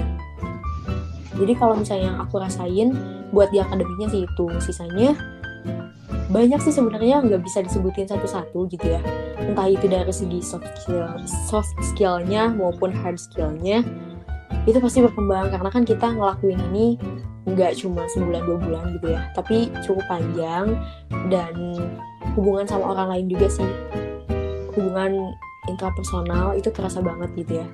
[1.36, 2.92] jadi kalau misalnya yang aku rasain
[3.32, 4.46] buat di akademiknya sih itu.
[4.60, 5.16] Sisanya
[6.32, 9.00] banyak sih sebenarnya nggak bisa disebutin satu-satu gitu ya.
[9.40, 11.08] Entah itu dari segi soft skill
[11.48, 13.80] soft skillnya maupun hard skillnya
[14.68, 15.48] itu pasti berkembang.
[15.48, 17.00] Karena kan kita ngelakuin ini
[17.42, 19.20] nggak cuma sebulan dua bulan gitu ya.
[19.32, 20.76] Tapi cukup panjang
[21.32, 21.52] dan
[22.36, 23.70] hubungan sama orang lain juga sih.
[24.76, 25.32] Hubungan
[25.70, 27.66] intrapersonal itu terasa banget gitu ya.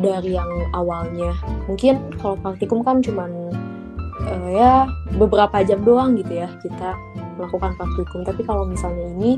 [0.00, 1.36] Dari yang awalnya.
[1.68, 3.52] Mungkin kalau praktikum kan cuman
[4.24, 4.88] uh, ya
[5.20, 6.96] beberapa jam doang gitu ya kita
[7.36, 8.24] melakukan praktikum.
[8.24, 9.36] Tapi kalau misalnya ini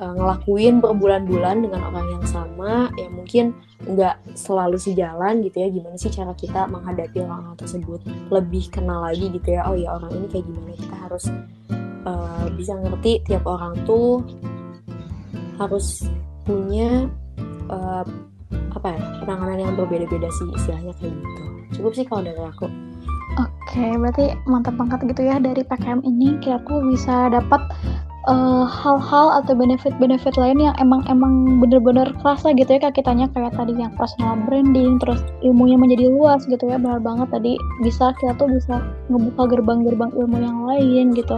[0.00, 3.52] uh, ngelakuin berbulan-bulan dengan orang yang sama ya mungkin
[3.84, 8.00] nggak selalu sejalan gitu ya gimana sih cara kita menghadapi orang, -orang tersebut.
[8.32, 10.72] Lebih kenal lagi gitu ya oh ya orang ini kayak gimana.
[10.80, 11.24] Kita harus
[12.08, 14.24] uh, bisa ngerti tiap orang tuh
[15.56, 16.04] harus
[16.46, 17.10] punya
[17.68, 18.06] uh,
[18.72, 21.42] apa ya penanganan yang berbeda-beda sih istilahnya kayak gitu.
[21.80, 22.66] Cukup sih kalau dari aku.
[23.36, 26.40] Oke, berarti mantap banget gitu ya dari PKM ini.
[26.40, 27.60] Kayak aku bisa dapat
[28.32, 32.96] eh, hal-hal atau benefit-benefit lain yang emang emang bener-bener kerasa gitu ya kak.
[32.96, 36.80] Kitanya kayak tadi yang personal branding terus ilmunya menjadi luas gitu ya.
[36.80, 38.80] Benar banget tadi bisa kita tuh bisa
[39.12, 41.36] ngebuka gerbang-gerbang ilmu yang lain gitu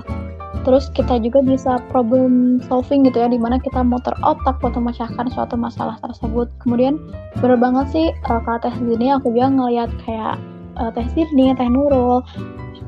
[0.63, 5.31] terus kita juga bisa problem solving gitu ya di mana kita muter otak buat memecahkan
[5.31, 6.51] suatu masalah tersebut.
[6.63, 6.99] Kemudian
[7.39, 10.37] bener banget sih uh, kalau tes ini aku juga ngeliat kayak
[10.79, 12.23] uh, tes ini teh Nurul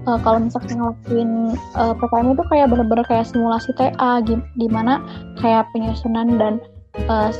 [0.07, 1.31] uh, kalau misalkan ngelakuin
[1.77, 4.23] uh, PKM itu kayak bener-bener kayak simulasi TA
[4.57, 5.03] di mana
[5.41, 6.55] kayak penyusunan dan
[7.09, 7.31] uh,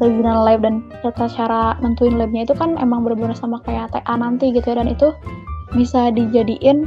[0.00, 4.64] lab dan cara cara nentuin labnya itu kan emang bener-bener sama kayak TA nanti gitu
[4.64, 4.82] ya.
[4.82, 5.10] Dan itu
[5.74, 6.86] bisa dijadiin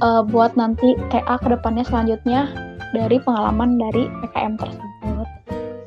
[0.00, 2.50] uh, buat nanti TA ke depannya selanjutnya
[2.92, 5.28] dari pengalaman dari PKM tersebut.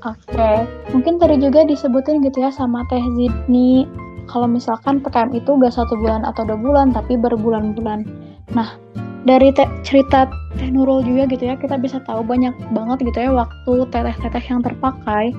[0.08, 0.64] Oke, okay.
[0.96, 3.84] mungkin tadi juga disebutin gitu ya sama Teh Zidni
[4.32, 8.08] kalau misalkan PKM itu gak satu bulan atau dua bulan tapi berbulan-bulan.
[8.56, 8.80] Nah,
[9.28, 13.32] dari te cerita Teh Nurul juga gitu ya, kita bisa tahu banyak banget gitu ya
[13.34, 15.36] waktu teteh-teteh yang terpakai.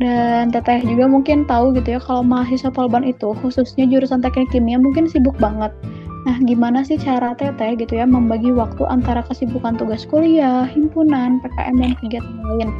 [0.00, 4.80] Dan teteh juga mungkin tahu gitu ya kalau mahasiswa Polban itu khususnya jurusan teknik kimia
[4.80, 5.70] mungkin sibuk banget.
[6.22, 11.74] Nah, gimana sih cara teteh gitu ya membagi waktu antara kesibukan tugas kuliah, himpunan, PKM
[11.82, 12.70] dan kegiatan lain?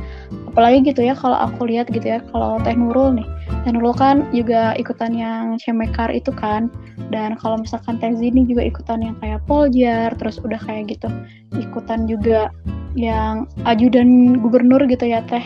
[0.46, 3.26] Apalagi gitu ya kalau aku lihat gitu ya, kalau Teh Nurul nih,
[3.66, 6.70] Teh Nurul kan juga ikutan yang Cemekar itu kan,
[7.10, 11.10] dan kalau misalkan Teh Zini juga ikutan yang kayak Poljar terus udah kayak gitu.
[11.58, 12.46] Ikutan juga
[12.94, 15.42] yang ajudan gubernur gitu ya Teh.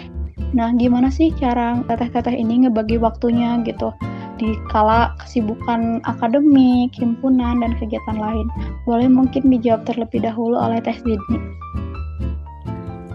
[0.53, 3.89] Nah gimana sih cara teteh-teteh ini ngebagi waktunya gitu
[4.37, 8.47] di kala kesibukan akademik, himpunan, dan kegiatan lain.
[8.85, 11.41] Boleh mungkin dijawab terlebih dahulu oleh Teh Zidni.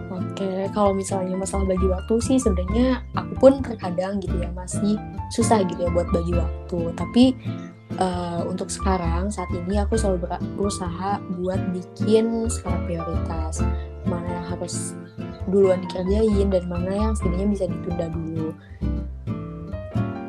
[0.10, 4.98] Oke, kalau misalnya masalah bagi waktu sih sebenarnya aku pun terkadang gitu ya masih
[5.30, 6.80] susah gitu ya buat bagi waktu.
[6.98, 7.24] Tapi
[8.02, 13.62] uh, untuk sekarang saat ini aku selalu berusaha buat bikin skala prioritas
[14.10, 14.98] mana yang harus
[15.50, 18.50] duluan dikerjain dan mana yang setidaknya bisa ditunda dulu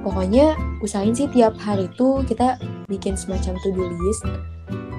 [0.02, 2.58] pokoknya usahain sih tiap hari itu kita
[2.90, 4.26] bikin semacam to-do list.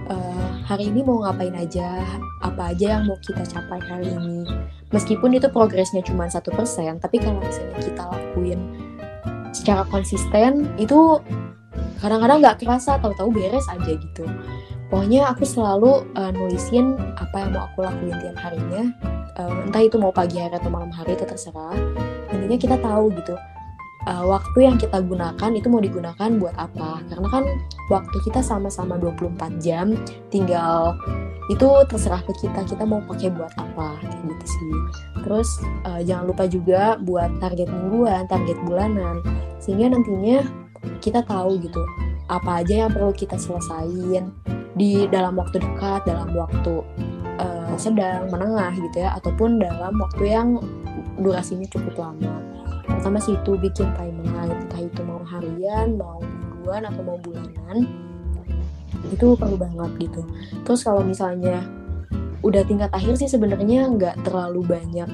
[0.04, 2.04] Uh, hari ini mau ngapain aja
[2.44, 4.48] apa aja yang mau kita capai hari ini.
[4.92, 8.60] Meskipun itu progresnya cuma satu persen tapi kalau misalnya kita lakuin
[9.54, 11.22] secara konsisten itu
[12.02, 14.26] kadang-kadang nggak kerasa tahu-tahu beres aja gitu.
[14.92, 18.84] Pokoknya aku selalu uh, nulisin apa yang mau aku lakuin tiap harinya.
[19.34, 21.74] Uh, entah itu mau pagi hari atau malam hari itu terserah.
[22.30, 23.34] Intinya kita tahu gitu
[24.08, 27.44] uh, waktu yang kita gunakan itu mau digunakan buat apa karena kan
[27.92, 29.98] waktu kita sama-sama 24 jam
[30.32, 30.96] tinggal
[31.52, 34.76] itu terserah ke kita kita mau pakai buat apa kayak gitu sih
[35.28, 35.50] terus
[35.84, 39.20] uh, jangan lupa juga buat target mingguan target bulanan
[39.60, 40.44] sehingga nantinya
[41.00, 41.84] kita tahu gitu
[42.32, 44.32] apa aja yang perlu kita selesaiin
[44.74, 46.82] di dalam waktu dekat, dalam waktu
[47.38, 50.58] uh, sedang, menengah gitu ya, ataupun dalam waktu yang
[51.22, 52.53] durasinya cukup lama.
[52.84, 57.88] Pertama sih itu bikin timeline, entah itu mau harian, mau mingguan atau mau bulanan,
[59.12, 60.22] itu perlu banget gitu.
[60.64, 61.64] Terus kalau misalnya
[62.44, 65.08] udah tingkat akhir sih sebenarnya nggak terlalu banyak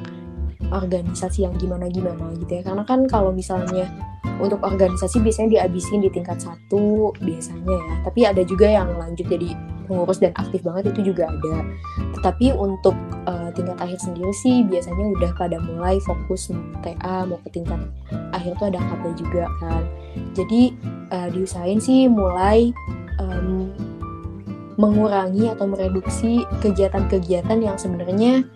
[0.70, 3.90] organisasi yang gimana-gimana gitu ya, karena kan kalau misalnya
[4.40, 7.94] untuk organisasi biasanya dihabisin di tingkat satu biasanya ya.
[8.08, 9.52] Tapi ada juga yang lanjut jadi
[9.90, 11.66] pengurus dan aktif banget itu juga ada.
[12.16, 16.54] Tetapi untuk uh, tingkat akhir sendiri sih biasanya udah pada mulai fokus
[16.86, 17.82] TA mau ke tingkat
[18.32, 19.84] akhir tuh ada KP juga kan.
[20.38, 20.78] Jadi
[21.12, 22.72] uh, diusahain sih mulai
[23.20, 23.74] um,
[24.80, 28.48] mengurangi atau mereduksi kegiatan-kegiatan yang sebenarnya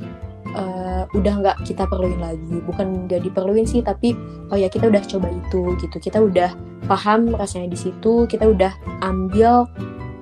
[0.54, 2.62] uh, udah nggak kita perluin lagi.
[2.64, 4.16] Bukan nggak diperluin sih tapi
[4.50, 5.98] oh ya kita udah coba itu gitu.
[6.00, 6.54] Kita udah
[6.90, 9.68] paham rasanya di situ kita udah ambil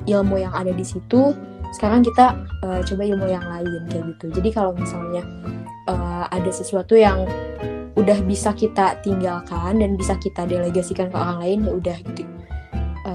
[0.09, 1.37] ilmu yang ada di situ
[1.71, 2.35] sekarang kita
[2.67, 4.25] uh, coba ilmu yang lain kayak gitu.
[4.41, 5.23] Jadi kalau misalnya
[5.87, 7.23] uh, ada sesuatu yang
[7.95, 12.25] udah bisa kita tinggalkan dan bisa kita delegasikan ke orang lain ya udah gitu.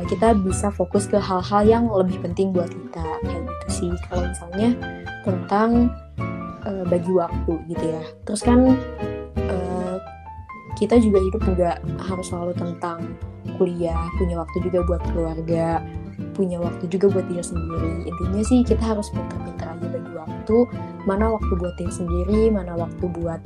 [0.06, 3.90] Kita bisa fokus ke hal-hal yang lebih penting buat kita kayak gitu sih.
[4.06, 4.70] Kalau misalnya
[5.26, 5.90] tentang
[6.66, 8.02] uh, bagi waktu gitu ya.
[8.26, 8.74] Terus kan
[9.48, 9.96] uh,
[10.74, 11.70] kita juga hidup juga
[12.10, 13.16] harus selalu tentang
[13.56, 15.80] kuliah punya waktu juga buat keluarga
[16.36, 18.08] punya waktu juga buat diri sendiri.
[18.08, 20.56] Intinya sih kita harus pintar-pintar aja bagi waktu.
[21.08, 23.40] Mana waktu buat diri sendiri mana waktu buat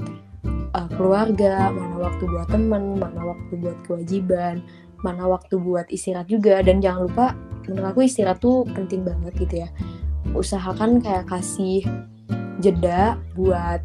[0.74, 4.62] uh, keluarga mana waktu buat teman mana waktu buat kewajiban
[5.00, 6.62] mana waktu buat istirahat juga.
[6.62, 7.26] Dan jangan lupa
[7.66, 9.68] menurut aku istirahat tuh penting banget gitu ya.
[10.34, 11.82] Usahakan kayak kasih
[12.60, 13.80] jeda buat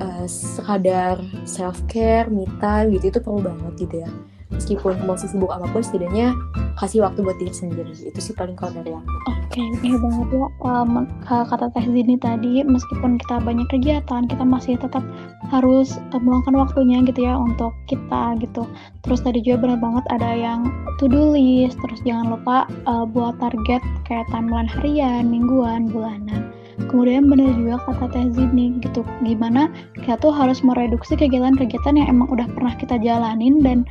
[0.00, 2.48] uh, sekadar self care, me
[2.90, 4.10] gitu itu perlu banget gitu ya.
[4.50, 6.34] Meskipun mau sibuk apa pun setidaknya
[6.74, 7.94] kasih waktu buat diri sendiri.
[7.94, 9.06] Itu sih paling kalau dari aku.
[9.30, 10.90] Oke okay, benar banget ya um,
[11.26, 15.06] kata Teh Zini tadi meskipun kita banyak kegiatan kita masih tetap
[15.54, 18.66] harus uh, meluangkan waktunya gitu ya untuk kita gitu.
[19.06, 20.66] Terus tadi juga benar banget ada yang
[20.98, 26.50] to do list terus jangan lupa uh, buat target kayak timeline harian mingguan bulanan
[26.88, 32.28] kemudian benar juga kata Teh Zini gitu gimana kita tuh harus mereduksi kegiatan-kegiatan yang emang
[32.32, 33.84] udah pernah kita jalanin dan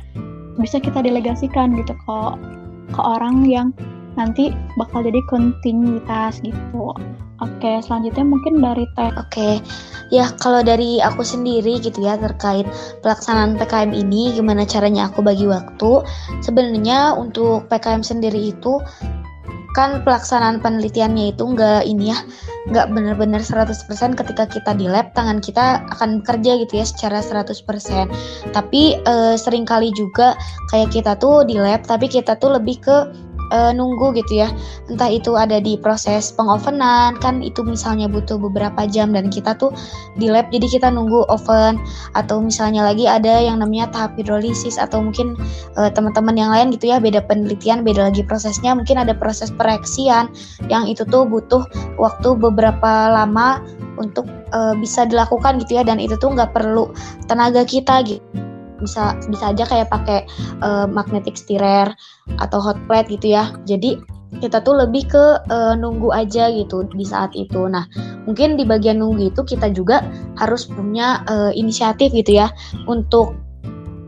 [0.58, 2.18] bisa kita delegasikan gitu ke
[2.90, 3.70] ke orang yang
[4.18, 6.94] nanti bakal jadi kontinuitas gitu.
[7.40, 9.08] Oke, selanjutnya mungkin dari teh.
[9.16, 9.64] Oke,
[10.12, 12.68] ya kalau dari aku sendiri gitu ya terkait
[13.00, 16.04] pelaksanaan PKM ini, gimana caranya aku bagi waktu?
[16.44, 18.76] Sebenarnya untuk PKM sendiri itu
[19.72, 22.18] kan pelaksanaan penelitiannya itu enggak ini ya
[22.68, 23.80] nggak benar-benar 100%
[24.18, 27.56] ketika kita di lab tangan kita akan bekerja gitu ya secara 100%
[28.52, 30.36] tapi e, sering kali juga
[30.68, 32.96] kayak kita tuh di lab tapi kita tuh lebih ke
[33.52, 34.48] uh, nunggu gitu ya.
[34.88, 39.70] Entah itu ada di proses pengovenan kan itu misalnya butuh beberapa jam dan kita tuh
[40.16, 41.78] di lab jadi kita nunggu oven.
[42.18, 45.38] Atau misalnya lagi ada yang namanya tahap hidrolisis atau mungkin
[45.76, 50.30] uh, teman-teman yang lain gitu ya beda penelitian beda lagi prosesnya mungkin ada proses pereaksian
[50.72, 51.66] yang itu tuh butuh
[52.00, 53.60] waktu beberapa lama
[54.00, 54.24] untuk
[54.56, 56.88] uh, bisa dilakukan gitu ya dan itu tuh nggak perlu
[57.28, 58.49] tenaga kita gitu
[58.82, 60.26] bisa bisa aja kayak pakai
[60.64, 61.92] uh, magnetic stirrer
[62.40, 64.00] atau hot plate gitu ya jadi
[64.38, 67.66] kita tuh lebih ke uh, nunggu aja gitu di saat itu.
[67.66, 67.82] Nah,
[68.30, 70.06] mungkin di bagian nunggu itu kita juga
[70.38, 72.46] harus punya uh, inisiatif gitu ya
[72.86, 73.34] untuk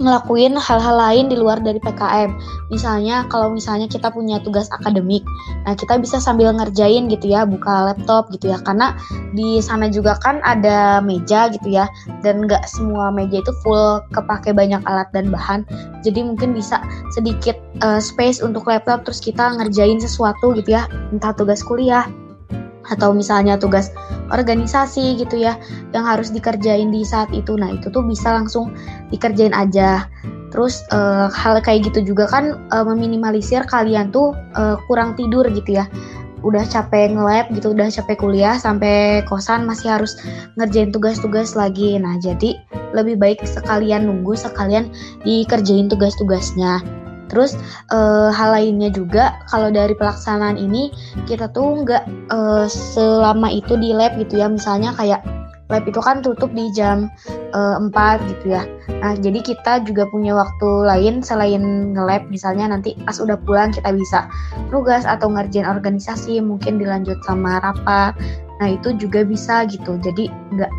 [0.01, 2.33] ngelakuin hal-hal lain di luar dari PKM.
[2.73, 5.21] Misalnya kalau misalnya kita punya tugas akademik,
[5.69, 8.97] nah kita bisa sambil ngerjain gitu ya, buka laptop gitu ya, karena
[9.37, 11.85] di sana juga kan ada meja gitu ya,
[12.25, 15.69] dan nggak semua meja itu full kepake banyak alat dan bahan.
[16.01, 16.81] Jadi mungkin bisa
[17.13, 22.09] sedikit uh, space untuk laptop, terus kita ngerjain sesuatu gitu ya, entah tugas kuliah
[22.91, 23.95] atau misalnya tugas
[24.33, 25.55] organisasi gitu ya
[25.95, 27.55] yang harus dikerjain di saat itu.
[27.55, 28.75] Nah itu tuh bisa langsung
[29.13, 30.09] dikerjain aja.
[30.53, 35.81] Terus uh, hal kayak gitu juga kan uh, meminimalisir kalian tuh uh, kurang tidur gitu
[35.81, 35.87] ya.
[36.43, 40.19] Udah capek nge-lab gitu udah capek kuliah sampai kosan masih harus
[40.59, 41.97] ngerjain tugas-tugas lagi.
[42.03, 42.59] Nah jadi
[42.93, 44.91] lebih baik sekalian nunggu sekalian
[45.25, 46.83] dikerjain tugas-tugasnya
[47.33, 47.57] Terus
[47.89, 50.93] uh, hal lainnya juga kalau dari pelaksanaan ini
[51.25, 54.53] kita tuh nggak uh, selama itu di lab gitu ya.
[54.53, 55.25] Misalnya kayak
[55.73, 57.09] lab itu kan tutup di jam
[57.57, 58.69] uh, eh, 4 gitu ya.
[59.01, 63.89] Nah, jadi kita juga punya waktu lain selain nge-lab misalnya nanti pas udah pulang kita
[63.97, 64.29] bisa
[64.69, 68.13] nugas atau ngerjain organisasi, mungkin dilanjut sama rapat.
[68.61, 69.97] Nah, itu juga bisa gitu.
[69.97, 70.73] Jadi nggak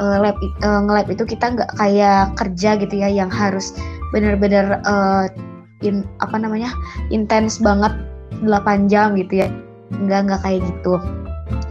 [0.00, 3.76] uh, lab uh, nge-lab itu kita nggak kayak kerja gitu ya yang harus
[4.16, 5.28] benar-benar uh,
[5.84, 6.72] in, apa namanya
[7.12, 7.94] intens banget
[8.44, 9.48] 8 jam gitu ya.
[9.92, 10.94] Nggak nggak kayak gitu.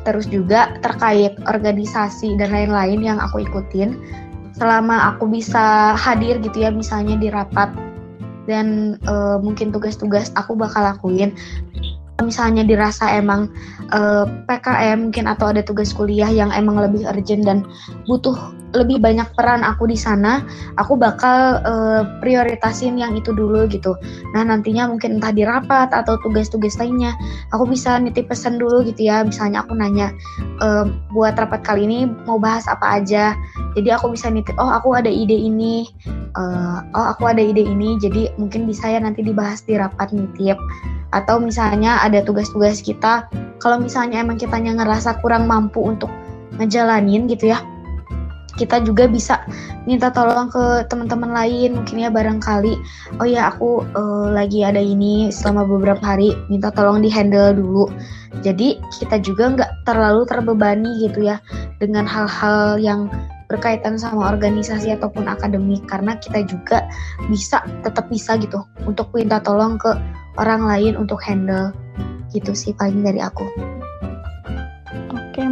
[0.07, 3.99] Terus juga terkait organisasi dan lain-lain yang aku ikutin
[4.57, 7.69] selama aku bisa hadir gitu ya misalnya di rapat
[8.49, 11.35] dan uh, mungkin tugas-tugas aku bakal lakuin.
[12.17, 13.45] Misalnya dirasa emang
[13.93, 17.61] uh, eh, PKM mungkin atau ada tugas kuliah yang emang lebih urgent dan
[18.09, 18.33] butuh
[18.75, 20.43] lebih banyak peran aku di sana,
[20.75, 23.95] aku bakal uh, prioritasin yang itu dulu gitu.
[24.35, 27.15] Nah nantinya mungkin entah di rapat atau tugas-tugas lainnya,
[27.55, 29.23] aku bisa nitip pesan dulu gitu ya.
[29.23, 30.11] Misalnya aku nanya
[30.59, 33.37] uh, buat rapat kali ini mau bahas apa aja,
[33.79, 34.57] jadi aku bisa nitip.
[34.59, 35.87] Oh aku ada ide ini,
[36.35, 40.59] uh, oh aku ada ide ini, jadi mungkin bisa ya nanti dibahas di rapat nitip
[41.15, 43.31] atau misalnya ada tugas-tugas kita
[43.63, 46.11] kalau misalnya emang kitanya ngerasa kurang mampu untuk
[46.59, 47.63] ngejalanin gitu ya
[48.57, 49.45] kita juga bisa
[49.85, 52.73] minta tolong ke teman-teman lain mungkin ya barangkali.
[53.21, 57.85] Oh ya aku uh, lagi ada ini selama beberapa hari minta tolong di handle dulu.
[58.41, 61.37] Jadi kita juga nggak terlalu terbebani gitu ya
[61.77, 63.07] dengan hal-hal yang
[63.47, 66.83] berkaitan sama organisasi ataupun akademik karena kita juga
[67.31, 69.95] bisa tetap bisa gitu untuk minta tolong ke
[70.41, 71.71] orang lain untuk handle.
[72.33, 73.76] Gitu sih paling dari aku.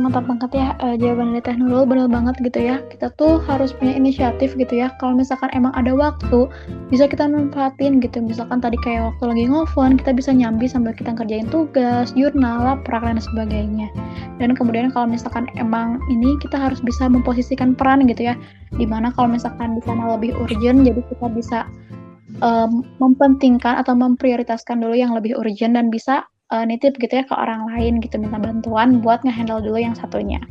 [0.06, 2.78] Mantap banget ya uh, jawaban dari Teh Nurul benar banget gitu ya.
[2.94, 4.94] Kita tuh harus punya inisiatif gitu ya.
[5.02, 6.46] Kalau misalkan emang ada waktu
[6.94, 8.22] bisa kita manfaatin gitu.
[8.22, 13.02] Misalkan tadi kayak waktu lagi ngophone kita bisa nyambi sambil kita kerjain tugas jurnal laprak
[13.02, 13.90] dan sebagainya.
[14.38, 18.38] Dan kemudian kalau misalkan emang ini kita harus bisa memposisikan peran gitu ya.
[18.78, 21.66] Di mana kalau misalkan di sana lebih urgent jadi kita bisa
[22.46, 27.34] um, mempentingkan atau memprioritaskan dulu yang lebih urgent dan bisa uh, nitip gitu ya ke
[27.34, 30.42] orang lain gitu minta bantuan buat ngehandle dulu yang satunya.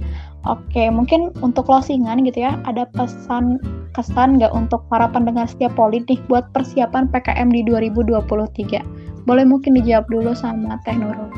[0.45, 3.63] Oke, mungkin untuk closingan gitu ya, ada pesan
[3.95, 9.25] kesan nggak untuk para pendengar setiap politik buat persiapan PKM di 2023?
[9.25, 11.31] Boleh mungkin dijawab dulu sama Teh Nurul.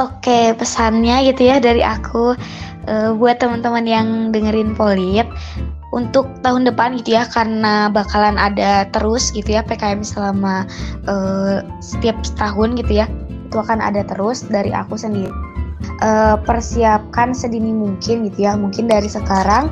[0.00, 2.32] Oke, pesannya gitu ya dari aku
[2.88, 5.28] uh, buat teman-teman yang dengerin Polit
[5.92, 10.64] untuk tahun depan gitu ya karena bakalan ada terus gitu ya PKM selama
[11.04, 13.06] uh, setiap tahun gitu ya
[13.52, 15.32] itu akan ada terus dari aku sendiri.
[15.98, 19.68] Uh, persiapkan sedini mungkin gitu ya mungkin dari sekarang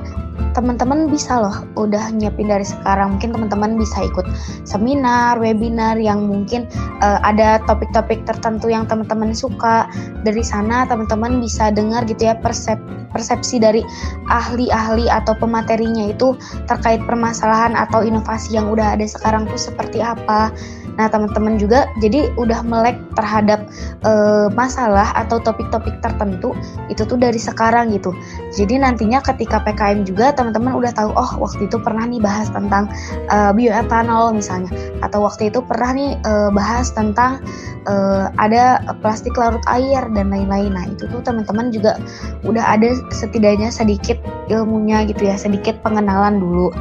[0.52, 3.16] teman-teman bisa loh udah nyiapin dari sekarang.
[3.16, 4.26] Mungkin teman-teman bisa ikut
[4.66, 6.66] seminar webinar yang mungkin
[7.04, 9.86] uh, ada topik-topik tertentu yang teman-teman suka.
[10.26, 12.78] Dari sana teman-teman bisa dengar gitu ya persep
[13.10, 13.82] persepsi dari
[14.30, 16.38] ahli-ahli atau pematerinya itu
[16.70, 20.54] terkait permasalahan atau inovasi yang udah ada sekarang tuh seperti apa
[20.98, 23.66] Nah, teman-teman juga jadi udah melek terhadap
[24.02, 26.56] uh, masalah atau topik-topik tertentu
[26.88, 28.14] itu tuh dari sekarang gitu.
[28.54, 32.90] Jadi nantinya ketika PKM juga teman-teman udah tahu oh waktu itu pernah nih bahas tentang
[33.30, 34.70] uh, bioetanol misalnya
[35.04, 37.42] atau waktu itu pernah nih uh, bahas tentang
[37.86, 40.72] uh, ada plastik larut air dan lain-lain.
[40.74, 41.96] Nah, itu tuh teman-teman juga
[42.44, 46.72] udah ada setidaknya sedikit ilmunya gitu ya, sedikit pengenalan dulu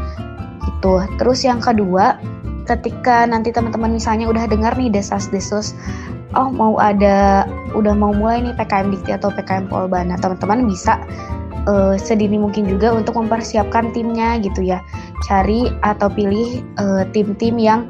[0.65, 1.03] gitu.
[1.19, 2.15] Terus yang kedua,
[2.69, 5.73] ketika nanti teman-teman misalnya udah dengar nih desas-desus
[6.37, 11.01] oh mau ada udah mau mulai nih PKM Dikti atau PKM Polban nah teman-teman bisa
[11.67, 14.79] uh, sedini mungkin juga untuk mempersiapkan timnya gitu ya.
[15.25, 17.89] Cari atau pilih uh, tim-tim yang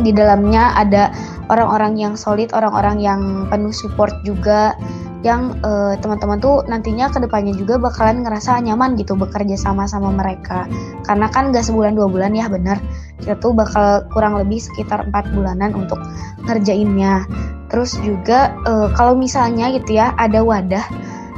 [0.00, 1.12] di dalamnya ada
[1.52, 3.20] orang-orang yang solid orang-orang yang
[3.52, 4.72] penuh support juga
[5.22, 10.10] yang uh, teman-teman tuh nantinya ke depannya juga bakalan ngerasa nyaman gitu bekerja sama sama
[10.10, 10.66] mereka.
[11.06, 12.78] Karena kan gak sebulan dua bulan ya bener.
[13.22, 16.02] Kita tuh bakal kurang lebih sekitar empat bulanan untuk
[16.46, 17.22] ngerjainnya.
[17.70, 20.84] Terus juga uh, kalau misalnya gitu ya ada wadah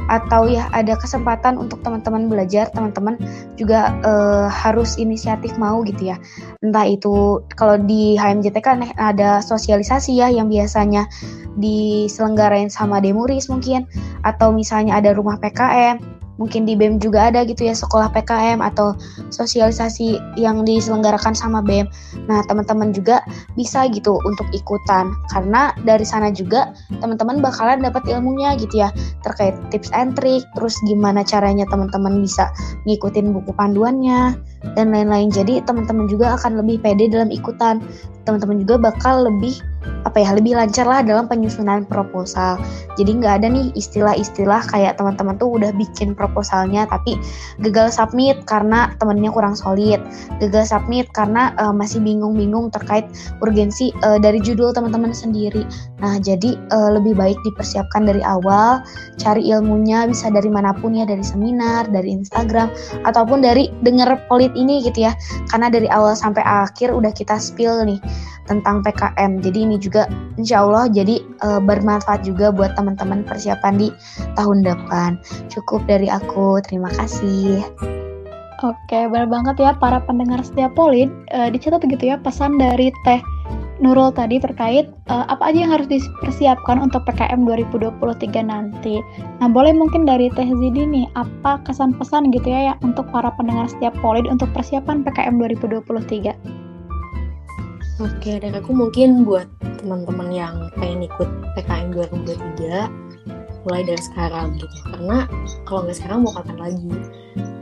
[0.07, 3.17] atau ya ada kesempatan untuk teman-teman belajar, teman-teman
[3.57, 6.17] juga uh, harus inisiatif mau gitu ya.
[6.61, 11.05] Entah itu kalau di HMJT kan ada sosialisasi ya yang biasanya
[11.55, 13.87] diselenggarain sama Demuris mungkin
[14.27, 18.95] atau misalnya ada rumah PKM mungkin di BEM juga ada gitu ya sekolah PKM atau
[19.31, 21.87] sosialisasi yang diselenggarakan sama BEM.
[22.27, 23.23] Nah, teman-teman juga
[23.55, 28.89] bisa gitu untuk ikutan karena dari sana juga teman-teman bakalan dapat ilmunya gitu ya
[29.23, 32.51] terkait tips and trick, terus gimana caranya teman-teman bisa
[32.85, 34.35] ngikutin buku panduannya
[34.75, 35.29] dan lain-lain.
[35.31, 37.81] Jadi, teman-teman juga akan lebih pede dalam ikutan.
[38.25, 39.61] Teman-teman juga bakal lebih
[40.05, 42.55] apa ya lebih lancar lah dalam penyusunan proposal.
[42.95, 47.17] Jadi nggak ada nih istilah-istilah kayak teman-teman tuh udah bikin proposalnya tapi
[47.59, 49.99] gagal submit karena temennya kurang solid,
[50.39, 53.05] gagal submit karena uh, masih bingung-bingung terkait
[53.41, 55.65] urgensi uh, dari judul teman-teman sendiri.
[55.99, 58.85] Nah jadi uh, lebih baik dipersiapkan dari awal,
[59.17, 62.71] cari ilmunya bisa dari mana pun ya dari seminar, dari Instagram
[63.03, 65.13] ataupun dari denger polit ini gitu ya.
[65.49, 67.99] Karena dari awal sampai akhir udah kita spill nih
[68.45, 69.41] tentang PKM.
[69.41, 73.87] Jadi ini juga insya Allah jadi e, bermanfaat juga buat teman-teman persiapan di
[74.35, 75.19] tahun depan.
[75.51, 77.63] Cukup dari aku, terima kasih.
[78.63, 83.19] Oke, benar banget ya para pendengar setiap polit e, dicatat gitu ya pesan dari Teh
[83.83, 87.91] Nurul tadi terkait uh, apa aja yang harus dipersiapkan untuk PKM 2023
[88.47, 89.03] nanti.
[89.43, 93.67] Nah, boleh mungkin dari Teh Zidi nih, apa kesan-pesan gitu ya, ya untuk para pendengar
[93.67, 96.31] setiap polit untuk persiapan PKM 2023?
[97.95, 99.47] Oke, dan aku mungkin buat
[99.79, 102.91] teman-teman yang pengen ikut PKM 2023
[103.63, 104.75] mulai dari sekarang gitu.
[104.91, 105.23] Karena
[105.63, 106.91] kalau nggak sekarang mau kapan lagi?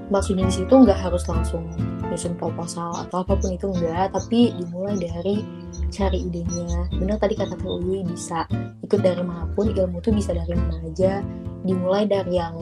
[0.09, 1.69] Maksudnya di situ nggak harus langsung
[2.09, 5.45] nyusun proposal atau apa pun itu enggak, tapi dimulai dari
[5.93, 6.89] cari idenya.
[6.97, 8.49] Benar tadi kata Teh bisa
[8.81, 11.21] ikut dari mana pun, ilmu tuh bisa dari mana aja.
[11.61, 12.57] Dimulai dari yang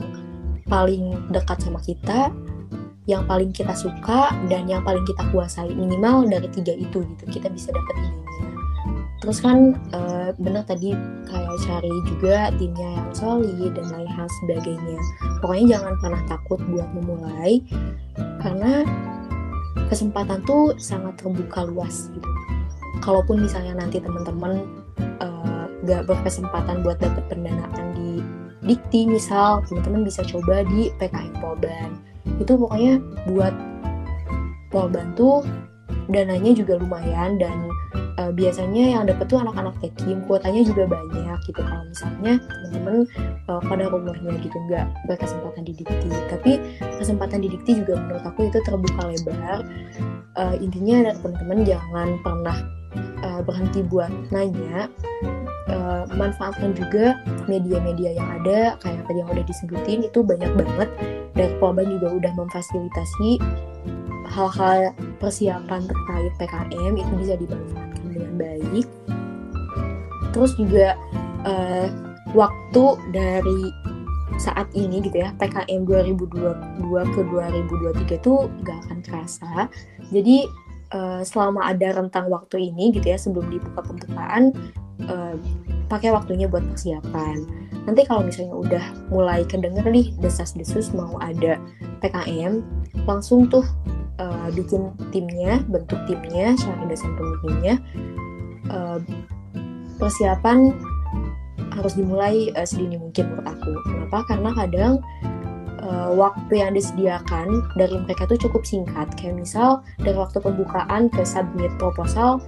[0.68, 2.28] paling dekat sama kita,
[3.10, 7.50] yang paling kita suka dan yang paling kita kuasai minimal dari tiga itu gitu kita
[7.50, 8.30] bisa dapat idenya.
[9.22, 10.00] Terus kan e,
[10.38, 10.94] benar tadi
[11.30, 14.98] kayak cari juga timnya yang solid dan lain hal sebagainya.
[15.42, 17.62] Pokoknya jangan pernah takut buat memulai
[18.42, 18.86] karena
[19.90, 22.30] kesempatan tuh sangat terbuka luas gitu.
[23.02, 24.62] Kalaupun misalnya nanti teman-teman
[25.22, 28.22] uh, gak berkesempatan buat dapat pendanaan di
[28.62, 33.54] dikti misal teman-teman bisa coba di PKM Polban itu pokoknya buat
[34.72, 35.44] Polban tuh
[36.08, 37.68] dananya juga lumayan dan
[38.16, 41.60] uh, biasanya yang dapet tuh anak-anak tekim kuotanya juga banyak gitu.
[41.60, 42.96] Kalau misalnya teman-teman
[43.52, 46.52] uh, pada umurnya gitu nggak berkesempatan di dikti tapi
[46.98, 49.60] kesempatan di dikti juga menurut aku itu terbuka lebar.
[50.32, 52.56] Uh, intinya teman-teman jangan pernah
[53.24, 54.88] uh, berhenti buat nanya
[55.68, 60.88] uh, manfaatkan juga media-media yang ada kayak tadi yang udah disebutin itu banyak banget
[61.32, 63.40] dan Polban juga udah memfasilitasi
[64.32, 68.86] hal-hal persiapan terkait PKM itu bisa dimanfaatkan dengan baik.
[70.32, 70.96] Terus juga
[71.44, 71.88] uh,
[72.32, 73.62] waktu dari
[74.40, 79.52] saat ini gitu ya PKM 2022 ke 2023 itu gak akan terasa.
[80.08, 80.48] Jadi
[80.92, 84.52] uh, selama ada rentang waktu ini gitu ya sebelum dibuka pembukaan
[85.08, 85.36] uh,
[85.92, 87.44] pakai waktunya buat persiapan.
[87.84, 91.58] Nanti kalau misalnya udah mulai kedenger nih desas-desus mau ada
[92.00, 92.62] PKM,
[93.04, 93.66] langsung tuh
[94.22, 97.76] uh, bikin timnya, bentuk timnya, cari dosen pembimbingnya.
[98.70, 99.02] Uh,
[99.98, 100.72] persiapan
[101.74, 103.72] harus dimulai uh, sedini mungkin menurut aku.
[103.84, 104.18] Kenapa?
[104.30, 104.92] Karena kadang
[105.82, 109.10] uh, waktu yang disediakan dari mereka tuh cukup singkat.
[109.18, 112.40] Kayak misal dari waktu pembukaan ke submit proposal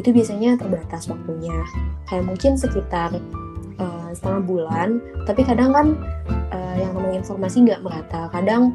[0.00, 1.54] itu biasanya terbatas waktunya.
[2.08, 3.14] Kayak mungkin sekitar
[3.78, 4.88] uh, setengah bulan.
[5.28, 5.86] Tapi kadang kan
[6.50, 8.32] uh, yang namanya informasi nggak merata.
[8.32, 8.74] Kadang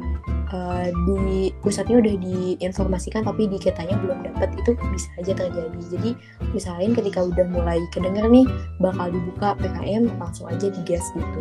[0.52, 6.10] uh, di pusatnya udah diinformasikan tapi di kitanya belum dapat itu bisa aja terjadi jadi
[6.54, 8.46] misalnya ketika udah mulai kedenger nih
[8.78, 11.40] bakal dibuka PKM langsung aja digas gitu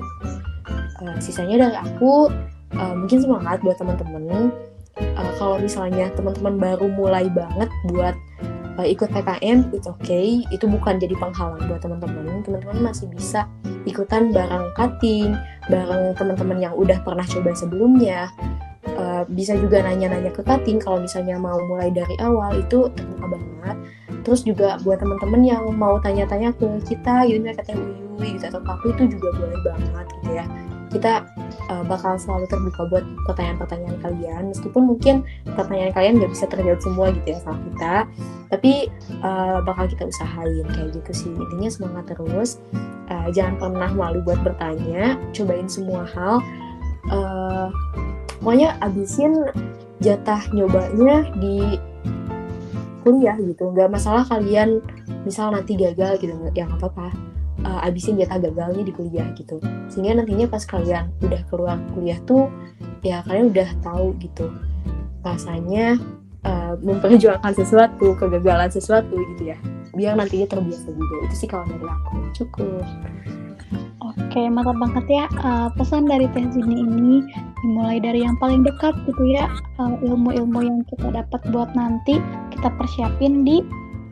[1.05, 2.29] uh, sisanya dari aku
[2.79, 4.51] uh, mungkin semangat buat teman-teman.
[4.95, 8.15] Uh, kalau misalnya teman-teman baru mulai banget buat
[8.79, 10.43] uh, ikut PKM itu oke okay.
[10.51, 12.43] itu bukan jadi penghalang buat teman-teman.
[12.43, 13.47] Teman-teman masih bisa
[13.83, 15.35] ikutan bareng cutting
[15.67, 18.31] bareng teman-teman yang udah pernah coba sebelumnya.
[18.95, 23.77] Uh, bisa juga nanya-nanya ke cutting kalau misalnya mau mulai dari awal itu terbuka banget.
[24.23, 27.83] Terus juga buat teman-teman yang mau tanya-tanya ke kita katanya
[28.15, 30.45] Uyui gitu atau aku itu juga boleh banget gitu ya
[30.95, 31.27] kita
[31.67, 37.11] uh, bakal selalu terbuka buat pertanyaan-pertanyaan kalian meskipun mungkin pertanyaan kalian nggak bisa terjawab semua
[37.11, 37.95] gitu ya sama kita
[38.55, 38.87] tapi
[39.19, 41.31] uh, bakal kita usahain kayak gitu sih.
[41.33, 42.61] Intinya semangat terus.
[43.05, 46.41] Uh, jangan pernah malu buat bertanya cobain semua hal.
[47.11, 47.67] Uh,
[48.41, 49.49] pokoknya abisin
[50.01, 51.77] jatah nyobanya di
[53.03, 53.73] kuliah gitu.
[53.73, 54.81] Nggak masalah kalian
[55.25, 57.34] misal nanti gagal gitu yang apa apa
[57.65, 59.57] uh, abisin jatah gagalnya di kuliah gitu.
[59.89, 62.47] Sehingga nantinya pas kalian udah keluar kuliah tuh
[63.01, 64.49] ya kalian udah tahu gitu
[65.25, 65.97] rasanya
[66.45, 69.57] uh, memperjuangkan sesuatu kegagalan sesuatu gitu ya.
[69.97, 71.15] Biar nantinya terbiasa juga.
[71.25, 72.15] Itu sih kalau dari aku.
[72.37, 72.85] Cukup
[74.05, 75.25] Oke, mantap banget ya.
[75.41, 77.23] Uh, pesan dari Teh Zini ini
[77.63, 79.49] dimulai dari yang paling dekat gitu ya.
[79.79, 82.21] Ilmu ilmu-ilmu yang kita dapat buat nanti
[82.53, 83.63] kita persiapin di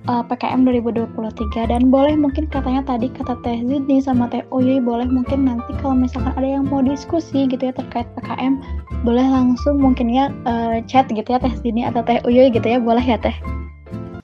[0.08, 5.08] uh, PKM 2023 dan boleh mungkin katanya tadi kata Teh Zini sama Teh Uyuy boleh
[5.08, 8.60] mungkin nanti kalau misalkan ada yang mau diskusi gitu ya terkait PKM
[9.04, 12.80] boleh langsung mungkin ya uh, chat gitu ya Teh Zini atau Teh Uyuy gitu ya
[12.80, 13.36] boleh ya Teh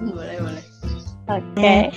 [0.03, 0.63] boleh boleh
[1.31, 1.91] oke okay.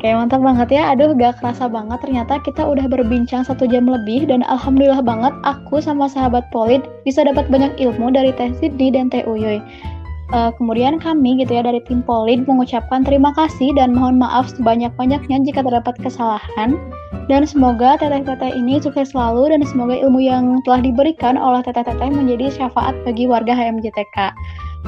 [0.00, 0.96] Oke, mantap banget ya.
[0.96, 5.76] Aduh, gak kerasa banget ternyata kita udah berbincang satu jam lebih dan alhamdulillah banget aku
[5.76, 9.60] sama sahabat Polid bisa dapat banyak ilmu dari Teh Sidni dan Teh Uyuy.
[10.30, 15.42] Uh, kemudian kami gitu ya dari tim Polid mengucapkan terima kasih dan mohon maaf sebanyak-banyaknya
[15.42, 16.78] jika terdapat kesalahan.
[17.26, 22.46] Dan semoga teteh-teteh ini sukses selalu dan semoga ilmu yang telah diberikan oleh teteh-teteh menjadi
[22.62, 24.34] syafaat bagi warga HMJTK.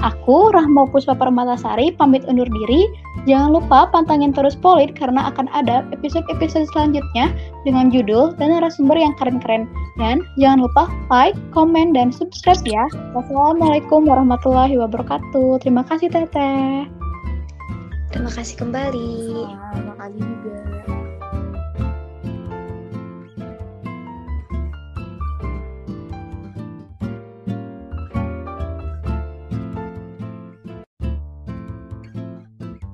[0.01, 2.89] Aku, Rahma Puspa Permatasari, pamit undur diri.
[3.29, 7.29] Jangan lupa pantangin terus Polit karena akan ada episode-episode selanjutnya
[7.69, 9.69] dengan judul dan narasumber yang keren-keren.
[10.01, 12.89] Dan jangan lupa like, komen, dan subscribe ya.
[13.13, 15.61] Wassalamualaikum warahmatullahi wabarakatuh.
[15.61, 16.89] Terima kasih Teteh.
[18.13, 19.45] Terima kasih kembali.
[19.77, 21.02] Terima kasih juga.